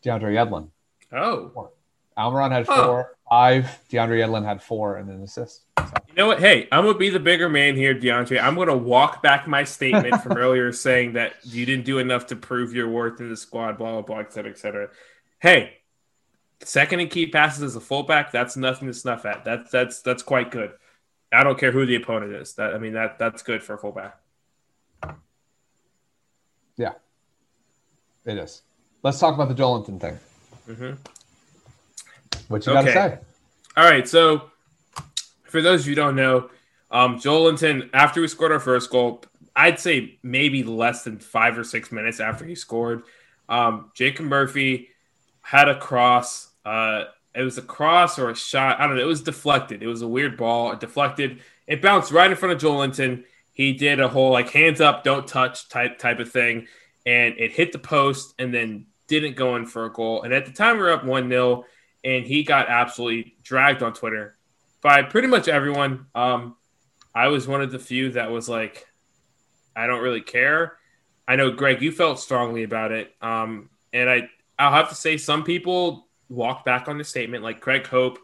DeAndre 0.03 0.33
Yedlin. 0.33 0.69
Oh, 1.13 1.71
Almiron 2.17 2.51
had 2.51 2.65
Huh. 2.65 2.85
four, 2.85 3.15
five. 3.29 3.65
DeAndre 3.89 4.19
Yedlin 4.19 4.43
had 4.43 4.61
four 4.63 4.97
and 4.97 5.09
an 5.09 5.21
assist. 5.21 5.63
So, 5.77 5.85
You 6.09 6.15
know 6.15 6.27
what? 6.27 6.39
Hey, 6.39 6.67
I'm 6.71 6.83
gonna 6.83 6.97
be 6.97 7.09
the 7.09 7.19
bigger 7.19 7.47
man 7.47 7.75
here, 7.75 7.93
DeAndre. 7.93 8.41
I'm 8.41 8.55
gonna 8.55 8.75
walk 8.75 9.21
back 9.21 9.47
my 9.47 9.63
statement 9.63 10.21
from 10.23 10.35
earlier 10.37 10.71
saying 10.71 11.13
that 11.13 11.33
you 11.43 11.65
didn't 11.65 11.85
do 11.85 11.99
enough 11.99 12.25
to 12.27 12.35
prove 12.35 12.73
your 12.73 12.87
worth 12.89 13.19
in 13.19 13.29
the 13.29 13.37
squad, 13.37 13.77
blah 13.77 13.91
blah 13.91 14.01
blah, 14.01 14.19
et 14.19 14.33
cetera, 14.33 14.51
et 14.51 14.57
cetera. 14.57 14.89
Hey, 15.39 15.77
second 16.61 16.99
and 17.01 17.09
key 17.11 17.27
passes 17.27 17.61
as 17.61 17.75
a 17.75 17.79
fullback, 17.79 18.31
that's 18.31 18.57
nothing 18.57 18.87
to 18.87 18.93
snuff 18.93 19.25
at. 19.25 19.45
That's 19.45 19.69
that's 19.69 20.01
that's 20.01 20.23
quite 20.23 20.49
good. 20.49 20.71
I 21.31 21.43
don't 21.43 21.59
care 21.59 21.71
who 21.71 21.85
the 21.85 21.95
opponent 21.95 22.33
is. 22.33 22.55
That 22.55 22.73
I 22.73 22.79
mean 22.79 22.93
that 22.93 23.19
that's 23.19 23.43
good 23.43 23.61
for 23.61 23.75
a 23.75 23.77
fullback. 23.77 24.17
Yeah, 26.77 26.93
it 28.25 28.37
is. 28.37 28.63
Let's 29.03 29.19
talk 29.19 29.35
about 29.35 29.49
the 29.49 29.55
Joelinton 29.55 29.99
thing. 30.01 30.19
Mm-hmm. 30.67 30.93
What 32.47 32.65
you 32.65 32.73
got 32.73 32.81
to 32.83 32.89
Okay. 32.89 32.93
say? 32.93 33.19
All 33.75 33.83
right, 33.83 34.07
so 34.07 34.49
for 35.43 35.61
those 35.61 35.81
of 35.81 35.87
you 35.87 35.91
who 35.91 35.95
don't 35.95 36.15
know, 36.15 36.49
um, 36.89 37.17
Joelinton, 37.19 37.89
after 37.93 38.21
we 38.21 38.27
scored 38.27 38.51
our 38.51 38.59
first 38.59 38.89
goal, 38.89 39.23
I'd 39.55 39.79
say 39.79 40.17
maybe 40.23 40.63
less 40.63 41.03
than 41.03 41.19
five 41.19 41.57
or 41.57 41.63
six 41.63 41.91
minutes 41.91 42.19
after 42.19 42.45
he 42.45 42.55
scored, 42.55 43.03
um, 43.49 43.91
Jacob 43.93 44.25
Murphy 44.25 44.89
had 45.41 45.67
a 45.67 45.77
cross. 45.77 46.49
Uh, 46.65 47.05
it 47.35 47.41
was 47.43 47.57
a 47.57 47.61
cross 47.61 48.17
or 48.19 48.29
a 48.29 48.35
shot. 48.35 48.79
I 48.79 48.87
don't 48.87 48.95
know. 48.95 49.01
It 49.01 49.05
was 49.05 49.21
deflected. 49.21 49.83
It 49.83 49.87
was 49.87 50.01
a 50.01 50.07
weird 50.07 50.37
ball. 50.37 50.71
It 50.71 50.79
deflected. 50.79 51.39
It 51.67 51.81
bounced 51.81 52.11
right 52.11 52.29
in 52.29 52.37
front 52.37 52.53
of 52.53 52.61
Joelinton. 52.61 53.23
He 53.53 53.73
did 53.73 53.99
a 53.99 54.07
whole 54.07 54.31
like 54.31 54.49
hands 54.49 54.81
up, 54.81 55.03
don't 55.03 55.27
touch 55.27 55.67
type 55.69 55.97
type 55.97 56.19
of 56.19 56.31
thing, 56.31 56.67
and 57.05 57.35
it 57.37 57.51
hit 57.51 57.71
the 57.71 57.79
post 57.79 58.35
and 58.39 58.53
then 58.53 58.85
didn't 59.07 59.35
go 59.35 59.55
in 59.55 59.65
for 59.65 59.85
a 59.85 59.91
goal. 59.91 60.23
And 60.23 60.33
at 60.33 60.45
the 60.45 60.51
time, 60.51 60.77
we 60.77 60.83
were 60.83 60.91
up 60.91 61.03
one 61.03 61.29
0 61.29 61.65
and 62.07 62.25
he 62.25 62.41
got 62.41 62.69
absolutely 62.69 63.35
dragged 63.43 63.83
on 63.83 63.91
Twitter 63.91 64.37
by 64.81 65.03
pretty 65.03 65.27
much 65.27 65.49
everyone. 65.49 66.05
Um, 66.15 66.55
I 67.13 67.27
was 67.27 67.49
one 67.49 67.61
of 67.61 67.69
the 67.69 67.79
few 67.79 68.11
that 68.11 68.31
was 68.31 68.47
like, 68.47 68.87
I 69.75 69.87
don't 69.87 70.01
really 70.01 70.21
care. 70.21 70.77
I 71.27 71.35
know, 71.35 71.51
Greg, 71.51 71.81
you 71.81 71.91
felt 71.91 72.21
strongly 72.21 72.63
about 72.63 72.93
it, 72.93 73.13
um, 73.21 73.69
and 73.91 74.09
I 74.09 74.29
I'll 74.57 74.71
have 74.71 74.87
to 74.89 74.95
say 74.95 75.17
some 75.17 75.43
people 75.43 76.07
walked 76.29 76.63
back 76.63 76.87
on 76.87 76.97
the 76.97 77.03
statement. 77.03 77.43
Like 77.43 77.59
Craig 77.59 77.85
Hope 77.85 78.19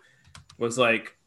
was 0.57 0.77
like, 0.77 1.17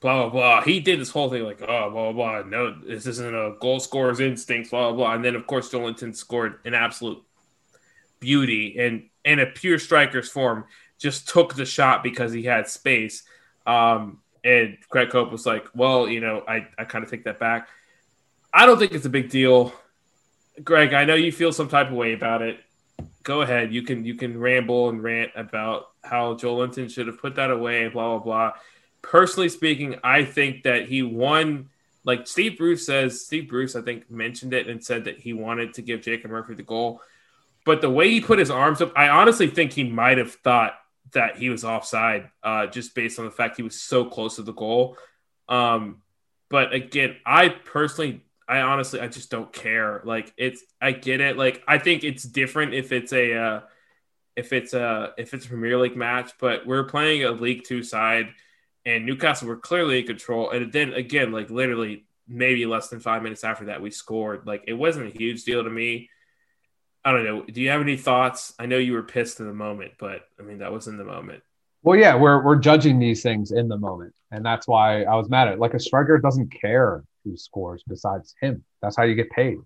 blah 0.00 0.28
blah 0.28 0.30
blah. 0.30 0.62
He 0.62 0.80
did 0.80 1.00
this 1.00 1.08
whole 1.08 1.30
thing 1.30 1.44
like, 1.44 1.62
oh 1.62 1.90
blah 1.90 2.12
blah 2.12 2.42
blah. 2.42 2.42
No, 2.42 2.78
this 2.78 3.06
isn't 3.06 3.34
a 3.34 3.54
goal 3.58 3.80
scorer's 3.80 4.20
instincts. 4.20 4.68
Blah 4.68 4.90
blah 4.90 4.96
blah. 4.96 5.14
And 5.14 5.24
then 5.24 5.34
of 5.34 5.46
course 5.46 5.70
Joelinton 5.70 6.14
scored 6.14 6.58
an 6.66 6.74
absolute 6.74 7.22
beauty 8.20 8.76
and 8.78 9.08
in 9.24 9.40
a 9.40 9.46
pure 9.46 9.78
striker's 9.78 10.28
form. 10.28 10.66
Just 10.98 11.28
took 11.28 11.54
the 11.54 11.66
shot 11.66 12.02
because 12.02 12.32
he 12.32 12.42
had 12.42 12.68
space. 12.68 13.22
Um, 13.66 14.20
and 14.44 14.78
Craig 14.88 15.10
Hope 15.10 15.32
was 15.32 15.44
like, 15.44 15.66
well, 15.74 16.08
you 16.08 16.20
know, 16.20 16.42
I, 16.46 16.68
I 16.78 16.84
kind 16.84 17.04
of 17.04 17.10
take 17.10 17.24
that 17.24 17.38
back. 17.38 17.68
I 18.52 18.64
don't 18.64 18.78
think 18.78 18.92
it's 18.92 19.06
a 19.06 19.10
big 19.10 19.28
deal. 19.28 19.72
Greg, 20.62 20.94
I 20.94 21.04
know 21.04 21.14
you 21.14 21.32
feel 21.32 21.52
some 21.52 21.68
type 21.68 21.88
of 21.88 21.94
way 21.94 22.12
about 22.12 22.42
it. 22.42 22.60
Go 23.22 23.42
ahead. 23.42 23.74
You 23.74 23.82
can 23.82 24.04
you 24.04 24.14
can 24.14 24.38
ramble 24.38 24.88
and 24.88 25.02
rant 25.02 25.32
about 25.34 25.88
how 26.02 26.34
Joelinton 26.34 26.90
should 26.90 27.08
have 27.08 27.20
put 27.20 27.34
that 27.34 27.50
away, 27.50 27.88
blah 27.88 28.16
blah 28.16 28.18
blah. 28.18 28.52
Personally 29.02 29.48
speaking, 29.48 29.96
I 30.02 30.24
think 30.24 30.62
that 30.62 30.88
he 30.88 31.02
won 31.02 31.68
like 32.06 32.28
Steve 32.28 32.56
Bruce 32.56 32.86
says, 32.86 33.26
Steve 33.26 33.48
Bruce, 33.48 33.74
I 33.74 33.82
think, 33.82 34.08
mentioned 34.08 34.54
it 34.54 34.68
and 34.68 34.82
said 34.82 35.04
that 35.04 35.18
he 35.18 35.32
wanted 35.32 35.74
to 35.74 35.82
give 35.82 36.02
Jacob 36.02 36.30
Murphy 36.30 36.54
the 36.54 36.62
goal. 36.62 37.02
But 37.64 37.80
the 37.80 37.90
way 37.90 38.08
he 38.10 38.20
put 38.20 38.38
his 38.38 38.50
arms 38.50 38.80
up, 38.80 38.92
I 38.96 39.08
honestly 39.08 39.48
think 39.48 39.72
he 39.72 39.82
might 39.82 40.18
have 40.18 40.32
thought 40.32 40.78
that 41.16 41.38
he 41.38 41.48
was 41.48 41.64
offside, 41.64 42.30
uh, 42.42 42.66
just 42.66 42.94
based 42.94 43.18
on 43.18 43.24
the 43.24 43.30
fact 43.30 43.56
he 43.56 43.62
was 43.62 43.80
so 43.80 44.04
close 44.04 44.36
to 44.36 44.42
the 44.42 44.52
goal. 44.52 44.96
Um, 45.48 46.02
but 46.50 46.72
again, 46.72 47.16
I 47.24 47.48
personally, 47.48 48.22
I 48.46 48.60
honestly, 48.60 49.00
I 49.00 49.08
just 49.08 49.30
don't 49.30 49.52
care. 49.52 50.02
Like 50.04 50.32
it's, 50.36 50.62
I 50.80 50.92
get 50.92 51.20
it. 51.20 51.36
Like 51.36 51.62
I 51.66 51.78
think 51.78 52.04
it's 52.04 52.22
different 52.22 52.74
if 52.74 52.92
it's 52.92 53.12
a, 53.12 53.34
uh, 53.34 53.60
if 54.36 54.52
it's 54.52 54.74
a, 54.74 55.14
if 55.16 55.32
it's 55.32 55.46
a 55.46 55.48
Premier 55.48 55.78
League 55.78 55.96
match, 55.96 56.32
but 56.38 56.66
we're 56.66 56.84
playing 56.84 57.24
a 57.24 57.32
League 57.32 57.64
Two 57.64 57.82
side, 57.82 58.28
and 58.84 59.06
Newcastle 59.06 59.48
were 59.48 59.56
clearly 59.56 60.00
in 60.00 60.06
control. 60.06 60.50
And 60.50 60.70
then 60.70 60.92
again, 60.92 61.32
like 61.32 61.50
literally 61.50 62.04
maybe 62.28 62.66
less 62.66 62.88
than 62.88 63.00
five 63.00 63.22
minutes 63.22 63.42
after 63.42 63.66
that, 63.66 63.80
we 63.80 63.90
scored. 63.90 64.46
Like 64.46 64.64
it 64.66 64.74
wasn't 64.74 65.06
a 65.06 65.18
huge 65.18 65.44
deal 65.44 65.64
to 65.64 65.70
me. 65.70 66.10
I 67.06 67.12
don't 67.12 67.24
know. 67.24 67.44
Do 67.44 67.62
you 67.62 67.70
have 67.70 67.80
any 67.80 67.96
thoughts? 67.96 68.52
I 68.58 68.66
know 68.66 68.78
you 68.78 68.92
were 68.92 69.02
pissed 69.04 69.38
in 69.38 69.46
the 69.46 69.54
moment, 69.54 69.92
but 69.96 70.22
I 70.40 70.42
mean 70.42 70.58
that 70.58 70.72
was 70.72 70.88
in 70.88 70.96
the 70.96 71.04
moment. 71.04 71.40
Well, 71.84 71.96
yeah, 71.96 72.16
we're 72.16 72.42
we're 72.42 72.56
judging 72.56 72.98
these 72.98 73.22
things 73.22 73.52
in 73.52 73.68
the 73.68 73.78
moment, 73.78 74.12
and 74.32 74.44
that's 74.44 74.66
why 74.66 75.04
I 75.04 75.14
was 75.14 75.28
mad 75.28 75.46
at. 75.46 75.54
It. 75.54 75.60
Like 75.60 75.74
a 75.74 75.78
striker 75.78 76.18
doesn't 76.18 76.48
care 76.48 77.04
who 77.24 77.36
scores 77.36 77.84
besides 77.86 78.34
him. 78.40 78.64
That's 78.82 78.96
how 78.96 79.04
you 79.04 79.14
get 79.14 79.30
paid, 79.30 79.58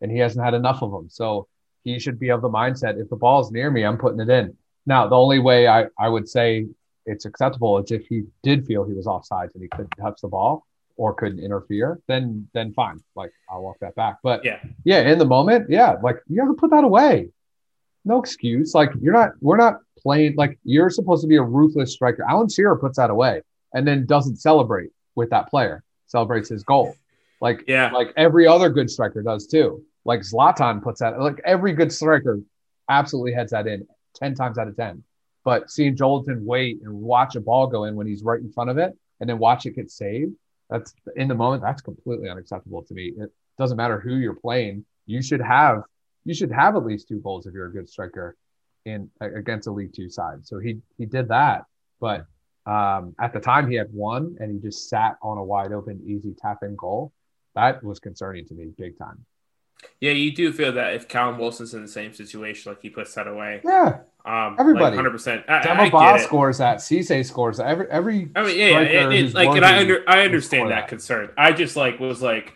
and 0.00 0.10
he 0.10 0.18
hasn't 0.18 0.44
had 0.44 0.54
enough 0.54 0.82
of 0.82 0.90
them. 0.90 1.08
So 1.08 1.46
he 1.84 2.00
should 2.00 2.18
be 2.18 2.30
of 2.30 2.42
the 2.42 2.50
mindset: 2.50 3.00
if 3.00 3.08
the 3.08 3.16
ball's 3.16 3.52
near 3.52 3.70
me, 3.70 3.84
I'm 3.84 3.96
putting 3.96 4.18
it 4.18 4.28
in. 4.28 4.56
Now, 4.84 5.06
the 5.06 5.14
only 5.16 5.38
way 5.38 5.68
I 5.68 5.86
I 5.96 6.08
would 6.08 6.28
say 6.28 6.66
it's 7.06 7.26
acceptable 7.26 7.78
is 7.78 7.92
if 7.92 8.08
he 8.08 8.24
did 8.42 8.66
feel 8.66 8.82
he 8.82 8.94
was 8.94 9.06
offside 9.06 9.50
and 9.54 9.62
he 9.62 9.68
couldn't 9.68 9.94
touch 10.00 10.20
the 10.20 10.26
ball 10.26 10.66
or 10.98 11.14
couldn't 11.14 11.38
interfere. 11.38 11.98
Then 12.08 12.46
then 12.52 12.72
fine, 12.74 12.98
like 13.16 13.32
I'll 13.50 13.62
walk 13.62 13.78
that 13.80 13.94
back. 13.94 14.18
But 14.22 14.44
Yeah. 14.44 14.58
yeah, 14.84 15.00
in 15.10 15.18
the 15.18 15.24
moment, 15.24 15.70
yeah, 15.70 15.96
like 16.02 16.18
you 16.28 16.40
have 16.40 16.50
to 16.50 16.54
put 16.54 16.70
that 16.70 16.84
away. 16.84 17.30
No 18.04 18.18
excuse. 18.20 18.74
Like 18.74 18.90
you're 19.00 19.12
not, 19.14 19.30
we're 19.40 19.56
not 19.56 19.80
playing. 19.98 20.34
Like 20.36 20.58
you're 20.64 20.90
supposed 20.90 21.22
to 21.22 21.28
be 21.28 21.36
a 21.36 21.42
ruthless 21.42 21.92
striker. 21.92 22.24
Alan 22.28 22.48
Shearer 22.48 22.76
puts 22.76 22.98
that 22.98 23.10
away 23.10 23.42
and 23.72 23.86
then 23.86 24.04
doesn't 24.06 24.36
celebrate 24.36 24.90
with 25.14 25.30
that 25.30 25.48
player. 25.48 25.82
Celebrates 26.06 26.48
his 26.48 26.62
goal, 26.64 26.94
like 27.40 27.64
Yeah. 27.68 27.90
like 27.92 28.12
every 28.16 28.46
other 28.46 28.68
good 28.70 28.90
striker 28.90 29.22
does 29.22 29.46
too. 29.46 29.82
Like 30.04 30.20
Zlatan 30.20 30.82
puts 30.82 31.00
that. 31.00 31.20
Like 31.20 31.40
every 31.44 31.72
good 31.74 31.92
striker 31.92 32.40
absolutely 32.88 33.32
heads 33.32 33.52
that 33.52 33.66
in 33.66 33.86
ten 34.14 34.34
times 34.34 34.58
out 34.58 34.68
of 34.68 34.76
ten. 34.76 35.04
But 35.44 35.70
seeing 35.70 35.94
Joelinton 35.96 36.42
wait 36.44 36.80
and 36.82 36.92
watch 36.92 37.36
a 37.36 37.40
ball 37.40 37.66
go 37.68 37.84
in 37.84 37.94
when 37.94 38.06
he's 38.06 38.22
right 38.22 38.40
in 38.40 38.50
front 38.50 38.70
of 38.70 38.78
it, 38.78 38.96
and 39.20 39.28
then 39.28 39.38
watch 39.38 39.66
it 39.66 39.72
get 39.76 39.90
saved, 39.90 40.32
that's 40.70 40.94
in 41.16 41.28
the 41.28 41.34
moment. 41.34 41.62
That's 41.62 41.82
completely 41.82 42.28
unacceptable 42.28 42.82
to 42.84 42.94
me. 42.94 43.12
It 43.16 43.32
doesn't 43.58 43.76
matter 43.76 43.98
who 43.98 44.16
you're 44.16 44.34
playing. 44.34 44.84
You 45.06 45.22
should 45.22 45.40
have 45.40 45.82
you 46.24 46.34
should 46.34 46.52
have 46.52 46.76
at 46.76 46.84
least 46.84 47.08
two 47.08 47.20
goals 47.20 47.46
if 47.46 47.54
you're 47.54 47.66
a 47.66 47.72
good 47.72 47.88
striker 47.88 48.36
in 48.84 49.10
against 49.20 49.66
a 49.66 49.70
League 49.70 49.94
Two 49.94 50.10
side. 50.10 50.46
So 50.46 50.58
he 50.58 50.78
he 50.98 51.06
did 51.06 51.28
that, 51.28 51.64
but 52.00 52.26
um, 52.66 53.14
at 53.18 53.32
the 53.32 53.40
time 53.40 53.70
he 53.70 53.76
had 53.76 53.92
one, 53.92 54.36
and 54.40 54.52
he 54.52 54.58
just 54.58 54.90
sat 54.90 55.16
on 55.22 55.38
a 55.38 55.44
wide 55.44 55.72
open, 55.72 56.02
easy 56.06 56.34
tap 56.40 56.62
in 56.62 56.76
goal. 56.76 57.12
That 57.54 57.82
was 57.82 57.98
concerning 57.98 58.46
to 58.48 58.54
me, 58.54 58.66
big 58.76 58.98
time. 58.98 59.24
Yeah, 60.00 60.12
you 60.12 60.34
do 60.34 60.52
feel 60.52 60.72
that 60.72 60.94
if 60.94 61.08
Callum 61.08 61.38
Wilson's 61.38 61.72
in 61.72 61.82
the 61.82 61.88
same 61.88 62.12
situation, 62.12 62.70
like 62.70 62.82
he 62.82 62.90
puts 62.90 63.14
that 63.14 63.26
away. 63.26 63.62
Yeah, 63.64 64.00
Um, 64.28 64.56
Everybody. 64.58 64.94
hundred 64.96 65.10
percent. 65.12 65.46
Demba 65.46 65.88
Ba 65.90 66.18
scores 66.20 66.58
that. 66.58 66.78
Cisse 66.78 67.24
scores 67.24 67.56
that. 67.56 67.66
Every 67.66 67.90
every. 67.90 68.30
I 68.36 68.42
mean, 68.44 68.58
yeah, 68.58 68.80
yeah, 68.80 69.10
it, 69.10 69.32
like, 69.34 69.48
and 69.56 69.64
I 69.64 69.78
under 69.78 70.04
I 70.06 70.24
understand 70.24 70.62
score 70.62 70.68
that, 70.68 70.88
concern. 70.88 71.30
I 71.38 71.52
just 71.52 71.76
like 71.76 71.98
was 71.98 72.20
like, 72.20 72.54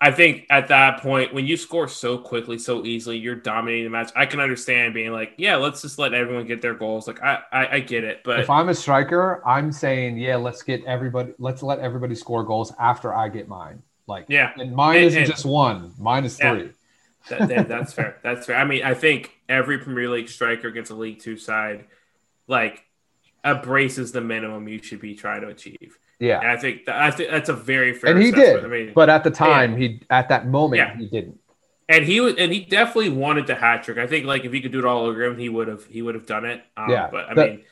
I 0.00 0.12
think 0.12 0.46
at 0.50 0.68
that 0.68 1.00
point 1.00 1.34
when 1.34 1.44
you 1.46 1.56
score 1.56 1.88
so 1.88 2.18
quickly, 2.18 2.56
so 2.58 2.84
easily, 2.84 3.18
you're 3.18 3.34
dominating 3.34 3.84
the 3.84 3.90
match. 3.90 4.12
I 4.14 4.26
can 4.26 4.38
understand 4.40 4.94
being 4.94 5.10
like, 5.12 5.32
yeah, 5.38 5.56
let's 5.56 5.82
just 5.82 5.98
let 5.98 6.14
everyone 6.14 6.46
get 6.46 6.62
their 6.62 6.74
goals. 6.74 7.08
Like, 7.08 7.20
I 7.22 7.40
I, 7.50 7.66
I 7.76 7.80
get 7.80 8.04
it, 8.04 8.20
but 8.24 8.38
If 8.40 8.48
I'm 8.50 8.68
a 8.68 8.74
striker, 8.74 9.42
I'm 9.44 9.72
saying, 9.72 10.18
yeah, 10.18 10.36
let's 10.36 10.62
get 10.62 10.84
everybody. 10.84 11.32
Let's 11.38 11.62
let 11.64 11.80
everybody 11.80 12.14
score 12.14 12.44
goals 12.44 12.72
after 12.78 13.12
I 13.12 13.28
get 13.28 13.48
mine. 13.48 13.82
Like, 14.06 14.26
yeah, 14.28 14.52
and 14.56 14.74
mine 14.74 14.98
And- 14.98 15.06
isn't 15.06 15.22
and- 15.22 15.30
just 15.30 15.44
one. 15.44 15.92
Mine 15.98 16.24
is 16.24 16.38
Yeah. 16.38 16.54
three. 16.54 16.70
That, 17.28 17.48
that- 17.48 17.68
that's 17.68 17.92
fair. 17.92 18.18
That's 18.22 18.46
fair. 18.46 18.56
I 18.56 18.64
mean, 18.64 18.82
I 18.84 18.94
think 18.94 19.32
every 19.48 19.78
Premier 19.78 20.08
League 20.08 20.28
striker 20.28 20.68
against 20.68 20.90
a 20.90 20.94
League 20.94 21.18
Two 21.20 21.36
side, 21.36 21.86
like, 22.48 22.84
embraces 23.44 24.12
the 24.12 24.20
minimum 24.20 24.68
you 24.68 24.82
should 24.82 25.00
be 25.00 25.14
trying 25.14 25.40
to 25.42 25.48
achieve. 25.48 25.98
Yeah. 26.20 26.38
And 26.40 26.48
I 26.48 26.56
think 26.56 26.84
that, 26.86 26.96
I 26.96 27.10
think 27.10 27.30
that's 27.30 27.48
a 27.48 27.52
very 27.54 27.92
fair. 27.94 28.12
and 28.14 28.22
he 28.22 28.28
assessment. 28.28 28.62
did. 28.62 28.64
I 28.64 28.68
mean, 28.68 28.92
but 28.94 29.08
at 29.10 29.24
the 29.24 29.30
time, 29.30 29.76
he 29.76 30.00
at 30.10 30.28
that 30.28 30.46
moment 30.46 30.78
Yeah. 30.78 30.96
he 30.96 31.06
didn't. 31.08 31.40
and 31.88 32.04
he 32.04 32.20
was, 32.20 32.34
and 32.38 32.52
he 32.52 32.60
definitely 32.60 33.08
wanted 33.10 33.48
the 33.48 33.56
hat 33.56 33.82
trick. 33.82 33.98
I 33.98 34.06
think 34.06 34.24
like 34.26 34.44
if 34.44 34.52
he 34.52 34.60
could 34.60 34.70
do 34.72 34.78
it 34.78 34.84
all 34.84 35.04
over 35.06 35.24
again, 35.24 35.38
he 35.38 35.48
would 35.48 35.66
have, 35.66 35.84
he 35.86 36.00
would 36.00 36.14
have 36.14 36.26
done 36.26 36.44
it. 36.44 36.62
Um, 36.76 36.90
Yeah, 36.90 37.08
but 37.10 37.28
I 37.30 37.34
that- 37.34 37.50
mean, 37.50 37.64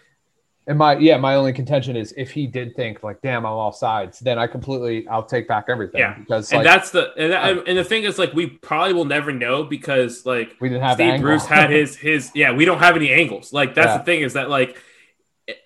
And 0.67 0.79
my 0.79 0.97
yeah, 0.99 1.17
my 1.17 1.35
only 1.35 1.53
contention 1.53 1.97
is 1.97 2.13
if 2.17 2.31
he 2.31 2.47
did 2.47 2.77
think 2.77 3.03
like, 3.03 3.23
damn, 3.23 3.45
I'm 3.47 3.53
off 3.53 3.75
sides, 3.77 4.21
then 4.21 4.39
I 4.39 4.47
completely 4.47 5.09
I'll 5.09 5.25
take 5.25 5.49
back 5.49 5.65
everything. 5.69 6.01
Yeah. 6.01 6.17
Because 6.19 6.53
and 6.53 6.59
like 6.59 6.67
that's 6.67 6.91
the 6.91 7.13
and, 7.17 7.33
that, 7.33 7.69
and 7.69 7.79
the 7.79 7.83
thing 7.83 8.05
is 8.05 8.19
like 8.19 8.33
we 8.35 8.47
probably 8.47 8.93
will 8.93 9.07
never 9.07 9.33
know 9.33 9.65
because 9.65 10.25
like 10.27 10.57
we 10.61 10.69
didn't 10.69 10.83
have 10.83 10.95
Steve. 10.97 11.21
Bruce 11.21 11.47
had 11.47 11.71
his 11.71 11.97
his 11.97 12.31
yeah 12.35 12.53
we 12.53 12.65
don't 12.67 12.79
have 12.79 12.95
any 12.95 13.11
angles 13.11 13.53
like 13.53 13.75
that's 13.75 13.87
Yeah. 13.89 13.99
the 13.99 14.05
thing 14.05 14.21
is 14.21 14.35
that 14.35 14.49
like 14.51 14.77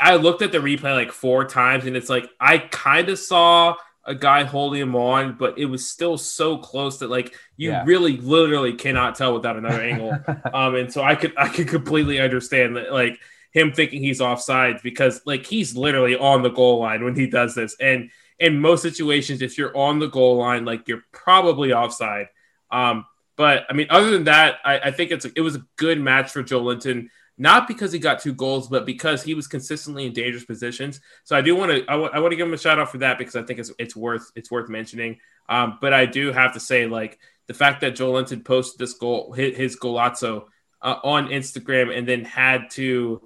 I 0.01 0.17
looked 0.17 0.41
at 0.43 0.53
the 0.53 0.59
replay 0.59 0.95
like 0.95 1.13
four 1.13 1.45
times 1.45 1.85
and 1.87 1.97
it's 1.97 2.09
like 2.09 2.31
I 2.41 2.59
kind 2.59 3.09
of 3.11 3.19
saw 3.19 3.75
a 4.07 4.15
guy 4.15 4.45
holding 4.45 4.81
him 4.81 4.95
on 4.95 5.37
but 5.37 5.59
it 5.59 5.67
was 5.67 5.87
still 5.91 6.17
so 6.17 6.57
close 6.57 6.99
that 7.01 7.11
like 7.11 7.35
you 7.57 7.71
Yeah. 7.73 7.83
really 7.85 8.17
literally 8.17 8.75
cannot 8.75 9.17
tell 9.17 9.35
without 9.35 9.57
another 9.57 9.83
angle 9.83 10.13
um 10.55 10.77
and 10.77 10.91
so 10.93 11.03
I 11.03 11.15
could 11.17 11.35
I 11.37 11.49
could 11.49 11.69
completely 11.69 12.21
understand 12.21 12.77
that 12.77 12.93
like 12.93 13.19
him 13.55 13.73
thinking 13.73 14.03
he's 14.03 14.21
offside 14.21 14.81
because 14.83 15.23
like 15.25 15.47
he's 15.47 15.75
literally 15.75 16.17
on 16.17 16.43
the 16.43 16.51
goal 16.51 16.81
line 16.81 17.03
when 17.03 17.17
he 17.17 17.27
does 17.27 17.55
this 17.55 17.75
and 17.81 18.11
in 18.39 18.61
most 18.61 18.83
situations 18.83 19.41
if 19.41 19.57
you're 19.57 19.75
on 19.77 19.99
the 19.99 20.09
goal 20.09 20.37
line 20.37 20.67
like 20.67 20.87
you're 20.87 21.05
probably 21.13 21.73
offside 21.73 22.27
um 22.71 23.07
but 23.37 23.65
I 23.69 23.73
mean, 23.73 23.89
other 23.91 24.11
than 24.11 24.25
that, 24.25 24.57
I, 24.65 24.79
I 24.79 24.91
think 24.91 25.11
it's 25.11 25.25
it 25.25 25.41
was 25.41 25.57
a 25.57 25.67
good 25.77 26.01
match 26.01 26.31
for 26.31 26.43
Joelinton. 26.43 27.09
not 27.37 27.67
because 27.67 27.91
he 27.91 27.99
got 27.99 28.21
two 28.21 28.33
goals, 28.33 28.69
but 28.69 28.87
because 28.87 29.23
he 29.23 29.35
was 29.35 29.49
consistently 29.49 30.07
in 30.07 30.13
dangerous 30.13 30.45
positions. 30.45 31.01
So 31.25 31.37
I 31.37 31.41
do 31.41 31.57
want 31.57 31.73
to 31.73 31.83
I, 31.89 31.95
w- 31.95 32.11
I 32.13 32.21
want 32.21 32.31
to 32.31 32.37
give 32.37 32.47
him 32.47 32.55
a 32.55 32.59
shout 32.59 32.79
out 32.79 32.93
for 32.93 32.99
that 32.99 33.19
because 33.19 33.35
I 33.35 33.43
think 33.43 33.59
it's 33.59 33.73
it's 33.79 33.97
worth 33.97 34.31
it's 34.37 34.51
worth 34.51 34.69
mentioning. 34.69 35.19
Um, 35.49 35.79
but 35.81 35.93
I 35.93 36.07
do 36.07 36.33
have 36.33 36.55
to 36.55 36.61
say 36.61 36.87
like 36.87 37.19
the 37.49 37.55
fact 37.55 37.81
that 37.81 37.97
Joelinton 37.97 38.45
posted 38.45 38.79
this 38.79 38.95
goal 38.95 39.33
his, 39.33 39.57
his 39.57 39.77
golazo 39.77 40.45
uh, 40.81 40.97
on 41.03 41.29
Instagram 41.29 41.97
and 41.97 42.07
then 42.07 42.25
had 42.25 42.71
to 42.73 43.21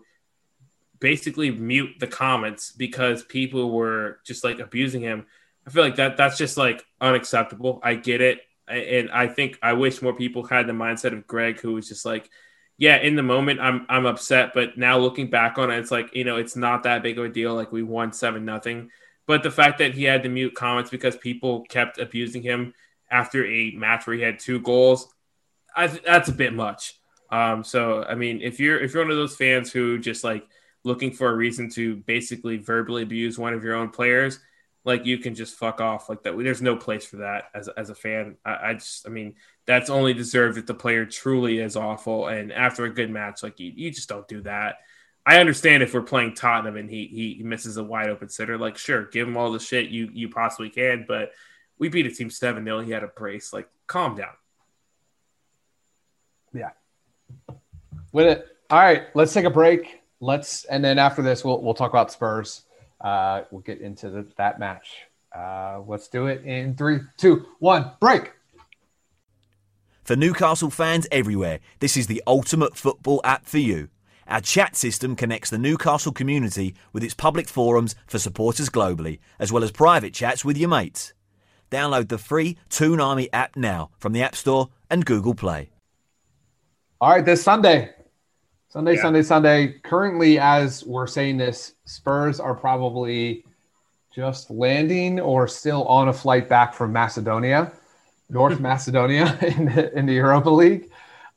basically 1.01 1.51
mute 1.51 1.99
the 1.99 2.07
comments 2.07 2.73
because 2.73 3.23
people 3.23 3.71
were 3.71 4.21
just 4.25 4.45
like 4.45 4.59
abusing 4.59 5.03
him. 5.03 5.27
I 5.67 5.71
feel 5.71 5.85
like 5.85 5.97
that 5.97 6.17
that's 6.17 6.39
just 6.39 6.57
like 6.57 6.85
unacceptable. 7.01 7.81
I 7.83 7.95
get 7.95 8.21
it. 8.21 8.41
And 8.67 9.11
I 9.11 9.29
think 9.29 9.59
I 9.63 9.73
wish 9.75 10.03
more 10.03 10.15
people 10.15 10.45
had 10.45 10.67
the 10.67 10.73
mindset 10.73 11.13
of 11.13 11.27
Greg, 11.27 11.61
who 11.61 11.75
was 11.75 11.89
just 11.89 12.05
like, 12.05 12.29
yeah, 12.77 12.99
in 12.99 13.17
the 13.17 13.23
moment 13.23 13.61
I'm 13.61 13.87
I'm 13.89 14.07
upset, 14.07 14.53
but 14.55 14.77
now 14.79 14.99
looking 14.99 15.31
back 15.31 15.59
on 15.59 15.71
it, 15.71 15.79
it's 15.79 15.91
like 15.91 16.15
you 16.15 16.25
know 16.25 16.37
it's 16.37 16.57
not 16.57 16.85
that 16.85 17.03
big 17.03 17.19
of 17.19 17.25
a 17.25 17.29
deal. 17.29 17.55
Like 17.55 17.73
we 17.73 17.83
won 17.83 18.13
seven 18.13 18.45
nothing, 18.45 18.91
but 19.27 19.43
the 19.43 19.51
fact 19.51 19.79
that 19.79 19.95
he 19.95 20.05
had 20.05 20.23
to 20.23 20.29
mute 20.29 20.55
comments 20.55 20.91
because 20.91 21.17
people 21.17 21.63
kept 21.63 21.99
abusing 21.99 22.43
him 22.43 22.75
after 23.11 23.45
a 23.47 23.73
match 23.73 24.07
where 24.07 24.17
he 24.17 24.23
had 24.23 24.39
two 24.39 24.61
goals, 24.61 25.13
I, 25.75 25.87
that's 25.87 26.29
a 26.29 26.33
bit 26.33 26.53
much. 26.53 26.95
Um, 27.31 27.65
so 27.65 28.05
I 28.05 28.15
mean, 28.15 28.41
if 28.43 28.61
you're 28.61 28.79
if 28.79 28.95
you're 28.95 29.03
one 29.03 29.11
of 29.11 29.17
those 29.17 29.37
fans 29.37 29.73
who 29.73 29.99
just 29.99 30.25
like 30.25 30.47
looking 30.85 31.13
for 31.13 31.29
a 31.29 31.35
reason 31.35 31.71
to 31.71 31.97
basically 31.97 32.57
verbally 32.57 33.03
abuse 33.03 33.39
one 33.39 33.55
of 33.55 33.65
your 33.65 33.75
own 33.75 33.91
players, 33.91 34.39
like 34.85 35.05
you 35.05 35.19
can 35.19 35.35
just 35.35 35.57
fuck 35.57 35.81
off 35.81 36.09
like 36.09 36.23
that. 36.23 36.37
There's 36.39 36.63
no 36.63 36.77
place 36.77 37.05
for 37.05 37.17
that 37.17 37.51
as, 37.55 37.69
as 37.69 37.91
a 37.91 37.95
fan. 37.95 38.37
I, 38.45 38.71
I 38.71 38.75
just, 38.75 39.07
I 39.07 39.11
mean, 39.11 39.35
that's 39.67 39.91
only 39.91 40.15
deserved 40.15 40.57
if 40.57 40.67
the 40.67 40.75
player 40.75 41.05
truly 41.05 41.59
is 41.59 41.77
awful. 41.77 42.29
And 42.29 42.53
after 42.53 42.85
a 42.85 42.91
good 42.91 43.11
match, 43.11 43.43
like 43.43 43.61
you, 43.61 43.73
you 43.75 43.91
just 43.91 44.09
don't 44.09 44.27
do 44.29 44.41
that. 44.43 44.77
I 45.27 45.41
understand 45.41 45.83
if 45.83 45.93
we're 45.93 46.01
playing 46.01 46.35
Tottenham 46.35 46.77
and 46.77 46.89
he 46.89 47.37
he 47.37 47.43
misses 47.43 47.77
a 47.77 47.85
wide 47.85 48.09
open 48.09 48.31
sitter, 48.31 48.57
like 48.57 48.79
sure, 48.79 49.05
give 49.05 49.29
him 49.29 49.37
all 49.37 49.53
the 49.53 49.59
shit 49.59 49.91
you 49.91 50.09
you 50.15 50.31
possibly 50.31 50.71
can. 50.71 51.05
But 51.07 51.33
we 51.79 51.91
beat 51.91 52.07
a 52.07 52.11
team 52.11 52.31
seven 52.31 52.65
0 52.65 52.81
He 52.81 52.93
had 52.93 53.05
a 53.05 53.09
brace. 53.09 53.53
Like, 53.53 53.69
calm 53.87 54.17
down. 54.17 54.33
Yeah. 56.55 56.71
With 58.11 58.27
it. 58.27 58.47
All 58.71 58.79
right, 58.79 59.05
let's 59.15 59.33
take 59.33 59.45
a 59.45 59.51
break. 59.51 60.01
Let's 60.21 60.65
and 60.65 60.85
then 60.85 60.99
after 60.99 61.23
this, 61.23 61.45
we'll 61.45 61.63
we'll 61.63 61.75
talk 61.75 61.91
about 61.91 62.11
Spurs 62.11 62.63
uh, 63.01 63.43
we'll 63.51 63.61
get 63.61 63.81
into 63.81 64.11
the, 64.11 64.27
that 64.37 64.59
match. 64.59 64.91
Uh, 65.35 65.81
let's 65.87 66.09
do 66.09 66.27
it 66.27 66.45
in 66.45 66.75
three, 66.75 67.01
two, 67.17 67.47
one, 67.59 67.93
break. 68.01 68.33
For 70.05 70.17
Newcastle 70.17 70.71
fans 70.71 71.07
everywhere, 71.13 71.61
this 71.81 71.97
is 71.97 72.07
the 72.07 72.23
ultimate 72.27 72.77
football 72.77 73.21
app 73.25 73.45
for 73.45 73.59
you. 73.59 73.89
Our 74.27 74.41
chat 74.41 74.77
system 74.77 75.17
connects 75.17 75.51
the 75.51 75.59
Newcastle 75.59 76.13
community 76.13 76.75
with 76.93 77.05
its 77.05 77.15
public 77.15 77.49
forums 77.49 77.95
for 78.07 78.19
supporters 78.19 78.69
globally, 78.69 79.21
as 79.39 79.53
well 79.53 79.65
as 79.65 79.71
private 79.71 80.13
chats 80.15 80.45
with 80.45 80.57
your 80.57 80.69
mates. 80.69 81.13
Download 81.71 82.09
the 82.09 82.19
free 82.19 82.57
Toon 82.71 83.01
Army 83.01 83.31
app 83.33 83.57
now 83.57 83.91
from 83.99 84.13
the 84.13 84.23
App 84.23 84.35
Store 84.35 84.71
and 84.91 85.05
Google 85.05 85.35
Play. 85.35 85.71
All 87.01 87.11
right, 87.11 87.25
this 87.25 87.43
Sunday, 87.43 87.91
Sunday, 88.69 88.95
Yeah. 88.97 89.03
Sunday, 89.03 89.23
Sunday. 89.23 89.69
Currently, 89.83 90.39
as 90.39 90.85
we're 90.85 91.07
saying 91.07 91.39
this, 91.39 91.75
Spurs 91.87 92.39
are 92.39 92.55
probably 92.55 93.45
just 94.15 94.51
landing 94.51 95.21
or 95.21 95.49
still 95.49 95.85
on 95.87 96.09
a 96.09 96.13
flight 96.13 96.49
back 96.49 96.75
from 96.75 96.93
Macedonia, 96.93 97.73
North 98.29 98.61
Macedonia 98.69 99.39
in 99.43 99.67
the, 99.67 99.99
in 99.99 100.07
the 100.07 100.15
Europa 100.15 100.51
League. 100.51 100.91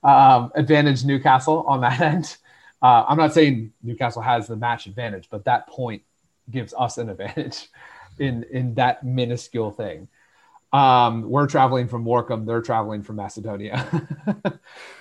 Um, 0.04 0.52
advantage 0.56 1.06
Newcastle 1.06 1.64
on 1.68 1.82
that 1.82 2.02
end. 2.14 2.36
Uh, 2.82 3.06
I'm 3.08 3.18
not 3.18 3.34
saying 3.34 3.72
Newcastle 3.84 4.22
has 4.24 4.48
the 4.48 4.56
match 4.56 4.88
advantage, 4.88 5.28
but 5.30 5.46
that 5.46 5.68
point 5.68 6.02
gives 6.50 6.74
us 6.78 6.98
an 6.98 7.10
advantage 7.10 7.70
in 8.18 8.44
in 8.52 8.74
that 8.74 9.04
minuscule 9.06 9.72
thing. 9.72 10.08
Um, 10.74 11.30
we're 11.30 11.46
traveling 11.48 11.88
from 11.88 12.02
Morecambe; 12.02 12.46
they're 12.46 12.62
traveling 12.64 13.04
from 13.04 13.18
Macedonia. 13.18 13.88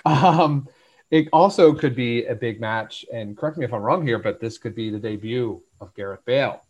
um, 0.05 0.67
it 1.11 1.27
also 1.33 1.73
could 1.73 1.93
be 1.93 2.25
a 2.25 2.33
big 2.33 2.61
match, 2.61 3.05
and 3.13 3.37
correct 3.37 3.57
me 3.57 3.65
if 3.65 3.73
I'm 3.73 3.81
wrong 3.81 4.05
here, 4.05 4.17
but 4.17 4.39
this 4.39 4.57
could 4.57 4.73
be 4.73 4.89
the 4.89 4.99
debut 4.99 5.61
of 5.81 5.93
Gareth 5.93 6.25
Bale. 6.25 6.61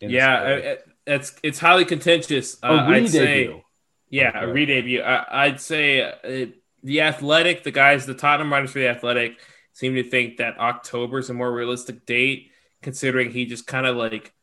Yeah, 0.00 0.74
it's 1.06 1.34
it's 1.42 1.58
highly 1.58 1.84
contentious. 1.84 2.58
Uh, 2.62 2.66
a 2.66 2.76
I'd 2.90 3.08
say, 3.08 3.20
re-debut. 3.20 3.62
yeah, 4.10 4.40
a 4.42 4.52
re-debut. 4.52 5.00
I, 5.00 5.44
I'd 5.44 5.60
say 5.60 6.02
uh, 6.02 6.46
the 6.82 7.00
Athletic, 7.00 7.62
the 7.62 7.70
guys, 7.70 8.04
the 8.04 8.14
Tottenham 8.14 8.52
writers 8.52 8.72
for 8.72 8.80
the 8.80 8.88
Athletic, 8.88 9.38
seem 9.72 9.94
to 9.94 10.02
think 10.02 10.38
that 10.38 10.58
October 10.58 11.18
is 11.18 11.30
a 11.30 11.34
more 11.34 11.52
realistic 11.52 12.04
date, 12.04 12.50
considering 12.82 13.30
he 13.30 13.46
just 13.46 13.66
kind 13.66 13.86
of 13.86 13.96
like 13.96 14.34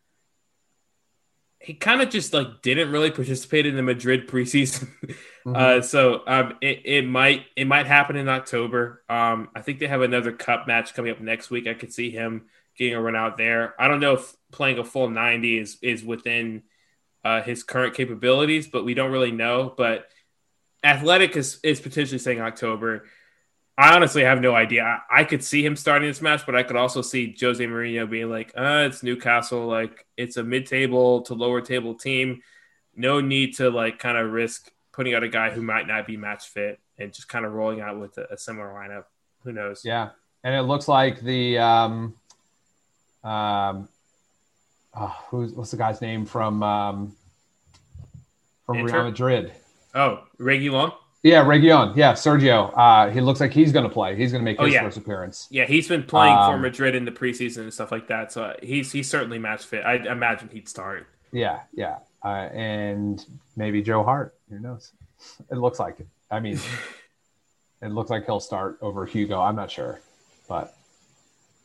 he 1.63 1.73
kind 1.73 2.01
of 2.01 2.09
just 2.09 2.33
like 2.33 2.61
didn't 2.61 2.91
really 2.91 3.09
participate 3.09 3.65
in 3.65 3.75
the 3.75 3.83
Madrid 3.83 4.27
preseason. 4.27 4.89
Mhm. 5.45 5.57
Uh, 5.57 5.81
so 5.81 6.21
um, 6.25 6.53
it, 6.61 6.83
it 6.85 7.05
might 7.05 7.47
it 7.57 7.67
might 7.67 7.85
happen 7.85 8.15
in 8.15 8.29
October. 8.29 9.03
Um, 9.09 9.49
I 9.53 9.61
think 9.61 9.79
they 9.79 9.87
have 9.87 10.01
another 10.01 10.31
cup 10.31 10.67
match 10.67 10.93
coming 10.93 11.11
up 11.11 11.19
next 11.19 11.49
week. 11.49 11.67
I 11.67 11.73
could 11.73 11.91
see 11.91 12.11
him 12.11 12.45
getting 12.77 12.95
a 12.95 13.01
run 13.01 13.17
out 13.17 13.35
there. 13.35 13.75
I 13.77 13.89
don't 13.89 13.99
know 13.99 14.13
if 14.13 14.33
playing 14.53 14.79
a 14.79 14.85
full 14.85 15.09
ninety 15.09 15.57
is 15.59 15.79
is 15.81 16.01
within 16.01 16.63
uh, 17.25 17.41
his 17.41 17.63
current 17.63 17.93
capabilities, 17.93 18.67
but 18.67 18.85
we 18.85 18.93
don't 18.93 19.11
really 19.11 19.33
know. 19.33 19.73
But 19.75 20.07
Athletic 20.81 21.35
is 21.35 21.59
is 21.61 21.81
potentially 21.81 22.19
saying 22.19 22.39
October. 22.39 23.03
I 23.77 23.95
honestly 23.95 24.23
have 24.23 24.39
no 24.39 24.53
idea. 24.55 24.83
I, 24.83 25.21
I 25.21 25.23
could 25.23 25.43
see 25.43 25.65
him 25.65 25.75
starting 25.75 26.07
this 26.07 26.21
match, 26.21 26.45
but 26.45 26.55
I 26.55 26.63
could 26.63 26.75
also 26.75 27.01
see 27.01 27.35
Jose 27.39 27.63
Mourinho 27.63 28.09
being 28.09 28.29
like, 28.29 28.51
uh, 28.55 28.85
it's 28.87 29.01
Newcastle, 29.01 29.65
like 29.65 30.05
it's 30.15 30.37
a 30.37 30.43
mid-table 30.43 31.21
to 31.23 31.33
lower 31.33 31.61
table 31.61 31.95
team. 31.95 32.41
No 32.95 33.19
need 33.19 33.55
to 33.57 33.71
like 33.71 33.97
kind 33.97 34.17
of 34.17 34.31
risk 34.31 34.71
putting 34.91 35.15
out 35.15 35.23
a 35.23 35.27
guy 35.27 35.49
who 35.49 35.61
might 35.61 35.87
not 35.87 36.05
be 36.05 36.17
match 36.17 36.49
fit 36.49 36.79
and 36.99 37.11
just 37.11 37.27
kind 37.27 37.45
of 37.45 37.53
rolling 37.53 37.81
out 37.81 37.99
with 37.99 38.17
a, 38.19 38.33
a 38.33 38.37
similar 38.37 38.67
lineup. 38.67 39.05
Who 39.43 39.51
knows? 39.51 39.83
Yeah, 39.83 40.09
and 40.43 40.53
it 40.55 40.61
looks 40.61 40.87
like 40.87 41.19
the 41.21 41.57
um, 41.57 42.15
um, 43.23 43.89
oh, 44.95 45.15
who's 45.29 45.53
what's 45.53 45.71
the 45.71 45.77
guy's 45.77 45.99
name 45.99 46.25
from 46.25 46.61
um, 46.61 47.15
from 48.65 48.77
Inter? 48.77 48.97
Real 48.97 49.03
Madrid? 49.05 49.53
Oh, 49.95 50.23
Reguilón. 50.39 50.93
Yeah, 51.23 51.47
Region. 51.47 51.93
Yeah, 51.95 52.13
Sergio. 52.13 52.71
Uh, 52.77 53.09
he 53.09 53.21
looks 53.21 53.39
like 53.39 53.53
he's 53.53 53.71
going 53.71 53.87
to 53.87 53.89
play. 53.93 54.15
He's 54.15 54.33
going 54.33 54.41
to 54.41 54.45
make 54.45 54.59
Oh, 54.59 54.65
his 54.65 54.73
yeah. 54.73 54.83
first 54.83 54.97
appearance. 54.97 55.47
Yeah, 55.49 55.65
he's 55.65 55.87
been 55.87 56.03
playing 56.03 56.35
for 56.35 56.55
Um, 56.55 56.61
Madrid 56.61 56.95
in 56.95 57.05
the 57.05 57.11
preseason 57.11 57.59
and 57.59 57.73
stuff 57.73 57.91
like 57.93 58.07
that. 58.07 58.31
So 58.33 58.53
he's 58.61 58.91
he's 58.91 59.09
certainly 59.09 59.39
match 59.39 59.63
fit. 59.63 59.85
I 59.85 59.95
imagine 59.95 60.49
he'd 60.51 60.67
start. 60.67 61.07
Yeah, 61.31 61.61
yeah, 61.73 61.99
uh, 62.23 62.27
and 62.53 63.25
maybe 63.55 63.81
Joe 63.81 64.03
Hart. 64.03 64.35
Who 64.49 64.59
knows? 64.59 64.91
It 65.49 65.55
looks 65.55 65.79
like 65.79 65.99
it. 66.01 66.07
I 66.29 66.41
mean, 66.41 66.59
it 67.81 67.87
looks 67.87 68.09
like 68.09 68.25
he'll 68.25 68.41
start 68.41 68.77
over 68.81 69.05
Hugo. 69.05 69.39
I'm 69.39 69.55
not 69.55 69.71
sure, 69.71 70.01
but 70.49 70.75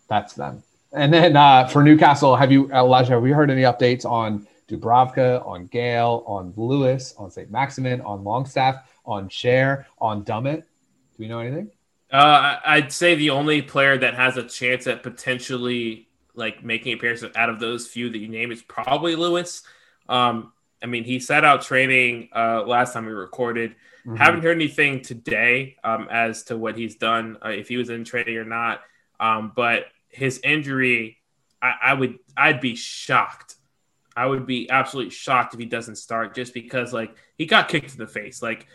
that's 0.08 0.34
them. 0.34 0.62
And 0.92 1.12
then 1.12 1.36
uh, 1.36 1.66
for 1.66 1.82
Newcastle, 1.82 2.36
have 2.36 2.50
you, 2.52 2.70
Elijah? 2.72 3.14
Have 3.14 3.22
we 3.22 3.32
heard 3.32 3.50
any 3.50 3.62
updates 3.62 4.04
on 4.06 4.46
Dubravka, 4.68 5.44
on 5.46 5.66
Gayle, 5.66 6.22
on 6.26 6.54
Lewis, 6.56 7.14
on 7.18 7.30
St. 7.30 7.50
Maximin, 7.50 8.00
on 8.02 8.24
Longstaff, 8.24 8.76
on 9.08 9.28
Schär, 9.28 9.86
on 9.98 10.24
Dummett? 10.24 10.60
Do 10.60 10.64
we 11.18 11.26
know 11.26 11.40
anything? 11.40 11.70
Uh, 12.12 12.58
I'd 12.64 12.92
say 12.92 13.14
the 13.14 13.30
only 13.30 13.62
player 13.62 13.98
that 13.98 14.14
has 14.14 14.36
a 14.36 14.44
chance 14.44 14.86
at 14.86 15.02
potentially 15.02 16.08
like 16.34 16.62
making 16.62 16.92
appearances 16.92 17.30
out 17.34 17.48
of 17.48 17.58
those 17.58 17.88
few 17.88 18.10
that 18.10 18.18
you 18.18 18.28
name 18.28 18.52
is 18.52 18.62
probably 18.62 19.16
Lewis. 19.16 19.62
Um, 20.08 20.52
I 20.82 20.86
mean, 20.86 21.04
he 21.04 21.18
set 21.18 21.44
out 21.44 21.62
training 21.62 22.28
uh, 22.34 22.62
last 22.62 22.92
time 22.92 23.06
we 23.06 23.12
recorded. 23.12 23.72
Mm-hmm. 24.06 24.16
Haven't 24.16 24.42
heard 24.42 24.56
anything 24.56 25.02
today 25.02 25.76
um, 25.82 26.06
as 26.10 26.44
to 26.44 26.56
what 26.56 26.76
he's 26.76 26.94
done, 26.94 27.38
uh, 27.44 27.48
if 27.48 27.68
he 27.68 27.76
was 27.76 27.90
in 27.90 28.04
training 28.04 28.36
or 28.36 28.44
not. 28.44 28.82
Um, 29.18 29.52
but 29.56 29.86
his 30.08 30.40
injury, 30.44 31.18
I, 31.60 31.74
I 31.82 31.94
would, 31.94 32.18
I'd 32.36 32.60
be 32.60 32.76
shocked. 32.76 33.56
I 34.16 34.26
would 34.26 34.46
be 34.46 34.70
absolutely 34.70 35.10
shocked 35.10 35.54
if 35.54 35.60
he 35.60 35.66
doesn't 35.66 35.96
start, 35.96 36.34
just 36.34 36.54
because 36.54 36.92
like 36.92 37.14
he 37.36 37.46
got 37.46 37.68
kicked 37.68 37.92
in 37.92 37.98
the 37.98 38.06
face. 38.06 38.42
Like 38.42 38.66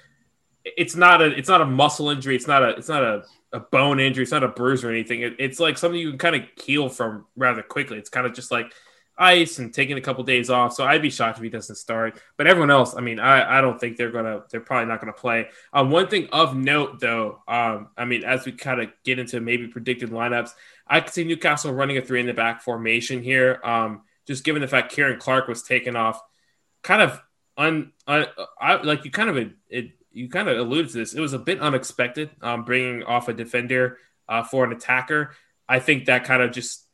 it's 0.66 0.95
not 0.95 1.22
a, 1.22 1.38
it's 1.38 1.49
not 1.49 1.61
a 1.61 1.66
muscle 1.66 2.09
injury. 2.09 2.36
It's 2.36 2.47
not 2.47 2.64
a, 2.64 2.70
it's 2.70 2.89
not 2.89 3.03
a, 3.03 3.24
a 3.51 3.59
bone 3.59 3.99
injury. 3.99 4.24
It's 4.24 4.32
not 4.32 4.43
a 4.43 4.47
bruise 4.47 4.84
or 4.84 4.89
anything. 4.89 5.22
It, 5.22 5.36
it's 5.39 5.59
like 5.59 5.78
something 5.78 5.99
you 5.99 6.09
can 6.11 6.20
kind 6.20 6.36
of 6.36 6.43
heal 6.64 6.89
from 6.89 7.26
rather 7.36 7.61
quickly. 7.61 7.97
It's 7.97 8.09
kind 8.09 8.26
of 8.26 8.34
just 8.34 8.51
like 8.51 8.74
ice 9.18 9.59
and 9.59 9.74
taking 9.74 9.97
a 9.97 10.01
couple 10.01 10.24
days 10.24 10.49
off. 10.49 10.74
So 10.74 10.84
I'd 10.84 11.01
be 11.01 11.09
shocked 11.09 11.38
if 11.38 11.43
he 11.43 11.49
doesn't 11.49 11.76
start. 11.76 12.20
But 12.38 12.47
everyone 12.47 12.72
else, 12.72 12.95
I 12.95 13.01
mean, 13.01 13.20
I, 13.20 13.59
I 13.59 13.61
don't 13.61 13.80
think 13.80 13.97
they're 13.97 14.11
gonna 14.11 14.43
they're 14.49 14.61
probably 14.61 14.88
not 14.88 14.99
gonna 14.99 15.14
play. 15.14 15.49
Um, 15.72 15.91
one 15.91 16.07
thing 16.07 16.28
of 16.32 16.55
note 16.55 16.99
though, 16.99 17.41
um, 17.47 17.89
I 17.97 18.05
mean, 18.05 18.24
as 18.24 18.45
we 18.45 18.53
kind 18.53 18.82
of 18.82 18.89
get 19.03 19.20
into 19.20 19.39
maybe 19.39 19.68
predicted 19.68 20.09
lineups, 20.09 20.51
I 20.88 21.01
could 21.01 21.14
see 21.14 21.24
Newcastle 21.24 21.74
running 21.74 21.97
a 21.97 22.01
three 22.01 22.20
in 22.20 22.28
the 22.28 22.34
back 22.34 22.61
formation 22.61 23.22
here. 23.22 23.59
Um, 23.64 24.01
just 24.26 24.43
given 24.43 24.61
the 24.61 24.68
fact 24.68 24.93
Ciaran 24.93 25.20
Clark 25.20 25.47
was 25.47 25.64
taken 25.64 25.95
off, 25.95 26.22
kind 26.82 27.01
of 27.01 27.22
un, 27.57 27.91
un 28.07 28.26
I, 28.59 28.82
like 28.82 29.05
you 29.05 29.11
kind 29.11 29.30
of 29.30 29.38
it, 29.70 29.91
you 30.14 30.30
kind 30.30 30.47
of 30.47 30.57
alluded 30.57 30.91
to 30.91 30.97
this. 30.97 31.14
It 31.14 31.20
was 31.20 31.34
a 31.34 31.39
bit 31.39 31.59
unexpected, 31.59 32.30
um, 32.41 32.64
bringing 32.64 33.03
off 33.03 33.28
a 33.28 33.34
defender 33.34 33.97
uh, 34.30 34.43
for 34.43 34.64
an 34.64 34.72
attacker. 34.72 35.32
I 35.68 35.80
think 35.80 36.05
that 36.05 36.24
kind 36.24 36.41
of 36.41 36.51
just 36.51 36.88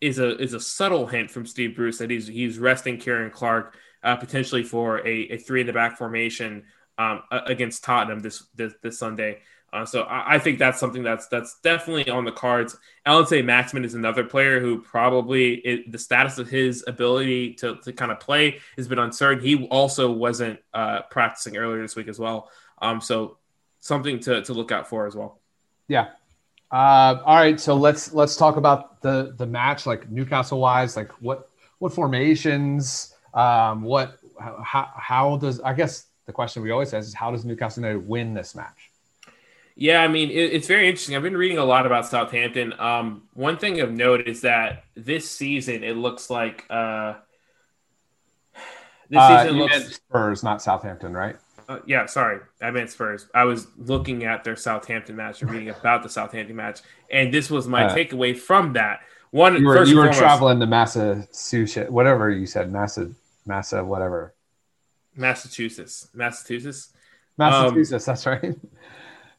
is 0.00 0.18
a 0.18 0.36
is 0.40 0.54
a 0.54 0.60
subtle 0.60 1.06
hint 1.06 1.30
from 1.30 1.46
Steve 1.46 1.74
Bruce 1.74 1.98
that 1.98 2.10
he's 2.10 2.26
he's 2.26 2.58
resting 2.58 2.98
Ciaran 2.98 3.30
Clark 3.30 3.76
uh, 4.02 4.16
potentially 4.16 4.62
for 4.62 4.98
a, 5.06 5.32
a, 5.32 5.38
three 5.38 5.62
in 5.62 5.66
the 5.66 5.72
back 5.72 5.96
formation 5.96 6.64
um, 6.98 7.22
against 7.30 7.82
Tottenham 7.82 8.20
this 8.20 8.46
this, 8.54 8.72
this 8.82 8.98
Sunday. 8.98 9.40
Uh, 9.72 9.84
so 9.84 10.02
I, 10.02 10.36
I, 10.36 10.38
think 10.38 10.58
that's 10.58 10.78
something 10.78 11.02
that's 11.02 11.26
that's 11.26 11.58
definitely 11.60 12.08
on 12.08 12.24
the 12.24 12.32
cards. 12.32 12.76
Allan 13.04 13.26
Saint-Maximin 13.26 13.84
is 13.84 13.94
another 13.94 14.24
player 14.24 14.60
who 14.60 14.80
probably 14.80 15.54
it, 15.56 15.92
the 15.92 15.98
status 15.98 16.38
of 16.38 16.48
his 16.48 16.84
ability 16.86 17.54
to, 17.54 17.76
to 17.76 17.92
kind 17.92 18.12
of 18.12 18.20
play 18.20 18.60
has 18.76 18.86
been 18.86 18.98
uncertain. 18.98 19.44
He 19.44 19.66
also 19.66 20.10
wasn't 20.10 20.60
uh, 20.72 21.02
practicing 21.10 21.56
earlier 21.56 21.82
this 21.82 21.96
week 21.96 22.08
as 22.08 22.18
well. 22.18 22.50
Um, 22.80 23.00
so 23.00 23.38
something 23.80 24.20
to, 24.20 24.42
to 24.42 24.52
look 24.52 24.72
out 24.72 24.88
for 24.88 25.06
as 25.06 25.14
well. 25.14 25.40
Yeah. 25.88 26.08
Uh, 26.70 27.20
all 27.24 27.36
right. 27.36 27.60
So 27.60 27.74
let's 27.74 28.12
let's 28.12 28.36
talk 28.36 28.56
about 28.56 29.00
the 29.02 29.34
the 29.36 29.46
match, 29.46 29.84
like 29.84 30.10
Newcastle 30.10 30.60
wise, 30.60 30.96
like 30.96 31.10
what 31.22 31.48
what 31.78 31.92
formations, 31.92 33.14
um, 33.34 33.82
what 33.82 34.18
how 34.40 34.90
how 34.94 35.36
does 35.36 35.60
I 35.60 35.74
guess 35.74 36.06
the 36.26 36.32
question 36.32 36.62
we 36.62 36.70
always 36.70 36.92
ask 36.94 37.06
is 37.06 37.14
how 37.14 37.30
does 37.30 37.44
Newcastle 37.44 37.82
United 37.82 38.08
win 38.08 38.34
this 38.34 38.54
match? 38.54 38.90
Yeah, 39.78 40.02
I 40.02 40.08
mean, 40.08 40.30
it, 40.30 40.54
it's 40.54 40.66
very 40.66 40.88
interesting. 40.88 41.14
I've 41.14 41.22
been 41.22 41.36
reading 41.36 41.58
a 41.58 41.64
lot 41.64 41.84
about 41.84 42.06
Southampton. 42.06 42.72
Um, 42.78 43.24
one 43.34 43.58
thing 43.58 43.80
of 43.80 43.92
note 43.92 44.26
is 44.26 44.40
that 44.40 44.84
this 44.94 45.30
season 45.30 45.84
it 45.84 45.96
looks 45.96 46.30
like 46.30 46.64
uh, 46.70 47.14
this 49.10 49.18
uh, 49.18 49.42
season 49.42 49.58
looks 49.58 49.96
Spurs, 49.96 50.42
not 50.42 50.62
Southampton, 50.62 51.12
right? 51.12 51.36
Uh, 51.68 51.80
yeah, 51.86 52.06
sorry, 52.06 52.40
I 52.62 52.70
meant 52.70 52.88
Spurs. 52.88 53.28
I 53.34 53.44
was 53.44 53.66
looking 53.76 54.24
at 54.24 54.44
their 54.44 54.56
Southampton 54.56 55.14
match 55.14 55.42
and 55.42 55.50
reading 55.50 55.68
about 55.68 56.02
the 56.02 56.08
Southampton 56.08 56.56
match, 56.56 56.80
and 57.10 57.34
this 57.34 57.50
was 57.50 57.68
my 57.68 57.84
uh, 57.84 57.94
takeaway 57.94 58.36
from 58.36 58.72
that. 58.74 59.00
One, 59.30 59.60
you 59.60 59.66
were, 59.66 59.84
you 59.84 59.96
were 59.96 60.04
foremost, 60.04 60.18
traveling 60.18 60.60
to 60.60 60.66
Massachusetts, 60.66 61.90
whatever 61.90 62.30
you 62.30 62.46
said, 62.46 62.72
Massa, 62.72 63.10
Massa, 63.44 63.84
whatever. 63.84 64.32
Massachusetts, 65.14 66.08
Massachusetts, 66.14 66.94
Massachusetts. 67.36 68.08
Um, 68.08 68.14
that's 68.14 68.26
right. 68.26 68.56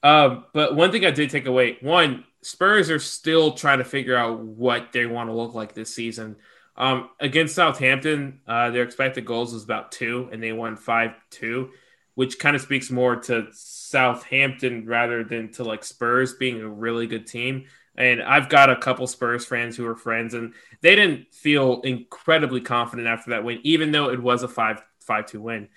Um, 0.07 0.45
but 0.53 0.73
one 0.73 0.93
thing 0.93 1.05
I 1.05 1.11
did 1.11 1.29
take 1.29 1.47
away 1.47 1.77
one, 1.81 2.23
Spurs 2.41 2.89
are 2.89 2.99
still 2.99 3.51
trying 3.51 3.79
to 3.79 3.83
figure 3.83 4.15
out 4.15 4.39
what 4.39 4.93
they 4.93 5.05
want 5.05 5.29
to 5.29 5.33
look 5.33 5.53
like 5.53 5.73
this 5.73 5.93
season. 5.93 6.37
Um, 6.77 7.09
against 7.19 7.55
Southampton, 7.55 8.39
uh, 8.47 8.69
their 8.69 8.83
expected 8.83 9.25
goals 9.25 9.51
was 9.51 9.65
about 9.65 9.91
two, 9.91 10.29
and 10.31 10.41
they 10.41 10.53
won 10.53 10.77
5 10.77 11.11
2, 11.31 11.71
which 12.15 12.39
kind 12.39 12.55
of 12.55 12.61
speaks 12.61 12.89
more 12.89 13.17
to 13.17 13.47
Southampton 13.51 14.85
rather 14.85 15.25
than 15.25 15.51
to 15.53 15.65
like 15.65 15.83
Spurs 15.83 16.35
being 16.35 16.61
a 16.61 16.69
really 16.69 17.07
good 17.07 17.27
team. 17.27 17.65
And 17.97 18.21
I've 18.21 18.47
got 18.47 18.69
a 18.69 18.77
couple 18.77 19.07
Spurs 19.07 19.45
fans 19.45 19.75
who 19.75 19.85
are 19.87 19.95
friends, 19.95 20.35
and 20.35 20.53
they 20.79 20.95
didn't 20.95 21.33
feel 21.33 21.81
incredibly 21.81 22.61
confident 22.61 23.09
after 23.09 23.31
that 23.31 23.43
win, 23.43 23.59
even 23.63 23.91
though 23.91 24.09
it 24.09 24.23
was 24.23 24.43
a 24.43 24.47
5 24.47 24.81
5 25.01 25.25
2 25.25 25.41
win. 25.41 25.67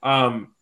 Um, 0.00 0.54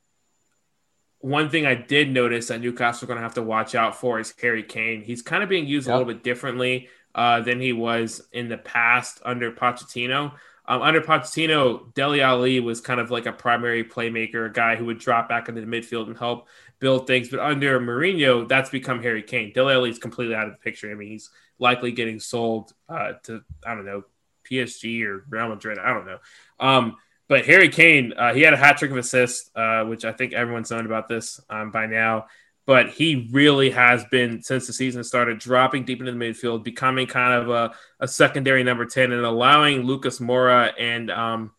one 1.20 1.50
thing 1.50 1.66
I 1.66 1.74
did 1.74 2.10
notice 2.10 2.48
that 2.48 2.60
Newcastle 2.60 3.06
are 3.06 3.08
going 3.08 3.16
to 3.18 3.22
have 3.22 3.34
to 3.34 3.42
watch 3.42 3.74
out 3.74 3.96
for 3.96 4.20
is 4.20 4.32
Harry 4.40 4.62
Kane. 4.62 5.02
He's 5.02 5.22
kind 5.22 5.42
of 5.42 5.48
being 5.48 5.66
used 5.66 5.86
yep. 5.86 5.94
a 5.94 5.98
little 5.98 6.12
bit 6.12 6.22
differently 6.22 6.88
uh, 7.14 7.40
than 7.40 7.60
he 7.60 7.72
was 7.72 8.26
in 8.32 8.48
the 8.48 8.58
past 8.58 9.20
under 9.24 9.50
Pochettino. 9.50 10.32
Um, 10.66 10.82
under 10.82 11.00
Pochettino, 11.00 11.92
Dele 11.94 12.20
Alli 12.20 12.60
was 12.60 12.80
kind 12.80 13.00
of 13.00 13.10
like 13.10 13.26
a 13.26 13.32
primary 13.32 13.82
playmaker, 13.82 14.46
a 14.46 14.52
guy 14.52 14.76
who 14.76 14.84
would 14.84 14.98
drop 14.98 15.28
back 15.28 15.48
into 15.48 15.60
the 15.60 15.66
midfield 15.66 16.06
and 16.06 16.16
help 16.16 16.46
build 16.78 17.06
things. 17.06 17.30
But 17.30 17.40
under 17.40 17.80
Mourinho, 17.80 18.46
that's 18.46 18.70
become 18.70 19.02
Harry 19.02 19.22
Kane. 19.22 19.52
Dele 19.52 19.72
Alli 19.72 19.90
is 19.90 19.98
completely 19.98 20.34
out 20.34 20.46
of 20.46 20.52
the 20.52 20.58
picture. 20.58 20.90
I 20.90 20.94
mean, 20.94 21.08
he's 21.08 21.30
likely 21.58 21.90
getting 21.90 22.20
sold 22.20 22.72
uh, 22.88 23.14
to 23.24 23.42
I 23.66 23.74
don't 23.74 23.86
know 23.86 24.04
PSG 24.48 25.04
or 25.04 25.24
Real 25.28 25.48
Madrid. 25.48 25.78
I 25.78 25.92
don't 25.92 26.06
know. 26.06 26.18
Um, 26.60 26.96
but 27.28 27.44
Harry 27.44 27.68
Kane, 27.68 28.14
uh, 28.16 28.32
he 28.32 28.40
had 28.40 28.54
a 28.54 28.56
hat 28.56 28.78
trick 28.78 28.90
of 28.90 28.96
assists, 28.96 29.50
uh, 29.54 29.84
which 29.84 30.06
I 30.06 30.12
think 30.12 30.32
everyone's 30.32 30.70
known 30.70 30.86
about 30.86 31.08
this 31.08 31.40
um, 31.50 31.70
by 31.70 31.84
now. 31.86 32.26
But 32.64 32.90
he 32.90 33.28
really 33.32 33.70
has 33.70 34.04
been, 34.06 34.42
since 34.42 34.66
the 34.66 34.72
season 34.72 35.04
started, 35.04 35.38
dropping 35.38 35.84
deep 35.84 36.00
into 36.00 36.12
the 36.12 36.18
midfield, 36.18 36.64
becoming 36.64 37.06
kind 37.06 37.34
of 37.34 37.50
a, 37.50 37.74
a 38.00 38.08
secondary 38.08 38.64
number 38.64 38.86
10 38.86 39.12
and 39.12 39.24
allowing 39.24 39.82
Lucas 39.82 40.20
Moura 40.20 40.72
and 40.78 41.10
um, 41.10 41.52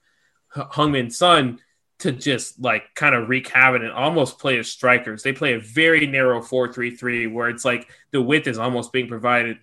Heung-min 0.55 1.11
Son 1.11 1.59
to 1.99 2.11
just 2.11 2.59
like 2.59 2.84
kind 2.95 3.13
of 3.13 3.28
wreak 3.28 3.47
havoc 3.49 3.82
and 3.82 3.91
almost 3.91 4.39
play 4.39 4.57
as 4.57 4.72
strikers. 4.72 5.22
They 5.22 5.34
play 5.34 5.53
a 5.53 5.59
very 5.59 6.07
narrow 6.07 6.41
4 6.41 6.74
3 6.74 6.95
3 6.95 7.28
where 7.28 7.49
it's 7.49 7.65
like 7.65 7.89
the 8.11 8.22
width 8.22 8.47
is 8.47 8.57
almost 8.57 8.91
being 8.91 9.07
provided 9.07 9.57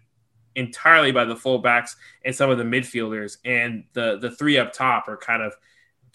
entirely 0.55 1.13
by 1.13 1.25
the 1.25 1.35
fullbacks 1.35 1.93
and 2.25 2.35
some 2.35 2.51
of 2.51 2.59
the 2.59 2.65
midfielders. 2.65 3.39
And 3.45 3.85
the, 3.93 4.19
the 4.19 4.31
three 4.31 4.59
up 4.59 4.73
top 4.73 5.09
are 5.09 5.17
kind 5.17 5.43
of– 5.43 5.53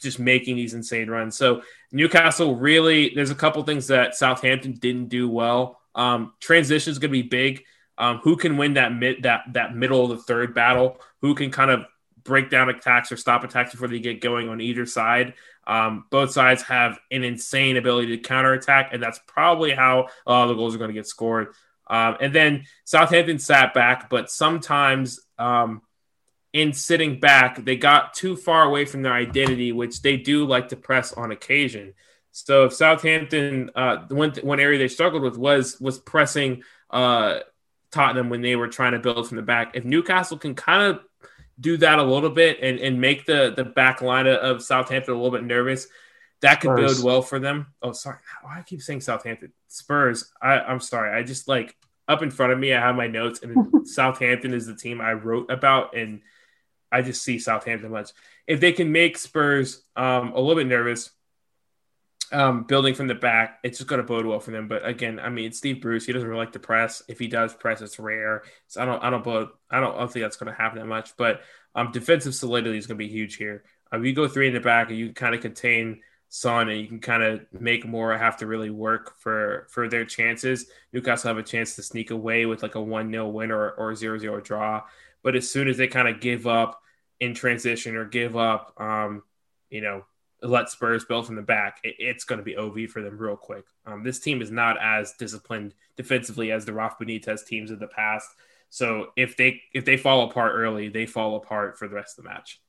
just 0.01 0.19
making 0.19 0.55
these 0.55 0.73
insane 0.73 1.09
runs. 1.09 1.37
So 1.37 1.61
Newcastle 1.91 2.55
really, 2.55 3.11
there's 3.15 3.31
a 3.31 3.35
couple 3.35 3.63
things 3.63 3.87
that 3.87 4.15
Southampton 4.15 4.73
didn't 4.73 5.09
do 5.09 5.29
well. 5.29 5.79
Um, 5.95 6.33
transition 6.39 6.91
is 6.91 6.99
going 6.99 7.11
to 7.11 7.21
be 7.21 7.27
big. 7.27 7.63
Um, 7.97 8.17
who 8.17 8.35
can 8.35 8.57
win 8.57 8.75
that 8.75 8.93
mid 8.93 9.23
that 9.23 9.43
that 9.53 9.75
middle 9.75 10.03
of 10.03 10.09
the 10.09 10.23
third 10.23 10.55
battle? 10.55 10.99
Who 11.21 11.35
can 11.35 11.51
kind 11.51 11.69
of 11.69 11.85
break 12.23 12.49
down 12.49 12.69
attacks 12.69 13.11
or 13.11 13.17
stop 13.17 13.43
attacks 13.43 13.71
before 13.71 13.87
they 13.87 13.99
get 13.99 14.21
going 14.21 14.49
on 14.49 14.61
either 14.61 14.85
side? 14.85 15.33
Um, 15.67 16.05
both 16.09 16.31
sides 16.31 16.63
have 16.63 16.99
an 17.11 17.23
insane 17.23 17.77
ability 17.77 18.17
to 18.17 18.23
counterattack, 18.23 18.89
and 18.93 19.01
that's 19.01 19.19
probably 19.27 19.71
how 19.71 20.07
a 20.25 20.31
lot 20.31 20.43
of 20.43 20.49
the 20.49 20.55
goals 20.55 20.73
are 20.73 20.79
going 20.79 20.89
to 20.89 20.95
get 20.95 21.07
scored. 21.07 21.49
Um, 21.87 22.17
and 22.21 22.33
then 22.33 22.65
Southampton 22.85 23.37
sat 23.37 23.73
back, 23.73 24.09
but 24.09 24.31
sometimes 24.31 25.19
um, 25.37 25.81
in 26.53 26.73
sitting 26.73 27.19
back, 27.19 27.63
they 27.63 27.75
got 27.75 28.13
too 28.13 28.35
far 28.35 28.63
away 28.63 28.85
from 28.85 29.01
their 29.01 29.13
identity, 29.13 29.71
which 29.71 30.01
they 30.01 30.17
do 30.17 30.45
like 30.45 30.69
to 30.69 30.75
press 30.75 31.13
on 31.13 31.31
occasion. 31.31 31.93
So 32.31 32.65
if 32.65 32.73
Southampton, 32.73 33.71
uh, 33.75 34.05
the 34.07 34.15
one 34.15 34.31
one 34.41 34.59
area 34.59 34.79
they 34.79 34.87
struggled 34.87 35.23
with 35.23 35.37
was 35.37 35.79
was 35.79 35.99
pressing 35.99 36.63
uh, 36.89 37.39
Tottenham 37.91 38.29
when 38.29 38.41
they 38.41 38.55
were 38.55 38.67
trying 38.67 38.93
to 38.93 38.99
build 38.99 39.27
from 39.27 39.37
the 39.37 39.43
back. 39.43 39.75
If 39.75 39.85
Newcastle 39.85 40.37
can 40.37 40.55
kind 40.55 40.91
of 40.91 41.01
do 41.59 41.77
that 41.77 41.99
a 41.99 42.03
little 42.03 42.29
bit 42.29 42.59
and, 42.61 42.79
and 42.79 42.99
make 42.99 43.25
the 43.25 43.53
the 43.55 43.65
back 43.65 44.01
line 44.01 44.27
of 44.27 44.63
Southampton 44.63 45.13
a 45.13 45.17
little 45.17 45.31
bit 45.31 45.43
nervous, 45.43 45.87
that 46.41 46.61
could 46.61 46.69
Spurs. 46.69 46.95
build 46.95 47.05
well 47.05 47.21
for 47.21 47.39
them. 47.39 47.67
Oh, 47.81 47.91
sorry, 47.91 48.17
why 48.41 48.59
I 48.59 48.61
keep 48.61 48.81
saying 48.81 49.01
Southampton 49.01 49.51
Spurs. 49.67 50.31
I, 50.41 50.59
I'm 50.59 50.79
sorry. 50.79 51.17
I 51.17 51.23
just 51.23 51.47
like 51.47 51.75
up 52.07 52.23
in 52.23 52.31
front 52.31 52.53
of 52.53 52.59
me. 52.59 52.73
I 52.73 52.79
have 52.79 52.95
my 52.95 53.07
notes, 53.07 53.41
and 53.41 53.87
Southampton 53.87 54.53
is 54.53 54.67
the 54.67 54.75
team 54.75 55.01
I 55.01 55.13
wrote 55.13 55.51
about, 55.51 55.95
and 55.95 56.21
I 56.91 57.01
just 57.01 57.23
see 57.23 57.39
Southampton 57.39 57.91
much. 57.91 58.11
If 58.47 58.59
they 58.59 58.71
can 58.71 58.91
make 58.91 59.17
Spurs 59.17 59.83
um, 59.95 60.33
a 60.33 60.39
little 60.39 60.55
bit 60.55 60.67
nervous, 60.67 61.11
um, 62.31 62.63
building 62.63 62.95
from 62.95 63.07
the 63.07 63.15
back, 63.15 63.59
it's 63.63 63.77
just 63.77 63.89
going 63.89 64.01
to 64.01 64.07
bode 64.07 64.25
well 64.25 64.39
for 64.39 64.51
them. 64.51 64.67
But 64.67 64.85
again, 64.85 65.19
I 65.19 65.29
mean, 65.29 65.51
Steve 65.51 65.81
Bruce, 65.81 66.05
he 66.05 66.13
doesn't 66.13 66.27
really 66.27 66.39
like 66.39 66.53
to 66.53 66.59
press. 66.59 67.03
If 67.07 67.19
he 67.19 67.27
does 67.27 67.53
press, 67.53 67.81
it's 67.81 67.99
rare. 67.99 68.43
So 68.67 68.81
I 68.81 68.85
don't, 68.85 69.03
I 69.03 69.09
don't, 69.09 69.23
bode, 69.23 69.49
I 69.69 69.79
don't, 69.79 69.95
I 69.95 69.99
don't 69.99 70.11
think 70.11 70.23
that's 70.23 70.37
going 70.37 70.51
to 70.51 70.57
happen 70.57 70.79
that 70.79 70.85
much. 70.85 71.15
But 71.17 71.41
um, 71.75 71.91
defensive 71.91 72.35
solidity 72.35 72.77
is 72.77 72.87
going 72.87 72.97
to 72.97 73.05
be 73.05 73.11
huge 73.11 73.35
here. 73.35 73.63
Um, 73.91 74.05
you 74.05 74.13
go 74.13 74.27
three 74.27 74.47
in 74.47 74.53
the 74.53 74.59
back, 74.59 74.89
and 74.89 74.97
you 74.97 75.13
kind 75.13 75.35
of 75.35 75.41
contain 75.41 76.01
Son, 76.29 76.69
and 76.69 76.79
you 76.79 76.87
can 76.87 77.01
kind 77.01 77.23
of 77.23 77.41
make 77.51 77.85
more 77.85 78.17
have 78.17 78.37
to 78.37 78.47
really 78.47 78.69
work 78.69 79.19
for 79.19 79.67
for 79.69 79.89
their 79.89 80.05
chances. 80.05 80.67
Newcastle 80.93 81.27
have 81.27 81.37
a 81.37 81.43
chance 81.43 81.75
to 81.75 81.83
sneak 81.83 82.11
away 82.11 82.45
with 82.45 82.63
like 82.63 82.75
a 82.75 82.81
one 82.81 83.11
0 83.11 83.27
win 83.27 83.51
or 83.51 83.71
or 83.71 83.93
zero 83.95 84.17
zero 84.17 84.39
draw. 84.39 84.81
But 85.23 85.35
as 85.35 85.49
soon 85.49 85.67
as 85.67 85.75
they 85.75 85.87
kind 85.87 86.07
of 86.07 86.21
give 86.21 86.47
up 86.47 86.80
in 87.22 87.36
transition 87.36 87.95
or 87.95 88.03
give 88.03 88.36
up, 88.36 88.74
um, 88.82 89.24
you 89.69 89.80
know, 89.80 90.03
let 90.41 90.69
Spurs 90.69 91.05
build 91.05 91.28
from 91.28 91.36
the 91.36 91.41
back, 91.41 91.80
it, 91.84 91.95
it's 91.99 92.24
going 92.24 92.39
to 92.39 92.43
be 92.43 92.57
OV 92.57 92.89
for 92.89 93.01
them 93.01 93.17
real 93.17 93.38
quick. 93.38 93.63
Um, 93.86 94.03
this 94.03 94.19
team 94.19 94.41
is 94.41 94.49
not 94.51 94.76
as 94.82 95.13
disciplined 95.13 95.76
defensively 95.95 96.51
as 96.51 96.65
the 96.65 96.74
Rafa 96.74 97.05
Benitez 97.05 97.45
teams 97.45 97.69
of 97.69 97.80
the 97.80 97.88
past. 97.88 98.28
So 98.72 99.11
if 99.15 99.38
they 99.38 99.61
if 99.74 99.86
they 99.86 99.97
fall 99.97 100.30
apart 100.30 100.53
early, 100.55 100.89
they 100.89 101.05
fall 101.05 101.36
apart 101.36 101.78
for 101.78 101.88
the 101.88 101.95
rest 101.95 102.17
of 102.17 102.24
the 102.24 102.30
match. 102.30 102.59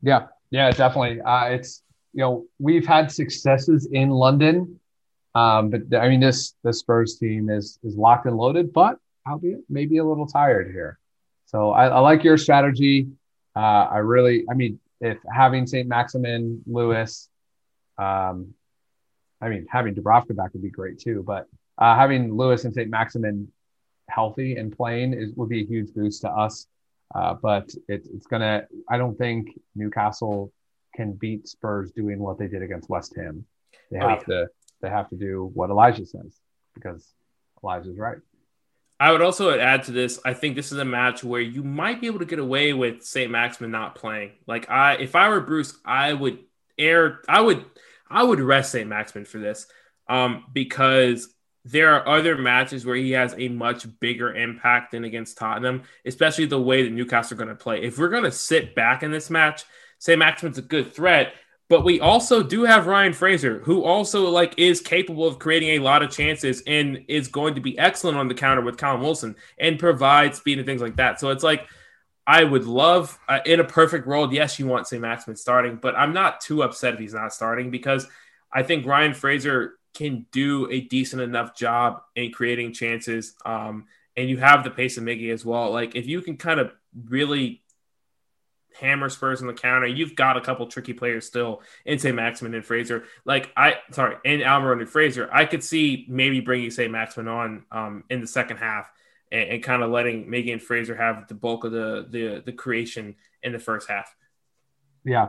Yeah, 0.00 0.28
yeah, 0.50 0.70
definitely. 0.70 1.20
Uh, 1.20 1.46
it's 1.46 1.82
you 2.14 2.20
know 2.20 2.46
we've 2.58 2.86
had 2.86 3.10
successes 3.10 3.86
in 3.92 4.10
London, 4.10 4.80
um, 5.34 5.70
but 5.70 5.82
I 5.94 6.08
mean 6.08 6.20
this 6.20 6.54
this 6.62 6.78
Spurs 6.78 7.18
team 7.18 7.50
is 7.50 7.78
is 7.82 7.96
locked 7.96 8.26
and 8.26 8.36
loaded, 8.36 8.72
but 8.72 8.98
albeit 9.28 9.60
maybe 9.68 9.98
a 9.98 10.04
little 10.04 10.26
tired 10.26 10.70
here. 10.70 11.00
So 11.50 11.72
I, 11.72 11.88
I 11.88 11.98
like 11.98 12.22
your 12.22 12.38
strategy. 12.38 13.08
Uh, 13.56 13.88
I 13.90 13.98
really, 13.98 14.44
I 14.48 14.54
mean, 14.54 14.78
if 15.00 15.18
having 15.34 15.66
Saint-Maximin, 15.66 16.62
Lewis, 16.64 17.28
um, 17.98 18.54
I 19.40 19.48
mean, 19.48 19.66
having 19.68 19.96
Dubravka 19.96 20.36
back 20.36 20.52
would 20.52 20.62
be 20.62 20.70
great 20.70 21.00
too. 21.00 21.24
But 21.26 21.48
uh, 21.76 21.96
having 21.96 22.36
Lewis 22.36 22.64
and 22.64 22.72
Saint-Maximin 22.72 23.50
healthy 24.08 24.56
and 24.56 24.76
playing 24.76 25.12
is 25.12 25.32
would 25.34 25.48
be 25.48 25.62
a 25.62 25.66
huge 25.66 25.92
boost 25.92 26.20
to 26.20 26.30
us. 26.30 26.68
Uh, 27.12 27.34
but 27.34 27.68
it, 27.88 28.06
it's 28.14 28.26
gonna. 28.26 28.68
I 28.88 28.96
don't 28.96 29.18
think 29.18 29.48
Newcastle 29.74 30.52
can 30.94 31.14
beat 31.14 31.48
Spurs 31.48 31.90
doing 31.90 32.20
what 32.20 32.38
they 32.38 32.46
did 32.46 32.62
against 32.62 32.88
West 32.88 33.16
Ham. 33.16 33.44
They 33.90 33.98
oh, 33.98 34.08
have 34.08 34.24
yeah. 34.28 34.34
to. 34.34 34.48
They 34.82 34.88
have 34.88 35.08
to 35.10 35.16
do 35.16 35.50
what 35.52 35.70
Elijah 35.70 36.06
says 36.06 36.38
because 36.74 37.12
Elijah's 37.64 37.98
right. 37.98 38.18
I 39.00 39.12
would 39.12 39.22
also 39.22 39.58
add 39.58 39.84
to 39.84 39.92
this. 39.92 40.20
I 40.26 40.34
think 40.34 40.54
this 40.54 40.72
is 40.72 40.78
a 40.78 40.84
match 40.84 41.24
where 41.24 41.40
you 41.40 41.64
might 41.64 42.02
be 42.02 42.06
able 42.06 42.18
to 42.18 42.26
get 42.26 42.38
away 42.38 42.74
with 42.74 43.02
St. 43.02 43.30
Maximin 43.30 43.70
not 43.70 43.94
playing. 43.94 44.32
Like 44.46 44.68
I, 44.68 44.96
if 44.96 45.16
I 45.16 45.30
were 45.30 45.40
Bruce, 45.40 45.76
I 45.86 46.12
would 46.12 46.40
air. 46.78 47.20
I 47.26 47.40
would, 47.40 47.64
I 48.10 48.22
would 48.22 48.40
rest 48.40 48.72
St. 48.72 48.86
Maximin 48.86 49.24
for 49.24 49.38
this, 49.38 49.66
um, 50.06 50.44
because 50.52 51.34
there 51.64 51.94
are 51.94 52.06
other 52.06 52.36
matches 52.36 52.84
where 52.84 52.96
he 52.96 53.12
has 53.12 53.34
a 53.38 53.48
much 53.48 53.86
bigger 54.00 54.34
impact 54.34 54.92
than 54.92 55.04
against 55.04 55.38
Tottenham, 55.38 55.84
especially 56.04 56.44
the 56.44 56.60
way 56.60 56.82
that 56.82 56.92
Newcastle 56.92 57.34
are 57.34 57.38
going 57.38 57.48
to 57.48 57.54
play. 57.54 57.82
If 57.82 57.98
we're 57.98 58.08
going 58.10 58.24
to 58.24 58.30
sit 58.30 58.74
back 58.74 59.02
in 59.02 59.10
this 59.10 59.30
match, 59.30 59.64
St. 59.98 60.18
Maximin's 60.18 60.58
a 60.58 60.62
good 60.62 60.92
threat, 60.92 61.34
but 61.70 61.84
we 61.84 62.00
also 62.00 62.42
do 62.42 62.64
have 62.64 62.88
Ryan 62.88 63.12
Fraser, 63.12 63.60
who 63.60 63.84
also 63.84 64.28
like 64.28 64.58
is 64.58 64.80
capable 64.80 65.24
of 65.24 65.38
creating 65.38 65.68
a 65.68 65.78
lot 65.78 66.02
of 66.02 66.10
chances 66.10 66.64
and 66.66 67.04
is 67.06 67.28
going 67.28 67.54
to 67.54 67.60
be 67.60 67.78
excellent 67.78 68.18
on 68.18 68.26
the 68.26 68.34
counter 68.34 68.60
with 68.60 68.76
Callum 68.76 69.02
Wilson 69.02 69.36
and 69.56 69.78
provide 69.78 70.34
speed 70.34 70.58
and 70.58 70.66
things 70.66 70.82
like 70.82 70.96
that. 70.96 71.20
So 71.20 71.30
it's 71.30 71.44
like 71.44 71.68
I 72.26 72.42
would 72.42 72.64
love 72.64 73.16
uh, 73.28 73.38
in 73.46 73.60
a 73.60 73.64
perfect 73.64 74.08
world, 74.08 74.32
yes, 74.32 74.58
you 74.58 74.66
want 74.66 74.88
St. 74.88 75.00
Maximin 75.00 75.36
starting, 75.36 75.76
but 75.76 75.94
I'm 75.94 76.12
not 76.12 76.40
too 76.40 76.64
upset 76.64 76.94
if 76.94 77.00
he's 77.00 77.14
not 77.14 77.32
starting 77.32 77.70
because 77.70 78.08
I 78.52 78.64
think 78.64 78.84
Ryan 78.84 79.14
Fraser 79.14 79.74
can 79.94 80.26
do 80.32 80.68
a 80.72 80.80
decent 80.80 81.22
enough 81.22 81.56
job 81.56 82.02
in 82.16 82.32
creating 82.32 82.72
chances. 82.72 83.36
Um, 83.46 83.86
and 84.16 84.28
you 84.28 84.38
have 84.38 84.64
the 84.64 84.70
pace 84.70 84.96
of 84.96 85.04
Miggy 85.04 85.32
as 85.32 85.44
well. 85.44 85.70
Like 85.70 85.94
if 85.94 86.08
you 86.08 86.20
can 86.20 86.36
kind 86.36 86.58
of 86.58 86.72
really 87.04 87.62
hammer 88.80 89.08
Spurs 89.08 89.40
on 89.40 89.46
the 89.46 89.52
counter. 89.54 89.86
You've 89.86 90.16
got 90.16 90.36
a 90.36 90.40
couple 90.40 90.66
tricky 90.66 90.92
players 90.92 91.26
still 91.26 91.62
in 91.84 91.98
St. 91.98 92.14
Maximin 92.14 92.54
and 92.54 92.64
Fraser. 92.64 93.04
Like 93.24 93.52
I, 93.56 93.76
sorry, 93.92 94.16
in 94.24 94.40
Almiron 94.40 94.80
and 94.80 94.88
Fraser, 94.88 95.28
I 95.32 95.44
could 95.44 95.62
see 95.62 96.06
maybe 96.08 96.40
bringing 96.40 96.70
St. 96.70 96.90
Maximin 96.90 97.28
on 97.28 97.64
um, 97.70 98.04
in 98.10 98.20
the 98.20 98.26
second 98.26 98.56
half 98.56 98.90
and, 99.30 99.50
and 99.50 99.62
kind 99.62 99.82
of 99.82 99.90
letting 99.90 100.26
Miggy 100.26 100.52
and 100.52 100.62
Fraser 100.62 100.96
have 100.96 101.28
the 101.28 101.34
bulk 101.34 101.64
of 101.64 101.72
the 101.72 102.06
the 102.08 102.42
the 102.44 102.52
creation 102.52 103.16
in 103.42 103.52
the 103.52 103.58
first 103.58 103.88
half. 103.88 104.14
Yeah. 105.04 105.28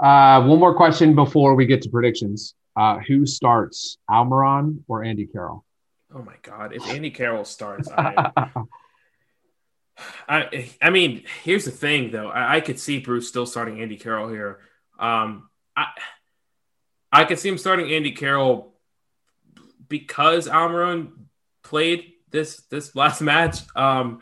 Uh, 0.00 0.42
one 0.44 0.58
more 0.58 0.74
question 0.74 1.14
before 1.14 1.54
we 1.54 1.66
get 1.66 1.82
to 1.82 1.88
predictions. 1.88 2.54
Uh, 2.76 2.98
who 2.98 3.24
starts, 3.24 3.98
Almiron 4.10 4.80
or 4.88 5.04
Andy 5.04 5.26
Carroll? 5.26 5.64
Oh 6.12 6.22
my 6.22 6.34
God! 6.42 6.72
If 6.72 6.84
Andy 6.88 7.10
Carroll 7.10 7.44
starts, 7.44 7.88
I, 7.88 8.32
I, 10.28 10.70
I 10.82 10.90
mean, 10.90 11.22
here's 11.42 11.64
the 11.64 11.70
thing, 11.70 12.10
though. 12.10 12.28
I, 12.28 12.56
I, 12.56 12.60
could 12.60 12.80
see 12.80 12.98
Bruce 12.98 13.28
still 13.28 13.46
starting 13.46 13.80
Andy 13.80 13.96
Carroll 13.96 14.28
here. 14.28 14.60
Um, 14.98 15.48
I, 15.76 15.86
I 17.12 17.24
could 17.24 17.38
see 17.38 17.48
him 17.48 17.58
starting 17.58 17.92
Andy 17.92 18.12
Carroll 18.12 18.74
because 19.88 20.48
Almiron 20.48 21.12
played 21.62 22.12
this 22.30 22.62
this 22.70 22.96
last 22.96 23.20
match. 23.22 23.60
Um, 23.76 24.20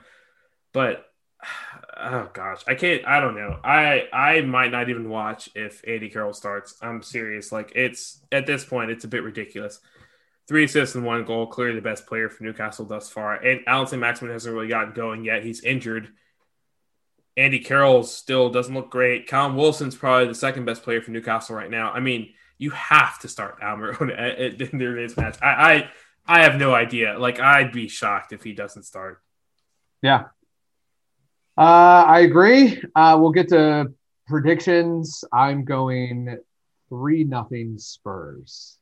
but 0.73 1.07
oh 1.97 2.29
gosh, 2.33 2.63
I 2.67 2.75
can't. 2.75 3.07
I 3.07 3.21
don't 3.21 3.37
know. 3.37 3.59
I 3.65 4.09
I 4.13 4.41
might 4.43 4.73
not 4.73 4.91
even 4.91 5.09
watch 5.09 5.49
if 5.55 5.83
Andy 5.87 6.11
Carroll 6.11 6.35
starts. 6.35 6.77
I'm 6.83 7.03
serious. 7.03 7.51
Like 7.51 7.73
it's 7.75 8.21
at 8.31 8.47
this 8.47 8.65
point, 8.65 8.91
it's 8.91 9.05
a 9.05 9.09
bit 9.09 9.23
ridiculous 9.23 9.81
three 10.53 10.65
assists 10.65 10.95
and 10.95 11.03
one 11.03 11.25
goal. 11.25 11.47
Clearly 11.47 11.77
the 11.77 11.81
best 11.81 12.07
player 12.07 12.29
for 12.29 12.45
Newcastle 12.45 12.85
thus 12.85 13.09
far. 13.09 13.37
And 13.37 13.63
Allan 13.67 13.99
Maximin 13.99 14.35
hasn't 14.35 14.55
really 14.55 14.69
gotten 14.69 14.93
going 14.93 15.25
yet. 15.25 15.43
He's 15.43 15.65
injured. 15.65 16.11
Andy 17.39 17.59
Carroll 17.59 18.03
still 18.03 18.51
doesn't 18.51 18.75
look 18.75 18.91
great. 18.91 19.27
Callum 19.27 19.57
Wilson's 19.57 19.95
probably 19.95 20.29
the 20.29 20.35
second 20.35 20.67
best 20.67 20.83
player 20.83 21.01
for 21.01 21.11
Newcastle 21.11 21.57
right 21.57 21.71
now. 21.71 21.91
I 21.91 22.01
mean, 22.01 22.35
you 22.59 22.69
have 22.69 23.19
to 23.21 23.29
start 23.29 23.63
Almiron 23.63 24.11
in 24.73 24.97
this 24.97 25.17
match. 25.17 25.39
I, 25.41 25.49
I 25.49 25.91
I 26.27 26.43
have 26.43 26.57
no 26.57 26.75
idea. 26.75 27.19
Like 27.19 27.41
I'd 27.41 27.73
be 27.73 27.89
shocked 27.89 28.35
if 28.35 28.43
he 28.43 28.53
doesn't 28.53 28.83
start. 28.83 29.23
Yeah. 30.03 30.25
Uh, 31.57 32.05
I 32.07 32.21
agree. 32.21 32.83
Uh, 32.95 33.17
we'll 33.19 33.33
get 33.33 33.49
to 33.49 33.91
predictions. 34.27 35.25
I'm 35.33 35.65
going 35.65 36.37
three 36.91 37.25
nothing 37.25 37.79
Spurs. 37.79 38.77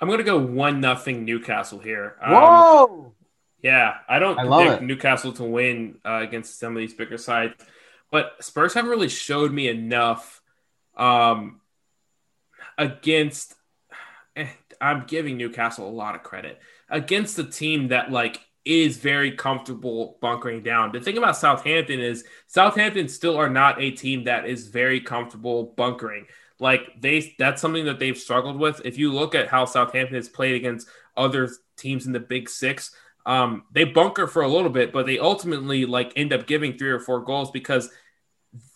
I'm 0.00 0.08
going 0.08 0.18
to 0.18 0.24
go 0.24 0.38
one 0.38 0.80
nothing 0.80 1.24
Newcastle 1.24 1.78
here. 1.78 2.16
Um, 2.22 2.32
Whoa! 2.32 3.14
Yeah, 3.62 3.94
I 4.08 4.18
don't 4.18 4.38
I 4.38 4.46
predict 4.46 4.82
Newcastle 4.82 5.32
to 5.34 5.44
win 5.44 5.98
uh, 6.04 6.20
against 6.22 6.58
some 6.58 6.76
of 6.76 6.80
these 6.80 6.94
bigger 6.94 7.18
sides, 7.18 7.54
but 8.10 8.32
Spurs 8.40 8.74
haven't 8.74 8.90
really 8.90 9.08
showed 9.08 9.52
me 9.52 9.68
enough 9.68 10.40
um, 10.96 11.60
against. 12.76 13.54
Eh, 14.36 14.48
I'm 14.80 15.04
giving 15.06 15.36
Newcastle 15.36 15.88
a 15.88 15.90
lot 15.90 16.14
of 16.14 16.22
credit 16.22 16.60
against 16.90 17.36
the 17.36 17.44
team 17.44 17.88
that 17.88 18.12
like 18.12 18.40
is 18.66 18.98
very 18.98 19.30
comfortable 19.30 20.18
bunkering 20.20 20.62
down. 20.62 20.92
The 20.92 21.00
thing 21.00 21.16
about 21.16 21.36
Southampton 21.36 22.00
is 22.00 22.24
Southampton 22.48 23.08
still 23.08 23.36
are 23.36 23.48
not 23.48 23.80
a 23.80 23.92
team 23.92 24.24
that 24.24 24.46
is 24.46 24.66
very 24.66 25.00
comfortable 25.00 25.72
bunkering. 25.76 26.26
Like 26.58 27.00
they 27.00 27.34
that's 27.38 27.60
something 27.60 27.84
that 27.84 27.98
they've 27.98 28.16
struggled 28.16 28.58
with. 28.58 28.80
If 28.84 28.98
you 28.98 29.12
look 29.12 29.34
at 29.34 29.48
how 29.48 29.64
Southampton 29.66 30.16
has 30.16 30.28
played 30.28 30.54
against 30.54 30.88
other 31.16 31.50
teams 31.76 32.06
in 32.06 32.12
the 32.12 32.20
Big 32.20 32.48
Six, 32.48 32.92
um, 33.26 33.64
they 33.72 33.84
bunker 33.84 34.26
for 34.26 34.42
a 34.42 34.48
little 34.48 34.70
bit, 34.70 34.92
but 34.92 35.04
they 35.04 35.18
ultimately 35.18 35.84
like 35.84 36.12
end 36.16 36.32
up 36.32 36.46
giving 36.46 36.78
three 36.78 36.90
or 36.90 37.00
four 37.00 37.20
goals 37.20 37.50
because 37.50 37.90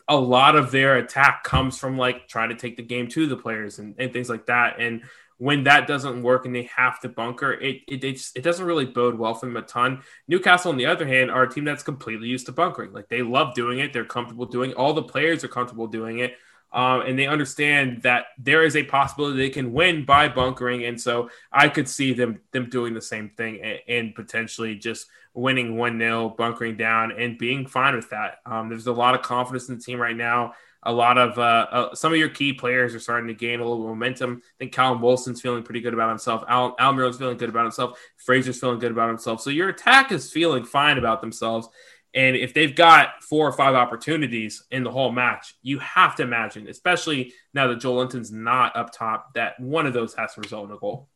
a 0.09 0.17
lot 0.17 0.57
of 0.57 0.73
their 0.73 0.97
attack 0.97 1.45
comes 1.45 1.79
from 1.79 1.97
like 1.97 2.29
trying 2.29 2.51
to 2.51 2.57
take 2.57 2.77
the 2.77 2.83
game 2.83 3.09
to 3.09 3.27
the 3.27 3.37
players 3.37 3.79
and, 3.79 3.95
and 3.99 4.13
things 4.13 4.29
like 4.29 4.47
that. 4.47 4.81
And 4.81 5.03
when 5.39 5.65
that 5.65 5.87
doesn't 5.87 6.23
work 6.23 6.45
and 6.45 6.55
they 6.55 6.69
have 6.77 7.01
to 7.01 7.09
bunker, 7.09 7.53
it 7.53 7.83
it, 7.89 8.05
it, 8.05 8.17
just, 8.17 8.37
it 8.37 8.43
doesn't 8.43 8.67
really 8.67 8.85
bode 8.85 9.19
well 9.19 9.33
for 9.33 9.47
them 9.47 9.57
a 9.57 9.63
ton. 9.63 10.03
Newcastle, 10.29 10.73
on 10.73 10.77
the 10.77 10.87
other 10.87 11.07
hand, 11.07 11.31
are 11.31 11.45
a 11.45 11.49
team 11.49 11.65
that's 11.65 11.83
completely 11.83 12.29
used 12.29 12.45
to 12.47 12.53
bunkering. 12.53 12.93
Like 12.93 13.09
they 13.09 13.23
love 13.23 13.55
doing 13.55 13.79
it, 13.79 13.95
they're 13.95 14.05
comfortable 14.05 14.45
doing 14.45 14.73
it. 14.73 14.77
All 14.77 14.93
the 14.93 15.03
players 15.03 15.45
are 15.45 15.49
comfortable 15.49 15.87
doing 15.87 16.19
it 16.19 16.35
um, 16.73 17.03
and 17.03 17.19
they 17.19 17.27
understand 17.27 18.03
that 18.03 18.27
there 18.39 18.63
is 18.65 18.77
a 18.77 18.85
possibility 18.85 19.37
they 19.37 19.51
can 19.51 19.73
win 19.73 20.05
by 20.05 20.29
bunkering, 20.29 20.85
and 20.85 21.01
so 21.01 21.31
I 21.53 21.69
could 21.69 21.89
see 21.89 22.13
them 22.13 22.41
them 22.53 22.71
doing 22.71 22.95
the 22.95 23.03
same 23.03 23.31
thing 23.31 23.61
and, 23.61 23.79
and 23.89 24.15
potentially 24.15 24.77
just 24.77 25.07
winning 25.35 25.77
one 25.77 25.99
0 25.99 26.35
bunkering 26.39 26.77
down, 26.77 27.13
and 27.13 27.39
being 27.39 27.67
fine 27.67 27.97
with 27.97 28.11
that. 28.11 28.39
Um, 28.47 28.69
there's 28.69 28.87
a 28.87 28.93
lot 28.93 29.15
of 29.15 29.23
confidence 29.23 29.69
in 29.69 29.77
the 29.77 29.83
team 29.83 30.01
right 30.01 30.17
now. 30.17 30.55
A 30.85 30.93
lot 30.93 31.19
of 31.19 31.39
uh, 31.39 31.67
uh, 31.71 31.95
some 31.95 32.13
of 32.13 32.19
your 32.19 32.31
key 32.31 32.55
players 32.55 32.95
are 32.95 33.01
starting 33.01 33.29
to 33.29 33.35
gain 33.35 33.61
a 33.61 33.65
little 33.65 33.87
momentum. 33.87 34.41
I 34.43 34.55
think 34.59 34.73
Callum 34.73 35.03
Wilson's 35.03 35.41
feeling 35.41 35.63
pretty 35.63 35.81
good 35.81 35.93
about 35.93 36.09
himself. 36.09 36.43
Al 36.49 36.75
feeling 37.13 37.37
good 37.37 37.51
about 37.51 37.65
himself. 37.65 38.01
Fraser's 38.17 38.59
feeling 38.59 38.79
good 38.79 38.93
about 38.93 39.09
himself. 39.09 39.43
So 39.43 39.51
your 39.51 39.69
attack 39.69 40.11
is 40.11 40.33
feeling 40.33 40.65
fine 40.65 40.97
about 40.97 41.21
themselves. 41.21 41.69
And 42.15 42.37
if 42.37 42.55
they've 42.55 42.75
got 42.75 43.23
four 43.23 43.47
or 43.47 43.53
five 43.53 43.75
opportunities 43.75 44.65
in 44.71 44.83
the 44.83 44.91
whole 44.91 45.13
match, 45.13 45.55
you 45.63 45.79
have 45.79 46.17
to 46.17 46.23
imagine, 46.25 46.69
especially 46.69 47.33
now 47.55 47.69
that 47.69 47.79
Joelinton's 47.79 48.33
not 48.33 48.77
up 48.77 48.93
top, 48.93 49.35
that 49.35 49.61
one 49.61 49.87
of 49.87 49.93
those 49.93 50.15
has 50.15 50.35
to 50.35 50.41
result 50.41 50.69
in 50.69 50.75
a 50.75 50.79
goal. 50.79 51.09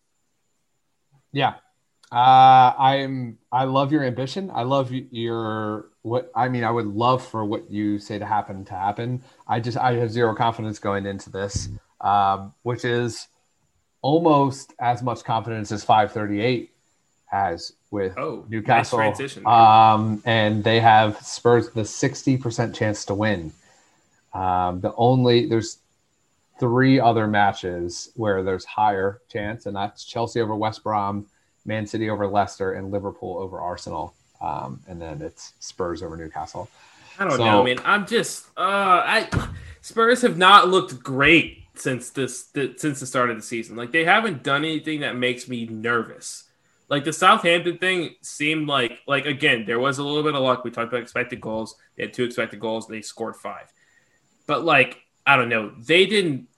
Yeah. 1.33 1.55
Uh, 2.13 2.73
I'm 2.79 3.39
I 3.51 3.65
love 3.65 3.91
your 3.91 4.05
ambition. 4.05 4.51
I 4.55 4.63
love 4.63 4.93
your 4.93 5.89
what 6.03 6.31
I 6.37 6.49
mean, 6.49 6.63
I 6.63 6.71
would 6.71 6.87
love 6.87 7.27
for 7.27 7.45
what 7.45 7.71
you 7.71 7.99
say 7.99 8.19
to 8.19 8.27
happen 8.27 8.65
to 8.67 8.75
happen. 8.75 9.25
I 9.49 9.59
just 9.59 9.77
I 9.77 9.95
have 9.95 10.13
zero 10.13 10.35
confidence 10.35 10.79
going 10.79 11.07
into 11.07 11.31
this, 11.31 11.71
um, 12.01 12.55
which 12.63 12.85
is 12.85 13.27
almost 14.03 14.75
as 14.79 15.03
much 15.03 15.25
confidence 15.25 15.73
as 15.73 15.83
538 15.83 16.74
has 17.35 17.73
with 17.91 18.17
oh, 18.17 18.45
Newcastle. 18.49 18.99
Nice 18.99 19.39
um, 19.45 20.23
and 20.25 20.63
they 20.63 20.81
have 20.81 21.21
Spurs 21.21 21.71
the 21.71 21.83
60% 21.83 22.75
chance 22.75 23.05
to 23.07 23.15
win. 23.15 23.53
Um, 24.33 24.81
the 24.81 24.95
only, 24.97 25.47
there's 25.47 25.79
three 26.61 27.01
other 27.01 27.27
matches 27.27 28.11
where 28.15 28.43
there's 28.43 28.65
higher 28.65 29.21
chance, 29.29 29.67
and 29.67 29.75
that's 29.75 30.05
Chelsea 30.05 30.41
over 30.41 30.55
West 30.55 30.85
Brom, 30.85 31.27
Man 31.67 31.87
City 31.87 32.09
over 32.09 32.27
Leicester, 32.27 32.73
and 32.73 32.91
Liverpool 32.91 33.39
over 33.39 33.61
Arsenal. 33.61 34.15
Um, 34.41 34.81
and 34.89 35.01
then 35.01 35.21
it's 35.21 35.55
Spurs 35.61 36.03
over 36.03 36.17
Newcastle. 36.17 36.69
I 37.19 37.25
don't 37.25 37.39
so, 37.39 37.45
know. 37.45 37.63
I 37.63 37.65
mean, 37.65 37.79
I'm 37.85 38.07
just, 38.07 38.47
uh, 38.57 39.03
I 39.07 39.49
Spurs 39.81 40.23
have 40.23 40.37
not 40.37 40.69
looked 40.69 41.03
great 41.03 41.63
since 41.75 42.11
this 42.11 42.45
the, 42.45 42.75
since 42.77 43.01
the 43.01 43.07
start 43.07 43.31
of 43.31 43.37
the 43.37 43.43
season. 43.43 43.77
Like 43.77 43.93
they 43.93 44.05
haven't 44.05 44.43
done 44.43 44.65
anything 44.65 45.01
that 45.01 45.17
makes 45.17 45.49
me 45.49 45.67
nervous. 45.67 46.45
Like 46.89 47.05
the 47.05 47.13
Southampton 47.13 47.79
thing 47.79 48.15
seemed 48.21 48.69
like 48.69 49.01
like 49.07 49.27
again 49.27 49.65
there 49.67 49.79
was 49.79 49.99
a 49.99 50.05
little 50.05 50.23
bit 50.23 50.35
of 50.35 50.43
luck. 50.43 50.65
We 50.65 50.71
talked 50.71 50.89
about 50.89 51.03
expected 51.03 51.41
goals. 51.41 51.77
They 51.97 52.05
had 52.05 52.13
two 52.13 52.25
expected 52.25 52.61
goals. 52.61 52.87
They 52.87 53.03
scored 53.03 53.37
five, 53.37 53.73
but 54.47 54.65
like 54.65 54.99
I 55.27 55.37
don't 55.37 55.49
know, 55.49 55.73
they 55.79 56.07
didn't. 56.07 56.49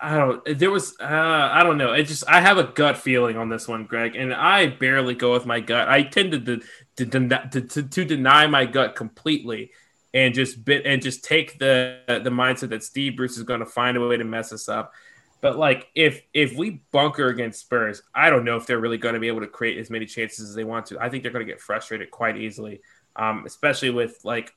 I 0.00 0.16
don't. 0.16 0.58
There 0.58 0.70
was. 0.70 0.96
Uh, 1.00 1.04
I 1.52 1.62
don't 1.62 1.78
know. 1.78 1.92
It 1.92 2.04
just. 2.04 2.28
I 2.28 2.40
have 2.40 2.58
a 2.58 2.64
gut 2.64 2.96
feeling 2.96 3.36
on 3.36 3.48
this 3.48 3.68
one, 3.68 3.84
Greg, 3.84 4.16
and 4.16 4.34
I 4.34 4.66
barely 4.66 5.14
go 5.14 5.32
with 5.32 5.46
my 5.46 5.60
gut. 5.60 5.88
I 5.88 6.02
tend 6.02 6.32
to 6.32 6.40
to 6.40 7.06
to, 7.06 7.60
to, 7.60 7.82
to 7.84 8.04
deny 8.04 8.48
my 8.48 8.66
gut 8.66 8.96
completely, 8.96 9.70
and 10.12 10.34
just 10.34 10.64
bit 10.64 10.84
and 10.86 11.00
just 11.00 11.24
take 11.24 11.58
the 11.58 12.00
the 12.08 12.30
mindset 12.30 12.70
that 12.70 12.82
Steve 12.82 13.16
Bruce 13.16 13.36
is 13.36 13.44
going 13.44 13.60
to 13.60 13.66
find 13.66 13.96
a 13.96 14.06
way 14.06 14.16
to 14.16 14.24
mess 14.24 14.52
us 14.52 14.68
up. 14.68 14.92
But 15.40 15.58
like 15.58 15.88
if 15.94 16.22
if 16.34 16.56
we 16.56 16.82
bunker 16.92 17.28
against 17.28 17.60
Spurs, 17.60 18.02
I 18.14 18.30
don't 18.30 18.44
know 18.44 18.56
if 18.56 18.66
they're 18.66 18.80
really 18.80 18.98
going 18.98 19.14
to 19.14 19.20
be 19.20 19.28
able 19.28 19.40
to 19.40 19.46
create 19.46 19.78
as 19.78 19.90
many 19.90 20.06
chances 20.06 20.48
as 20.48 20.54
they 20.54 20.64
want 20.64 20.86
to. 20.86 20.98
I 21.00 21.08
think 21.08 21.22
they're 21.22 21.32
going 21.32 21.46
to 21.46 21.50
get 21.50 21.60
frustrated 21.60 22.10
quite 22.10 22.36
easily, 22.36 22.82
um, 23.16 23.44
especially 23.46 23.90
with 23.90 24.18
like 24.24 24.52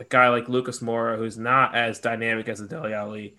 a 0.00 0.04
guy 0.04 0.28
like 0.28 0.48
Lucas 0.48 0.80
Moura, 0.80 1.16
who's 1.16 1.38
not 1.38 1.74
as 1.74 2.00
dynamic 2.00 2.48
as 2.48 2.60
a 2.60 2.66
Dele 2.66 2.92
Alli, 2.92 3.36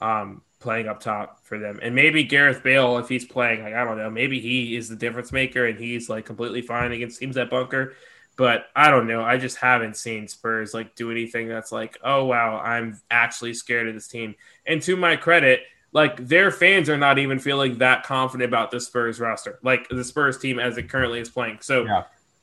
um, 0.00 0.42
playing 0.60 0.86
up 0.86 1.00
top 1.00 1.44
for 1.44 1.58
them. 1.58 1.80
And 1.82 1.94
maybe 1.94 2.22
Gareth 2.22 2.62
Bale, 2.62 2.98
if 2.98 3.08
he's 3.08 3.24
playing, 3.24 3.62
like 3.62 3.74
I 3.74 3.84
don't 3.84 3.98
know, 3.98 4.10
maybe 4.10 4.40
he 4.40 4.76
is 4.76 4.88
the 4.88 4.96
difference 4.96 5.32
maker 5.32 5.66
and 5.66 5.78
he's 5.78 6.08
like 6.08 6.24
completely 6.24 6.62
fine 6.62 6.92
against 6.92 7.18
teams 7.18 7.34
that 7.34 7.50
bunker. 7.50 7.94
But 8.36 8.66
I 8.76 8.90
don't 8.90 9.06
know. 9.06 9.22
I 9.22 9.38
just 9.38 9.56
haven't 9.56 9.96
seen 9.96 10.28
Spurs 10.28 10.74
like 10.74 10.94
do 10.94 11.10
anything 11.10 11.48
that's 11.48 11.72
like, 11.72 11.98
oh 12.04 12.26
wow, 12.26 12.58
I'm 12.58 13.00
actually 13.10 13.54
scared 13.54 13.88
of 13.88 13.94
this 13.94 14.08
team. 14.08 14.34
And 14.66 14.82
to 14.82 14.96
my 14.96 15.16
credit, 15.16 15.62
like 15.96 16.28
their 16.28 16.50
fans 16.50 16.90
are 16.90 16.98
not 16.98 17.18
even 17.18 17.38
feeling 17.38 17.78
that 17.78 18.02
confident 18.04 18.46
about 18.46 18.70
the 18.70 18.78
Spurs 18.78 19.18
roster, 19.18 19.58
like 19.62 19.88
the 19.88 20.04
Spurs 20.04 20.36
team 20.38 20.58
as 20.58 20.76
it 20.76 20.90
currently 20.90 21.20
is 21.20 21.30
playing. 21.30 21.58
So 21.62 21.84
Yeah. 21.84 22.02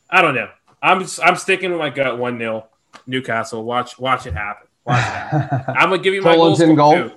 I 0.09 0.23
don't 0.23 0.33
know. 0.33 0.49
I'm 0.81 1.01
just, 1.01 1.19
I'm 1.23 1.35
sticking 1.35 1.69
with 1.69 1.79
my 1.79 1.91
gut 1.91 2.17
one 2.17 2.39
0 2.39 2.67
Newcastle. 3.05 3.63
Watch 3.63 3.99
watch 3.99 4.25
it 4.25 4.33
happen. 4.33 4.67
Watch 4.85 4.97
it 4.97 5.03
happen. 5.03 5.75
I'm 5.77 5.89
gonna 5.89 6.01
give 6.01 6.15
you 6.15 6.23
my 6.23 6.35
goal. 6.35 6.55
Goal? 6.75 7.11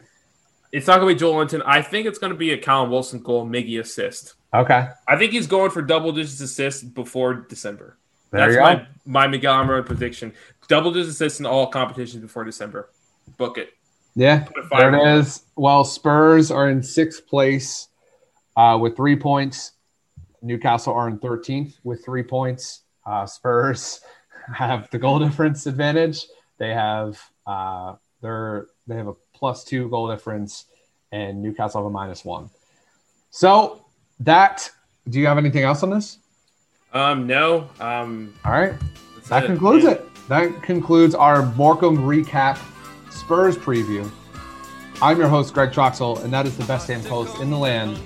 It's 0.73 0.87
not 0.87 1.01
gonna 1.01 1.15
be 1.15 1.19
Joelinton. 1.19 1.63
I 1.65 1.81
think 1.81 2.07
it's 2.07 2.19
gonna 2.19 2.35
be 2.35 2.53
a 2.53 2.59
Callum 2.59 2.91
Wilson 2.91 3.21
goal, 3.23 3.47
Miggy 3.47 3.81
assist. 3.81 4.35
okay. 4.53 4.89
I 5.09 5.17
think 5.17 5.33
he's 5.33 5.47
going 5.47 5.71
for 5.71 5.81
double 5.81 6.13
digits 6.13 6.41
assists 6.41 6.83
before 6.83 7.33
December. 7.33 7.97
There 8.31 8.41
That's 8.41 8.53
you 8.53 8.59
go. 8.59 8.63
my 8.63 8.87
my 9.23 9.27
Miguel 9.27 9.55
Almiron 9.55 9.87
prediction. 9.87 10.35
Double 10.69 10.93
digits 10.93 11.15
assists 11.15 11.41
in 11.41 11.47
all 11.47 11.69
competitions 11.69 12.23
before 12.23 12.45
December. 12.45 12.91
Book 13.39 13.57
it. 13.57 13.71
Yeah, 14.17 14.41
Put 14.45 14.65
a 14.65 14.69
five 14.69 14.79
there 14.81 14.99
on 14.99 15.07
it 15.09 15.19
is. 15.21 15.43
Well, 15.57 15.85
Spurs 15.85 16.51
are 16.51 16.71
in 16.71 16.83
sixth 16.83 17.27
place 17.29 17.89
uh, 18.57 18.79
with 18.81 18.97
three 18.97 19.15
points. 19.17 19.73
Newcastle 20.43 20.95
are 20.95 21.09
in 21.09 21.19
13th 21.19 21.75
with 21.85 22.03
three 22.05 22.23
points. 22.23 22.81
Uh, 23.05 23.27
Spurs 23.27 24.01
have 24.55 24.89
the 24.91 24.99
goal 24.99 25.19
difference 25.19 25.67
advantage. 25.67 26.27
They 26.59 26.71
have 26.71 27.21
uh, 27.47 27.97
they're 28.23 28.69
they 28.87 28.97
have 28.97 29.09
a 29.09 29.15
plus 29.35 29.65
two 29.65 29.89
goal 29.91 30.09
difference, 30.09 30.65
and 31.13 31.43
Newcastle 31.43 31.83
have 31.83 31.87
a 31.87 31.91
minus 31.91 32.25
one. 32.25 32.49
So 33.31 33.85
that. 34.21 34.71
Do 35.09 35.21
you 35.21 35.27
have 35.27 35.39
anything 35.39 35.63
else 35.63 35.85
on 35.85 35.91
this? 35.91 36.19
Um, 36.93 37.27
no. 37.29 37.69
Um, 37.79 38.35
All 38.45 38.51
right. 38.53 38.75
That 39.29 39.45
concludes 39.45 39.85
Yeah. 39.85 39.91
it. 39.93 40.09
That 40.29 40.63
concludes 40.63 41.15
our 41.15 41.47
Morecambe 41.55 41.99
recap 41.99 42.59
Spurs 43.17 43.57
preview. 43.57 44.09
I'm 45.03 45.19
your 45.19 45.29
host, 45.29 45.53
Greg 45.55 45.71
Troxel, 45.73 46.23
and 46.23 46.33
that 46.33 46.47
is 46.47 46.57
the 46.57 46.65
best 46.65 46.89
damn 46.89 47.03
host 47.05 47.41
in 47.41 47.51
the 47.51 47.57
land, 47.59 47.99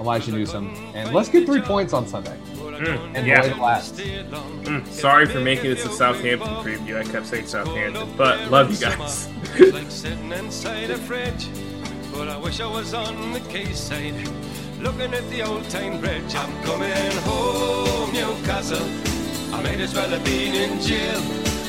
Elijah 0.00 0.32
Newsom. 0.32 0.68
And 0.94 1.12
let's 1.14 1.28
get 1.28 1.46
three 1.46 1.60
points 1.60 1.92
on 1.92 2.06
Sunday. 2.06 2.36
Mm, 2.56 3.12
And 3.14 3.26
yeah. 3.26 3.42
the 3.42 3.48
way 3.48 3.54
it 3.54 3.60
lasts. 3.60 4.00
Mm, 4.00 4.86
sorry 4.88 5.26
for 5.26 5.40
making 5.40 5.70
this 5.70 5.84
a 5.84 5.90
Southampton 5.90 6.48
preview. 6.56 6.96
I 6.98 7.04
kept 7.10 7.26
saying 7.26 7.46
Southampton, 7.46 8.08
but 8.16 8.50
love 8.50 8.70
you 8.70 8.76
guys. 8.78 9.28
like 9.72 9.90
sitting 9.90 10.32
inside 10.32 10.90
a 10.90 10.98
fridge. 10.98 11.48
But 12.12 12.28
I 12.28 12.36
wish 12.36 12.60
I 12.60 12.66
was 12.66 12.92
on 12.94 13.32
the 13.32 13.40
quayside, 13.40 14.14
looking 14.80 15.12
at 15.14 15.28
the 15.30 15.42
old 15.42 15.68
town 15.70 16.00
bridge. 16.00 16.34
I'm 16.34 16.62
coming 16.64 17.12
home, 17.22 18.12
Newcastle. 18.12 18.84
I 19.54 19.62
might 19.62 19.80
as 19.80 19.94
well 19.94 20.08
have 20.08 20.24
been 20.24 20.54
in 20.54 20.80
jail. 20.80 21.20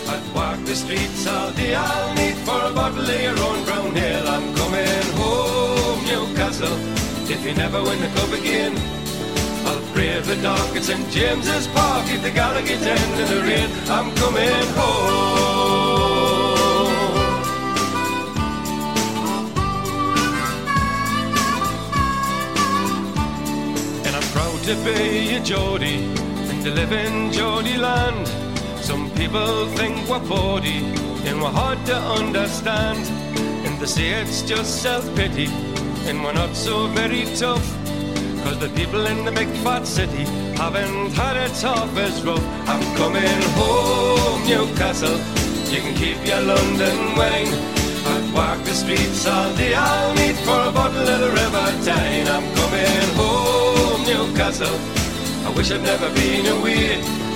I'd 0.09 0.23
walk 0.33 0.63
the 0.63 0.73
streets 0.73 1.27
all 1.27 1.51
day. 1.51 1.75
I'll 1.75 2.13
need 2.15 2.37
for 2.37 2.61
a 2.63 2.71
bottle 2.71 3.01
of 3.01 3.21
your 3.21 3.37
own 3.39 3.63
brown 3.65 3.97
ale. 3.97 4.27
I'm 4.27 4.55
coming 4.55 5.07
home, 5.19 6.05
Newcastle. 6.05 6.77
If 7.29 7.45
you 7.45 7.53
never 7.53 7.83
win 7.83 7.99
the 7.99 8.07
cup 8.07 8.31
again. 8.31 8.73
I'll 9.67 9.81
brave 9.93 10.25
the 10.25 10.37
dark 10.37 10.75
at 10.77 10.83
St 10.83 11.09
James's 11.11 11.67
Park 11.67 12.05
if 12.07 12.21
the 12.23 12.31
Gallowgate 12.31 12.85
end 12.95 13.19
in 13.19 13.27
the 13.27 13.41
rain. 13.41 13.69
I'm 13.89 14.15
coming 14.15 14.67
home. 14.79 15.27
And 24.05 24.15
I'm 24.15 24.27
proud 24.31 24.59
to 24.63 24.75
be 24.85 25.35
a 25.35 25.39
Geordie 25.41 26.05
and 26.49 26.63
to 26.63 26.71
live 26.71 26.93
in 26.93 27.33
Geordie 27.33 27.77
land. 27.77 28.36
Some 28.87 29.11
people 29.15 29.67
think 29.75 30.07
we're 30.07 30.25
bawdy 30.29 30.79
and 31.27 31.41
we're 31.41 31.51
hard 31.51 31.77
to 31.87 31.95
understand. 32.19 33.05
And 33.65 33.77
they 33.81 33.85
say 33.85 34.09
it's 34.21 34.43
just 34.43 34.81
self-pity 34.81 35.47
and 36.07 36.23
we're 36.23 36.31
not 36.31 36.55
so 36.55 36.87
very 36.95 37.25
tough. 37.35 37.67
Cause 38.45 38.57
the 38.59 38.69
people 38.79 39.05
in 39.07 39.25
the 39.25 39.33
big 39.33 39.49
fat 39.57 39.85
city 39.85 40.23
haven't 40.55 41.11
had 41.11 41.35
it 41.35 41.53
tough 41.55 41.97
as 41.97 42.23
rough. 42.23 42.47
I'm 42.65 42.81
coming 42.95 43.41
home, 43.59 44.47
Newcastle. 44.47 45.19
You 45.69 45.81
can 45.81 45.93
keep 45.93 46.25
your 46.25 46.39
London 46.39 46.97
wine. 47.17 47.51
I'd 48.11 48.31
walk 48.33 48.63
the 48.63 48.71
streets 48.71 49.27
all 49.27 49.53
day. 49.57 49.73
I'll 49.75 50.15
need 50.15 50.37
for 50.47 50.61
a 50.63 50.71
bottle 50.71 51.05
of 51.05 51.19
the 51.19 51.31
River 51.41 51.67
Tyne. 51.83 52.27
I'm 52.29 52.47
coming 52.55 53.09
home, 53.19 54.01
Newcastle. 54.07 54.79
I 55.45 55.49
wish 55.57 55.71
I'd 55.71 55.83
never 55.83 56.09
been 56.13 56.45
away. 56.55 57.26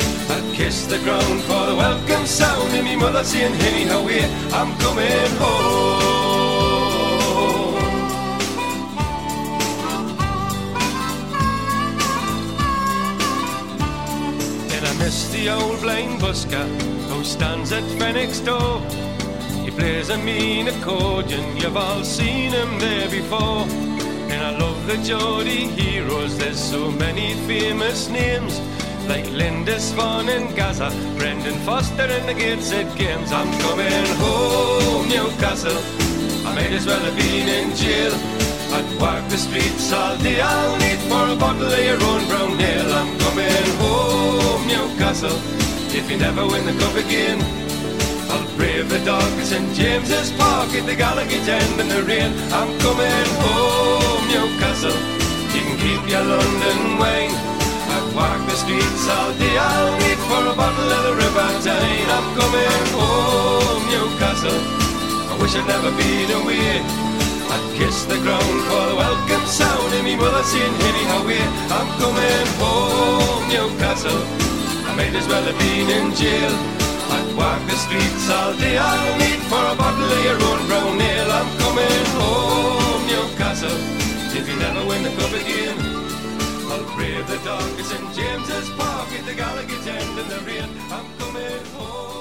Kiss 0.53 0.85
the 0.85 0.99
ground 0.99 1.41
for 1.43 1.65
the 1.65 1.75
welcome 1.75 2.25
sound 2.25 2.73
and 2.73 2.83
me 2.83 2.95
mother 2.95 3.23
saying, 3.23 3.53
Henny, 3.53 3.85
how 3.85 4.03
we? 4.03 4.21
I'm 4.53 4.77
coming 4.79 5.31
home. 5.39 6.01
And 14.71 14.85
I 14.85 14.93
miss 14.99 15.29
the 15.31 15.49
old 15.49 15.81
blind 15.81 16.21
busker 16.21 16.67
who 17.09 17.23
stands 17.23 17.71
at 17.71 17.83
Fenwick's 17.97 18.41
door. 18.41 18.81
He 19.63 19.71
plays 19.71 20.09
a 20.09 20.17
mean 20.17 20.67
accordion, 20.67 21.57
you've 21.57 21.77
all 21.77 22.03
seen 22.03 22.51
him 22.51 22.77
there 22.79 23.09
before. 23.09 23.65
And 24.31 24.43
I 24.43 24.57
love 24.57 24.85
the 24.85 24.97
Geordie 24.97 25.67
heroes, 25.67 26.37
there's 26.37 26.59
so 26.59 26.91
many 26.91 27.35
famous 27.47 28.09
names. 28.09 28.59
Like 29.11 29.25
Lindisfarne 29.25 30.29
in 30.29 30.55
Gazza, 30.55 30.87
Brendan 31.17 31.59
Foster 31.65 32.05
in 32.05 32.25
the 32.27 32.33
Gateshead 32.33 32.87
Games. 32.97 33.29
I'm 33.33 33.51
coming 33.59 34.07
home, 34.23 35.09
Newcastle. 35.09 35.79
I 36.47 36.55
might 36.55 36.71
as 36.71 36.85
well 36.85 37.03
have 37.03 37.17
been 37.17 37.49
in 37.49 37.75
jail. 37.75 38.13
I'd 38.71 38.87
walk 39.01 39.27
the 39.27 39.35
streets 39.35 39.91
all 39.91 40.15
day. 40.19 40.39
I'll 40.39 40.77
need 40.77 40.99
for 41.11 41.27
a 41.27 41.35
bottle 41.35 41.67
of 41.67 41.83
your 41.89 42.01
own 42.01 42.23
brown 42.29 42.55
ale. 42.61 42.93
I'm 42.93 43.11
coming 43.19 43.67
home, 43.83 44.63
Newcastle. 44.71 45.37
If 45.91 46.09
you 46.09 46.15
never 46.15 46.47
win 46.47 46.65
the 46.65 46.75
cup 46.79 46.95
again, 46.95 47.39
I'll 48.31 48.47
brave 48.55 48.87
the 48.87 49.03
dark 49.03 49.33
at 49.43 49.45
St 49.45 49.75
James's 49.75 50.31
Park 50.39 50.69
at 50.69 50.85
the 50.85 50.95
Gallowgate 50.95 51.49
end 51.49 51.81
in 51.81 51.89
the 51.89 52.01
rain. 52.03 52.31
I'm 52.55 52.71
coming 52.79 53.27
home, 53.43 54.23
Newcastle. 54.31 54.95
You 55.51 55.61
can 55.67 55.77
keep 55.83 56.01
your 56.09 56.23
London 56.23 56.97
wine. 56.97 57.50
Walk 58.15 58.43
the 58.43 58.55
streets 58.59 59.07
all 59.07 59.31
day. 59.39 59.55
I'll 59.57 59.95
for 60.27 60.43
a 60.51 60.55
bottle 60.55 60.91
of 60.91 61.01
the 61.07 61.13
River 61.15 61.47
I'm 61.47 62.27
coming 62.35 62.85
home, 62.91 63.83
Newcastle. 63.87 64.61
I 65.31 65.37
wish 65.39 65.55
I'd 65.55 65.67
never 65.67 65.91
been 65.95 66.29
away. 66.43 66.83
I'd 67.51 67.65
kiss 67.79 68.03
the 68.05 68.19
ground 68.19 68.57
for 68.67 68.83
the 68.91 68.95
welcome 68.95 69.45
sound 69.47 69.93
and 69.95 70.03
me 70.03 70.15
mother 70.15 70.43
saying, 70.43 70.75
Henny, 70.83 71.03
how 71.07 71.23
we? 71.23 71.39
I'm 71.71 71.89
coming 72.03 72.47
home, 72.59 73.43
oh, 73.43 73.47
Newcastle. 73.47 74.23
I 74.87 74.95
might 74.95 75.15
as 75.15 75.27
well 75.27 75.43
have 75.43 75.59
been 75.59 75.87
in 75.87 76.15
jail. 76.15 76.53
I'd 77.15 77.31
walk 77.35 77.63
the 77.67 77.75
streets 77.79 78.27
all 78.27 78.51
day. 78.55 78.77
I'll 78.77 79.17
need 79.19 79.39
for 79.47 79.63
a 79.63 79.75
bottle 79.75 80.11
of 80.11 80.21
your 80.23 80.39
own 80.51 80.59
brown 80.67 80.99
ale. 80.99 81.31
I'm 81.31 81.49
coming 81.63 82.05
home, 82.19 83.03
oh, 83.03 83.07
Newcastle. 83.07 83.79
If 84.35 84.47
you 84.47 84.55
never 84.59 84.85
win 84.87 85.03
the 85.03 85.11
cup 85.15 85.31
again, 85.31 85.90
I'll 86.71 86.95
brave 86.95 87.27
the 87.27 87.35
dark 87.43 87.61
at 87.63 87.85
St 87.85 88.15
James's 88.15 88.69
Park 88.77 89.09
at 89.11 89.25
the 89.25 89.33
Gallowgate 89.33 89.87
end 89.87 90.19
in 90.19 90.27
the 90.29 90.39
rear. 90.45 90.63
I'm 90.89 91.05
coming 91.17 91.65
home. 91.75 91.81
Oh. 91.81 92.20